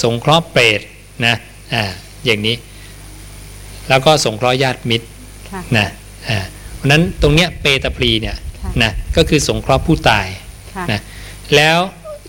[0.01, 0.81] สงเคราะห์เปรต
[1.25, 1.35] นะ
[1.73, 1.83] อ่า
[2.25, 2.55] อย่างนี้
[3.89, 5.07] แล้วก็สงเคราะห์ญาติมิตร
[5.51, 5.87] ค่ะนะ
[6.29, 6.39] อ่า
[6.75, 10.27] เพราะฉะนั้นตรงเนี้ยเปตพลีเนี่ยค่ะนะก็คือสงเคราะห์ผู้ตาย
[10.75, 11.01] ค่ะนะ
[11.55, 11.77] แล้ว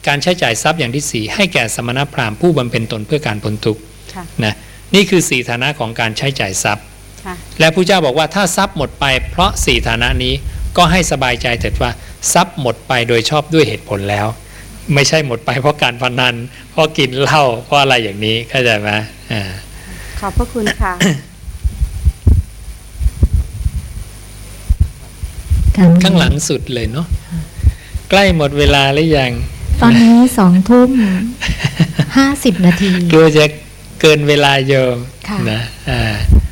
[0.07, 3.83] การใช้จ่ายทรัพย์อย่างที่สี่ให้แก่สมณพราหมณ์ผู้บำเพ็ญตนเพื่อการพ้นทุกข์
[4.15, 4.55] ค่ะนะ
[4.95, 6.85] นี่คือสี่ฐานะของการใช้จ่ายทรัพย์
[7.25, 10.35] ค่ะและพระเจ้าบอกว่าถ้าทรัพย์หมดไปเพราะสี่ฐานะนี้
[10.77, 11.91] ก็ให้สบายใจเถิดว่า
[12.33, 14.27] ทรัพย์หมดไปโดยชอบด้วยเหตุผลแล้ว
[14.95, 16.35] ไม่ใช่หมดไปเพราะการพนัน
[16.71, 18.91] เพราะกินเหล้าเพราะอะไรอย่างนี้เข้าใจไหม
[19.33, 19.43] อ่า
[20.21, 20.93] ขอบพระคุณค่ะ
[26.03, 27.07] ข้างหลังสุดเลยเนาะ
[28.11, 29.33] ใกล้หมดเวลาหรือยัง
[29.81, 30.91] ตอนนี้สองทุ่ม
[32.17, 33.45] ห้าสิบนาทีกลัวจะ
[34.01, 34.97] เกินเวลาโยม
[35.29, 36.01] ค่ะนะอ่า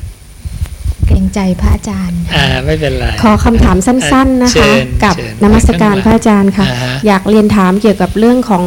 [1.11, 8.63] กรงใจพระอาจารย์อ่าไม่เป็นไรขอคำถามสั้น ๆนะเชิคะญกับเชิญนมัสการพระอาจารย์ค่ะอ่าฮะอยากเรียนถามเกี่ยวกับเรื่องของ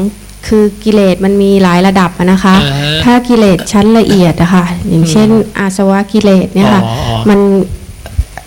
[0.49, 7.41] คือกิเลสมันมีหลายระดับอะนะคะอ่าฮะถ้ากิเลสชั้นละเอียดอะค่ะอย่างเช่น อาสวะกิเลสเนี่ยค่ะอ๋ออ๋อมัน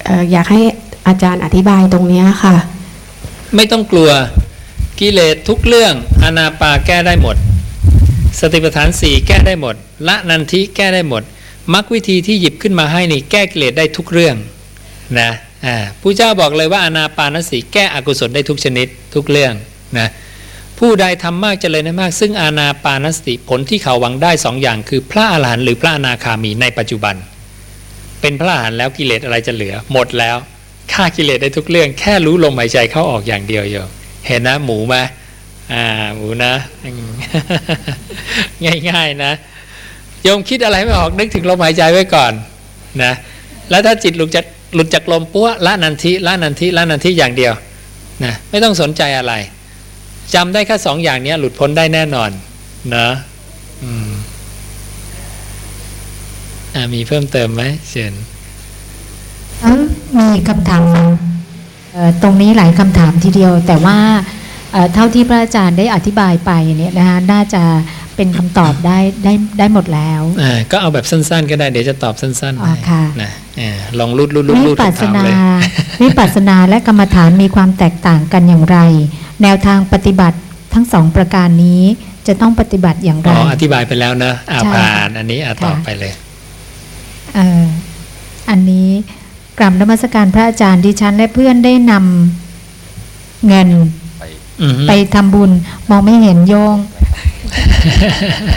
[0.05, 0.61] เอ่ออยากให้
[1.07, 2.55] อาจารย์อธิบายตรงเนี้ยค่ะ
[3.55, 4.09] ไม่ต้องกลัว
[4.99, 5.93] กิเลสทุกเรื่อง
[6.23, 7.35] อนาปาแก้ได้หมด
[8.39, 9.75] สติปัฏฐานสี่แก้ได้หมด
[10.07, 11.23] ละนันทิแก้ได้หมด
[11.73, 14.35] มรรควิธีที่หยิบขึ้นมาให้นี่แก้กิเลสได้ทุกเรื่อง
[15.19, 15.31] นะ
[16.01, 19.53] ผู้เจ้าบอกเลยว่าอนาปานสติแก้อกุศลได้ทุกชนิดทุกเรื่อง
[19.97, 20.07] นะ
[20.79, 27.15] ผู้ใดทำมากเจริญได้มาก ซึ่งอานาปานสติผลที่เขาหวังได้สองอย่างคือพระอรหันต์หรือพระอนาคามีในปัจจุบัน
[28.21, 30.37] เป็นพระอรหันต์แล้วกิเลสอะไรจะเหลือ หมดแล้ว
[30.91, 33.89] ฆ่ากิเลสได้ทุกเรื่องแค่รู้ลมหายใจเข้าออกอย่างเดียวโยม
[34.27, 34.95] เห็นนะหมูไหม
[35.73, 35.85] อ่า
[36.15, 36.53] หมูนะ
[38.89, 39.33] ง่ายๆนะ
[40.23, 42.33] โยมคิดอะไรไม่ออกนึกถึงลมหายใจไว้ก่อน
[43.03, 43.13] นะ
[43.69, 47.53] แล้วถ้าจิตหลุดจากหลุดจากลมปั้วละนันทิละนันทิละนันทิอย่างเดียว
[48.23, 49.33] นะไม่ต้องสนใจอะไร
[50.33, 52.29] จำได้แค่สองอย่างเนี้ยหลุดพ้นได้แน่นอน
[52.95, 53.07] นะ
[53.83, 54.11] อืม
[56.75, 58.13] อ่ามีเพิ่มเติมไหมเชิญ
[60.17, 60.83] มีคำถาม
[61.93, 63.97] เอ่อตรงนี้หลายคำถามทีเดียว แต่ว่า
[64.71, 67.63] เอ่อเท่าที่พระอาจารย์ได้อธิบายไปเนี่ยนะคะน่าจะ
[68.17, 75.35] เป็นคำตอบได้ได้ได้หมดแล้วอ่าก็เอาแบบสั้นๆ ก็ได้เดี๋ยวจะตอบสั้นๆอ๋อให้ค่ะนะอ่าลองรูดรูดรูดวิรูดปัสสถามนาเลย
[76.01, 78.77] วิปัสสนาและกรรมฐานมีความแตกต่างกันอย่างไร
[79.43, 80.37] แนวทางปฏิบัติ
[80.73, 81.83] ทั้งสองประการนี้
[82.27, 86.13] จะต้องปฏิบัติอย่างไรอ๋ออธิบายไปแล้วนะอ่าใช่ผ่านอันนี้อ่าค่ะตอบไปเลย
[87.35, 87.63] เอ่อ
[88.49, 88.89] อันนี้
[89.57, 94.06] กราบนมัสการพระอาจารย์ดิฉันและเพื่อนได้นำเงินอือฮึ
[94.87, 95.51] ไปทำบุญ
[95.89, 96.77] มองไม่เห็นโยง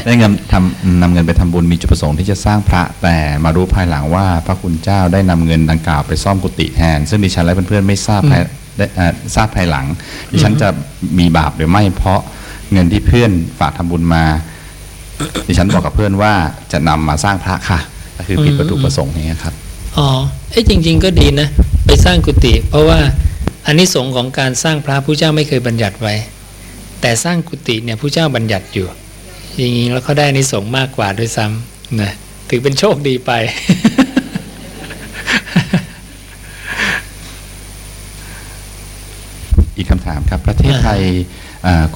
[0.05, 8.43] ได้เงินทำนำเงินไปทำบุญมีจุดประสงค์ที่จะสร้างพระ แต่มารู้ภายหลังว่าพระคุณเจ้าได้นำเงินดังกล่าวไปซ่อมกุฏิแทน ซึ่งดิฉันและเพื่อนๆไม่ทราบภาย
[8.77, 9.87] ได้เอ่อทราบภายหลัง
[10.33, 10.69] ดิฉันจะ
[11.19, 12.21] มีบาปหรือไม่เพราะ
[12.73, 14.25] เงินที่เพื่อนฝากทำบุญมา
[15.47, 16.33] ดิฉันบอกกับเพื่อนว่า
[16.73, 17.81] จะนำมาสร้างพระค่ะ
[18.17, 19.55] ก็คือผิดวัตถุประสงค์อย่างนี้ยครับ
[19.97, 20.09] อ๋อ
[20.51, 21.49] เอ้ยจริง ๆ ก็ดีนะ
[21.87, 22.99] ไปสร้างกุฏิเพราะว่า
[23.67, 26.15] อันนี้สงของการสร้างพระผู้เจ้าไม่เคยบัญญัติไว้
[27.01, 28.87] แต่สร้างกุฏิเนี่ยผู้เจ้าบัญญัติอยู่
[29.57, 32.13] อย่างนี้แล้วเขาได้อันิสงส์มากกว่าด้วยซ้ำนะ
[32.49, 33.31] ถือเป็นโชคดีไป
[39.77, 41.01] อีกคำถามครับ ประเทศไทย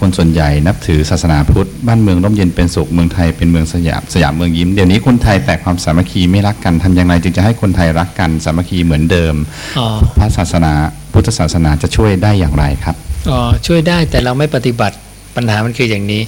[0.01, 9.35] คนส่วนใหญ่นับถือศาสนาพุทธ บ้านเมืองร่มเย็นเป็นสุขเมืองไทยเป็นเมืองสยามสยามเมืองยิ้มเดี๋ยวนี้คนไทยแตกความสามัคคีไม่รักกันทำอย่างไรจึงจะให้คนไทยรักกันสามัคคีเหมือนเดิม
[9.79, 9.87] อ๋อ
[10.19, 10.73] พระศาสนา
[11.13, 12.97] พุทธศาสนาจะช่วยได้อย่างไรครับ
[13.31, 14.97] อ๋อช่วยได้แต่เราไม่ปฏิบัติ
[15.37, 16.23] ปัญหามันคืออย่างนี้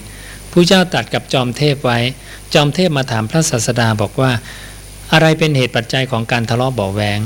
[0.52, 1.98] ผู้เจ้าตรัดกับจอมเทพไว้
[2.54, 4.30] จอมเทพมาถามพระศาสดาบอกว่า
[5.12, 7.18] อะไรเป็นเหตุปัจจัยของการทะเลาะเบาะแวง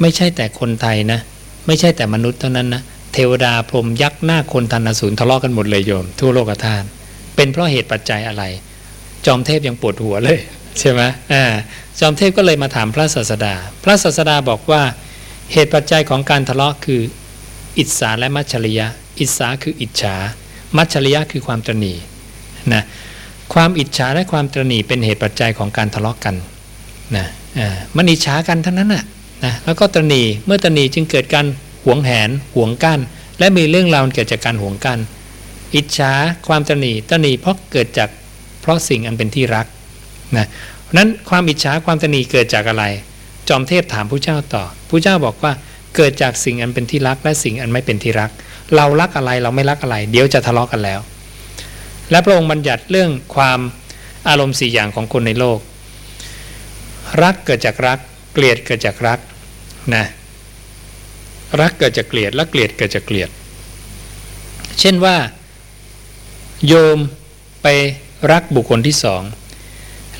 [0.00, 1.20] ไม่ใช่แต่คนไทยนะ
[1.66, 2.82] ไม่ใช่แต่มนุษย์เท่านั้นนะ
[3.12, 6.86] เทวดาพรมยักษ์หน้าคนทันอสูรทะเลาะกันหมดเลยโยม ทั่วโลกธาตุ
[7.36, 8.44] เป็นเพราะเหตุปัจจัยอะไร
[9.26, 10.38] จอมเทพยังปวดหัวเลย
[10.78, 11.02] ใช่ไหม
[11.32, 11.44] อ่า
[12.00, 14.82] จอมเทพก็เลยมาถามพระศาสดา พระศาสดาบอกว่า
[15.52, 17.00] เหตุปัจจัยของการทะเลาะคือ
[17.78, 18.86] อิจฉาและมัจฉริยะ
[19.20, 20.14] อิจฉาคืออิจฉา
[20.76, 21.94] มัจฉริยะคือความตรณี
[22.72, 22.82] นะ
[23.54, 26.34] ความอิจฉาและความตรณีเป็นเหตุปัจจัยของการทะเลาะกัน
[27.16, 27.26] นะ
[27.58, 29.04] อ่ามันอิจฉากันทั้งนั้นน่ะ
[29.44, 31.46] นะแล้วก็ตรณีเมื่อตรณีจึงเกิดการ
[31.84, 33.00] หวงแหนหวงกั้น
[33.38, 34.98] และมีเรื่องราวเกิดจากการหวงกั้น
[35.74, 36.12] อิจฉา
[36.48, 38.08] ความตรณีตรณีเพราะเกิดจาก
[38.60, 39.66] เพราะสิ่งอันเป็นที่รัก
[40.36, 40.46] นะ
[40.82, 42.84] เพราะนั้นความอิจฉาความตรณีเกิดจากอะไร
[43.48, 45.52] จอมเทพถามผู้เจ้าต่อผู้เจ้าบอกว่า
[45.96, 48.30] เกิดจากสิ่งอันเป็นที่รัก และสิ่งอันไม่เป็นที่รัก
[48.76, 51.00] เรารักอะไรเราไม่รักอะไร เดี๋ยวจะทะเลาะกันแล้ว
[52.10, 53.60] และพระองค์บัญญัติเรื่องความ
[54.28, 55.58] อารมณ์สี่อย่างของคนในโลก
[57.22, 57.98] รักเกิดจากรัก
[58.32, 59.18] เกลียดเกิดจากรัก
[59.94, 60.06] นะ
[61.60, 63.30] รักเกิดจากเกลียดและเกลียดเกิดจากเกลียด
[64.80, 65.16] เช่นว่า
[66.66, 66.98] โยม
[67.62, 67.66] ไป
[68.32, 69.22] รักบุคคลที่สอง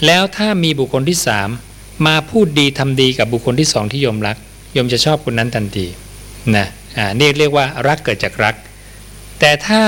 [0.06, 1.48] แล้วถ้ามีบุคคลที่สาม
[2.06, 4.36] มาพูดดีทำดีกับบุคคลที่สองที่โยมรัก
[4.72, 5.86] โยมจะชอบคนนั้นทันที
[6.56, 8.54] นะอ่านี่เรียกว่ารักเกิดจากรัก
[9.40, 9.82] แต่ถ้า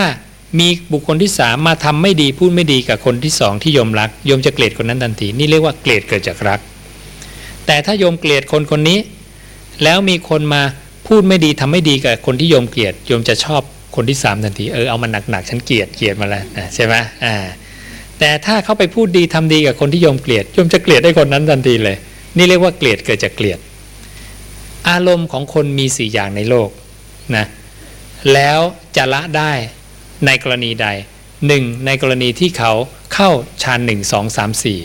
[0.59, 6.61] มีบุคคลที่สามมาทำไม่ดีพูดไม่ดีกับคนที่สองที่โยมรักโยมจะเกลียดคนนั้นทันทีนี่เรียกว่าเกลียดเกิดจากรัก
[7.67, 8.99] แต่ถ้าโยมเกลียดคนคนนี้
[9.83, 10.63] แล้วมีคนมา
[11.07, 13.63] พูดไม่ดีทำไม่ดีกับคนที่โยมเกลียดโยมจะชอบ
[13.97, 16.45] คนที่สามทันทีเออเอามันหนักๆฉันเกลียดเกลียดมาแล้ว
[16.75, 16.95] ใช่ไหม
[17.25, 17.37] อ่า
[18.19, 21.97] แต่ถ้าเขาไปพูดดีทำดีกับคนที่โยมเกลียดโยมจะเกลียดได้คนนั้นทันทีเลย
[22.37, 23.59] นี่เรียกว่าเกลียดเกิดจากเกลียด
[24.89, 26.69] อารมณ์ของคนมีสี่อย่างในโลก
[27.37, 27.47] นะ
[28.33, 28.61] แล้ว
[28.97, 29.53] จะละได้
[30.27, 30.87] ในกรณีใด
[31.47, 32.73] หนึ่งในกรณีที่เขา
[33.15, 33.31] เข้า
[33.63, 34.79] ฌานหนึ่งสองสามสี่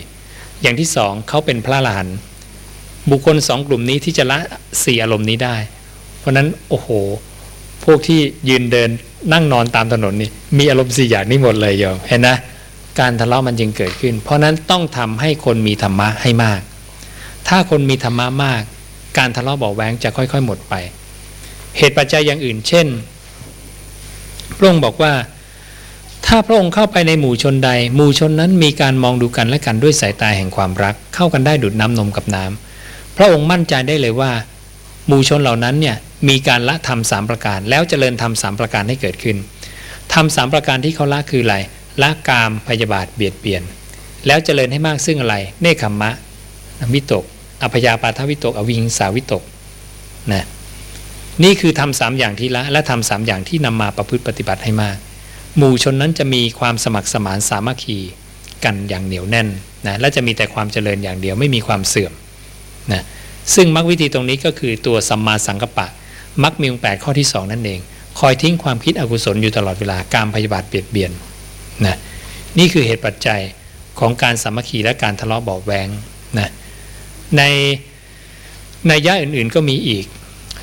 [0.62, 2.08] อย่างที่สองเขาเป็นพระอรหัน
[3.10, 4.38] บุคคลสองกลุ่มนี้ที่จะละ
[4.84, 5.56] สี่อารมณ์นี้ได้
[6.20, 6.88] เพราะนั้นโอ้โห
[7.84, 8.90] พวกที่ยืนเดิน
[9.32, 12.36] นั่งนอนตามถนนนี่มีอารมณ์สี่อย่างนี้หมดเลยโยมเห็นนะ
[13.00, 16.60] การทะเลาะมันจึงเกิดขึ้น เพราะนั้นต้องทำให้คนมีธรรมะให้มาก
[17.48, 18.62] ถ้าคนมีธรรมะมาก
[19.18, 20.74] การทะเลาะเบาแวงจะค่อย ๆ หมดไป
[21.78, 22.86] เหตุปัจจัยอย่างอื่น เช่น
[24.56, 25.12] พระองค์บอกว่า
[26.26, 34.30] ถ้าพระองค์เข้าไปในหมู่ชนใด หมู่ชนนั้นมีการมองดูกันและกันด้วยสายตาแห่งความรัก เข้ากันได้ดุดน้ำนมกับน้ำพระองค์มั่นใจได้เลยว่า
[35.06, 35.96] หมู่ชนเหล่านั้นเนี่ย
[36.28, 39.36] มีการละธรรมสามประการ แล้วเจริญธรรมสามประการให้เกิดขึ้น
[40.12, 41.56] ธรรมสามประการที่เขาละคืออะไร
[42.02, 43.62] ละกามพยาบาทเบียดเบียน
[44.26, 46.10] แล้วเจริญให้มากซึ่งอะไร เนคขมมะ
[46.94, 47.24] วิตก
[47.62, 49.42] อพยาปาทวิตก อวิหิงสาวิตก
[50.32, 50.44] นะ
[51.44, 54.96] นี่คือทำสามอย่างที่ละ และทำสามอย่างที่นำมาประพฤติปฏิบัติให้มาก
[55.56, 57.98] หมู่ชนนั้นจะมีความสมัครสมานสามัคคี
[58.64, 59.48] กันอย่างเหนียวแน่น
[59.86, 62.12] นะและจะมีแต่ความเจริญอย่างเดียวไม่มีความเสื่อม
[62.92, 63.02] นะ
[63.54, 65.86] ซึ่งมรรควิธีตรงนี้ก็คือตัวสัมมาสังกัปปะ
[66.42, 67.80] มรรคมีองค์แปดข้อที่สองนั่นเอง
[68.18, 71.12] คอยทิ้งความคิดอกุศลอยู่ตลอดเวลาการพยาบาทเบียดเบียน
[71.86, 71.96] นะ
[72.58, 73.40] นี่คือเหตุปัจจัย
[73.98, 75.88] ของการสามัคคีและการทะเลาะเบาแวง
[76.38, 76.50] นะ
[77.36, 77.42] ใน
[78.88, 80.04] ในย่าอื่นๆก็มีอีก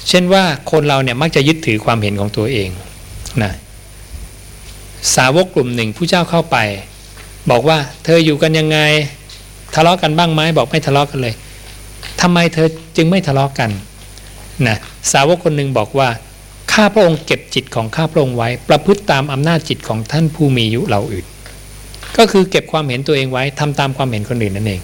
[0.09, 2.69] เช่นว่าคนเราเนี่ยมักจะยึดถือความเห็นของตัวเอง
[3.43, 3.51] นะ
[5.15, 6.57] สาวกกลุ่มหนึ่งผู้เจ้าเข้าไป
[7.49, 8.79] บอกว่าเธออยู่กันยังไง
[9.75, 11.33] ทะเลาะกันบ้างไหมบอกไม่ทะเลาะกันเลย
[12.21, 12.67] ทำไมเธอ
[12.97, 13.69] จึงไม่ทะเลาะกัน
[14.67, 14.77] นะ
[15.11, 16.09] สาวกคนหนึ่งบอกว่า
[16.73, 21.25] ข้าพระองค์เก็บจิตของข้าพระองค์ไว้ ประพฤติตามอำนาจจิตของท่านผู้มีอายุเราอื่น
[22.17, 24.81] ก็คือเก็บความเห็นตัวเองไว้ทำตามความเห็นคนอื่นนั่นเอง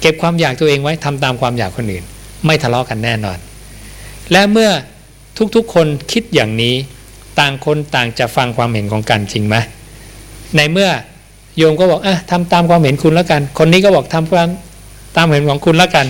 [0.00, 2.04] เก็บความอยากตัวเองไว้ทำตามความอยากคนอื่น
[2.46, 3.38] ไม่ทะเลาะกันแน่นอน
[4.32, 4.70] และเมื่อ
[5.54, 6.74] ทุกๆคนคิดอย่างนี้
[7.38, 9.56] ต่างคนต่างจะฟังความเห็นของกันจริงไหม
[10.56, 10.90] ในเมื่อ
[11.56, 14.48] โยมก็บอกอะทำตามความเห็นคุณแล้วกัน คนนี้ก็บอกทำความ
[15.16, 16.06] ตามเห็นของคุณแล้วกัน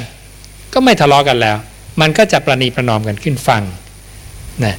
[0.72, 1.56] ก็ไม่ทะเลาะกันแล้ว
[2.00, 3.62] มันก็จะประนีประนอมกันขึ้นฟัง
[4.64, 4.74] นะ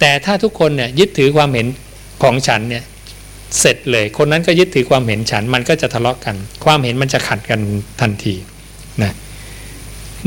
[0.00, 1.66] แต่ถ้าทุกคนเนี่ยยึดถือความเห็น
[2.22, 2.84] ของฉันเนี่ย
[3.60, 7.60] เสร็จเลย คนนั้นก็ยึดถือความเห็นฉัน มันก็จะทะเลาะกัน ความเห็นมันจะขัดกัน
[8.00, 8.34] ทันที
[9.02, 9.12] นะ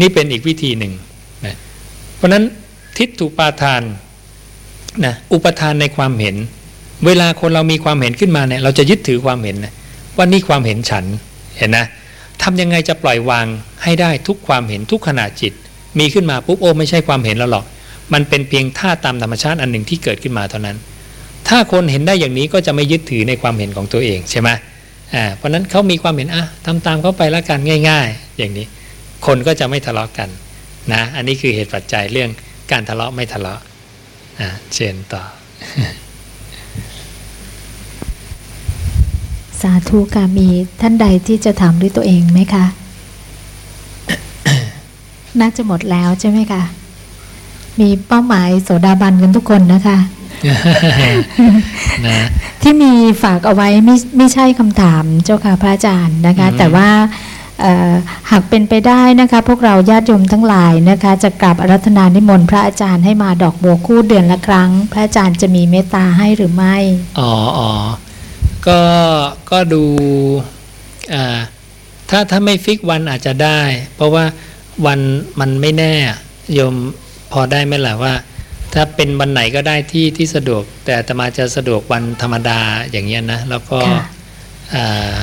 [0.01, 0.93] นี่เป็นอีกวิธีหนึ่ง
[1.45, 1.55] นะ
[2.15, 2.43] เพราะฉะนั้น
[2.97, 3.81] ทิฏฐุปาทาน
[5.05, 6.35] นะอุปทานในความเห็น
[7.05, 9.73] เวลาคนเรามีความเห็นขึ้นมาเนี่ยเราจะยึดถือความเห็นนะ
[10.15, 11.05] ว่านี่ความเห็นฉัน
[11.57, 11.85] เห็นนะ
[12.41, 13.45] ทำยังไงจะปล่อยวาง
[13.83, 15.53] ให้ได้ทุกความเห็นทุกขณะจิต
[15.99, 17.65] มีขึ้นมาปุ๊บโอ้ไม่ใช่ความเห็นแล้วหรอก
[18.13, 20.77] มันเป็นเพียงท่าตามธรรมชาติอันหนึ่งที่เกิดขึ้นมาเท่านั้น
[21.47, 24.49] ถ้าคนเห็นได้อย่างนี้ก็จะไม่ยึดถือในความเห็นของตัวเองใช่ไหม
[25.15, 27.59] อ่าเพราะนั้นเขามีความเห็นอะทำตามเขาไปล้วกัน
[27.89, 28.65] ง่าย ๆ อย่างนี้
[29.25, 30.29] คนก็จะไม่ทะเลาะกัน
[30.93, 32.29] นะอันนี้คือเหตุปัจจัยเรื่อง
[32.71, 33.59] การทะเลาะไม่ทะเลาะ
[34.39, 35.23] อ่าเชิญต่อ
[39.61, 40.47] สาธุค่ะมี
[40.81, 42.65] ท่านใดที่จะถามด้วยตัวเองไหมคะ
[45.39, 46.63] น่าจะหมดแล้วใช่ไหมคะ
[47.79, 49.97] มีเป้าหมายโสดาบันกันทุกคนนะคะ
[52.07, 52.25] นะ
[52.61, 52.91] ที่มี
[53.23, 56.89] ฝากเอาไว้ไม่ไม่ใช่คำถามเจ้าค่ะพระอาจารย์นะคะอืมแต่ว่า
[57.61, 57.91] เอ่อ
[58.31, 66.75] หากเป็นไปได้นะคะ พวกเราญาติโยมทั้งหลายนะคะ จะกราบอารัธนานิมนต์พระอาจารย์ให้มาดอกบัวคู่เดือนละครั้ง พระอาจารย์จะมีเมตตาให้หรือไม่
[67.19, 67.71] อ๋ออ๋อ
[68.67, 68.81] ก็
[69.51, 69.83] ก็ดู
[71.13, 71.37] อ่า
[72.09, 73.61] ถ้าถ้าไม่ฟิกวันอาจจะได้
[73.95, 74.25] เพราะว่า
[74.85, 74.99] วัน
[75.39, 75.93] มันไม่แน่
[76.53, 76.75] โยม
[77.31, 78.13] พอได้ไหมล่ะว่า
[78.73, 82.59] ถ้าเป็นวันไหนก็ได้ที่ที่สะดวก แต่อาตมาจะสะดวกวันธรรมดา
[82.91, 84.03] อย่างเงี้ยนะ แล้วก็ค่ะ
[84.75, 85.15] อ่า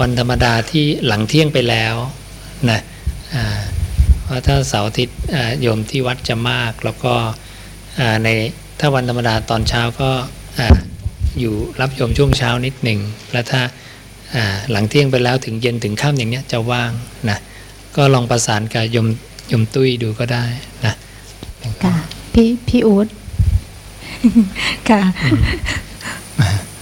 [0.00, 1.94] วันธรรมดาที่หลังเที่ยงไปแล้ว
[2.70, 2.80] นะ
[3.34, 3.60] อ่า
[4.24, 7.14] เพราะถ้าเสาร์อาทิตย์อ่าโยมที่วัดจะมากแล้วก็
[7.98, 8.28] อ่าใน
[8.80, 10.10] ถ้าวันธรรมดาตอนเช้าก็
[10.58, 10.68] อ่า
[11.40, 13.00] อยู่รับโยมช่วงเช้านิดหนึ่ง
[13.32, 13.60] แล้วถ้า
[14.34, 16.90] อ่าหลังเที่ยงไปแล้วถึงเย็นถึงค่ำอย่างเนี้ยจะว่าง
[17.30, 17.38] นะ
[17.96, 19.06] ก็ลองประสานกับโยม
[19.48, 20.44] โยมตุ้ยดูก็ได้
[20.84, 20.94] นะ
[21.84, 21.94] ค่ะ
[22.32, 23.06] พี่พี่อู๊ด
[24.88, 25.00] ค่ะ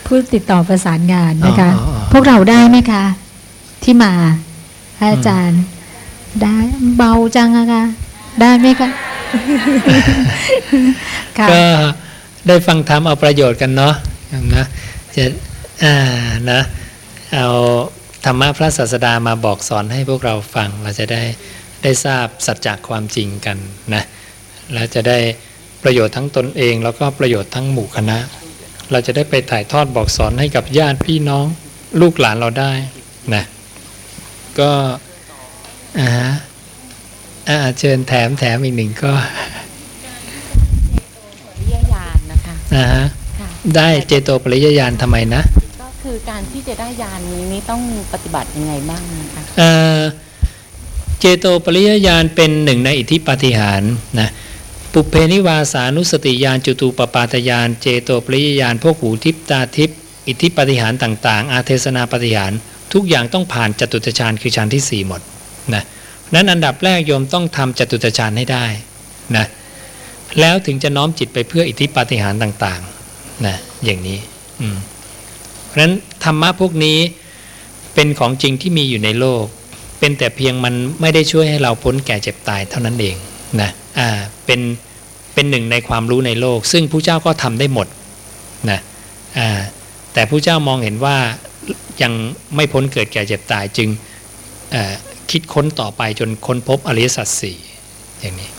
[0.06, 3.04] ผู้ติดต่อประสานงานนะคะอ๋ออ๋ออ๋อพวกเราได้ไหมคะ
[3.84, 4.12] ที่มา
[4.98, 5.62] พระอาจารย์
[6.42, 6.56] ได้
[6.96, 7.84] เบาจังอะคะ
[8.40, 8.90] ได้ไหมคะ
[11.38, 11.62] ค่ะก็
[12.46, 13.94] ได้ฟังธรรมเอาประโยชน์กันเนาะ
[14.56, 14.64] นะ
[15.16, 15.24] จะ
[15.84, 15.94] อ่า
[16.50, 16.60] นะ
[17.34, 17.46] เอา
[18.24, 21.22] ธรรมะพระศาสดามาบอกสอนให้พวกเราฟัง เราจะได้
[21.82, 23.56] ได้ทราบสัจจะความจริงกัน
[23.94, 24.02] นะ
[24.72, 25.18] แล้วจะได้
[25.82, 28.18] ประโยชน์ทั้งตนเอง แล้วก็ประโยชน์ทั้งหมู่คณะ
[28.90, 31.46] เราจะได้ไปถ่ายทอดบอกสอนให้กับญาติพี่น้อง
[32.00, 32.72] ลูกหลานเราได้
[33.34, 33.44] นะ
[34.60, 34.70] ก็
[36.00, 36.30] อ่าฮะ
[37.48, 39.12] อ่าเชิญแถมแถมอีกหนึ่งก็
[41.58, 43.04] วิทยานนะคะนะฮะ
[43.40, 45.69] ค่ะได้เจโตปริยญาณทำไมนะก็
[46.10, 47.82] คือการที่จะได้ยานนี้นี่ต้อง
[48.12, 49.62] ปฏิบัติยังไงบ้างนะคะเอ
[49.98, 50.00] อ
[51.20, 54.30] เจโตปริยญาณเป็นหนึ่งในอิทธิปาฏิหารย์นะ
[54.92, 59.90] ปุเพนิวาสานุสติญาณจุตูปปาตญาณเจโตปริยญาณพวกหูทิพตาทิพ
[60.28, 62.58] อิทธิปาฏิหารย์ต่างๆ อาเทศนาปาฏิหารย์
[62.92, 65.20] ทุกอย่างต้องผ่านจตุตฌานคือฌานที่สี่หมด
[65.74, 65.82] นะ
[66.34, 68.66] นั้นอันดับแรกโยมต้องทำจตุตฌานให้ได้
[69.36, 69.46] นะ
[70.40, 74.18] แล้วถึงจะน้อมจิตไปเพื่ออิทธิปาฏิหารย์ต่างๆนะอย่างนี้
[74.62, 74.78] อืม
[75.70, 75.94] เพราะฉะนั้น
[76.24, 76.98] ธรรมะพวกนี้
[77.94, 79.44] เป็นของจริงที่มีอยู่ในโลก
[80.00, 83.16] เป็นแต่เพียงมันไม่ได้ช่วยให้เราพ้นแก่เจ็บตายเท่านั้นเอง
[83.60, 84.08] นะอ่า
[84.46, 84.60] เป็น
[85.34, 87.86] เป็นหนึ่งในความรู้ในโลก ซึ่งผู้เจ้าก็ทำได้หมด
[88.70, 88.80] นะ
[89.38, 89.60] อ่า
[90.12, 91.16] แต่ผู้เจ้ามองเห็นว่า
[92.02, 92.12] ยัง
[92.54, 93.88] ไม่พ้นเกิดแก่เจ็บตายจึง
[95.30, 97.58] คิดค้นต่อไปจนค้นพบอริยสัจสี่
[98.20, 98.50] อย่างนี้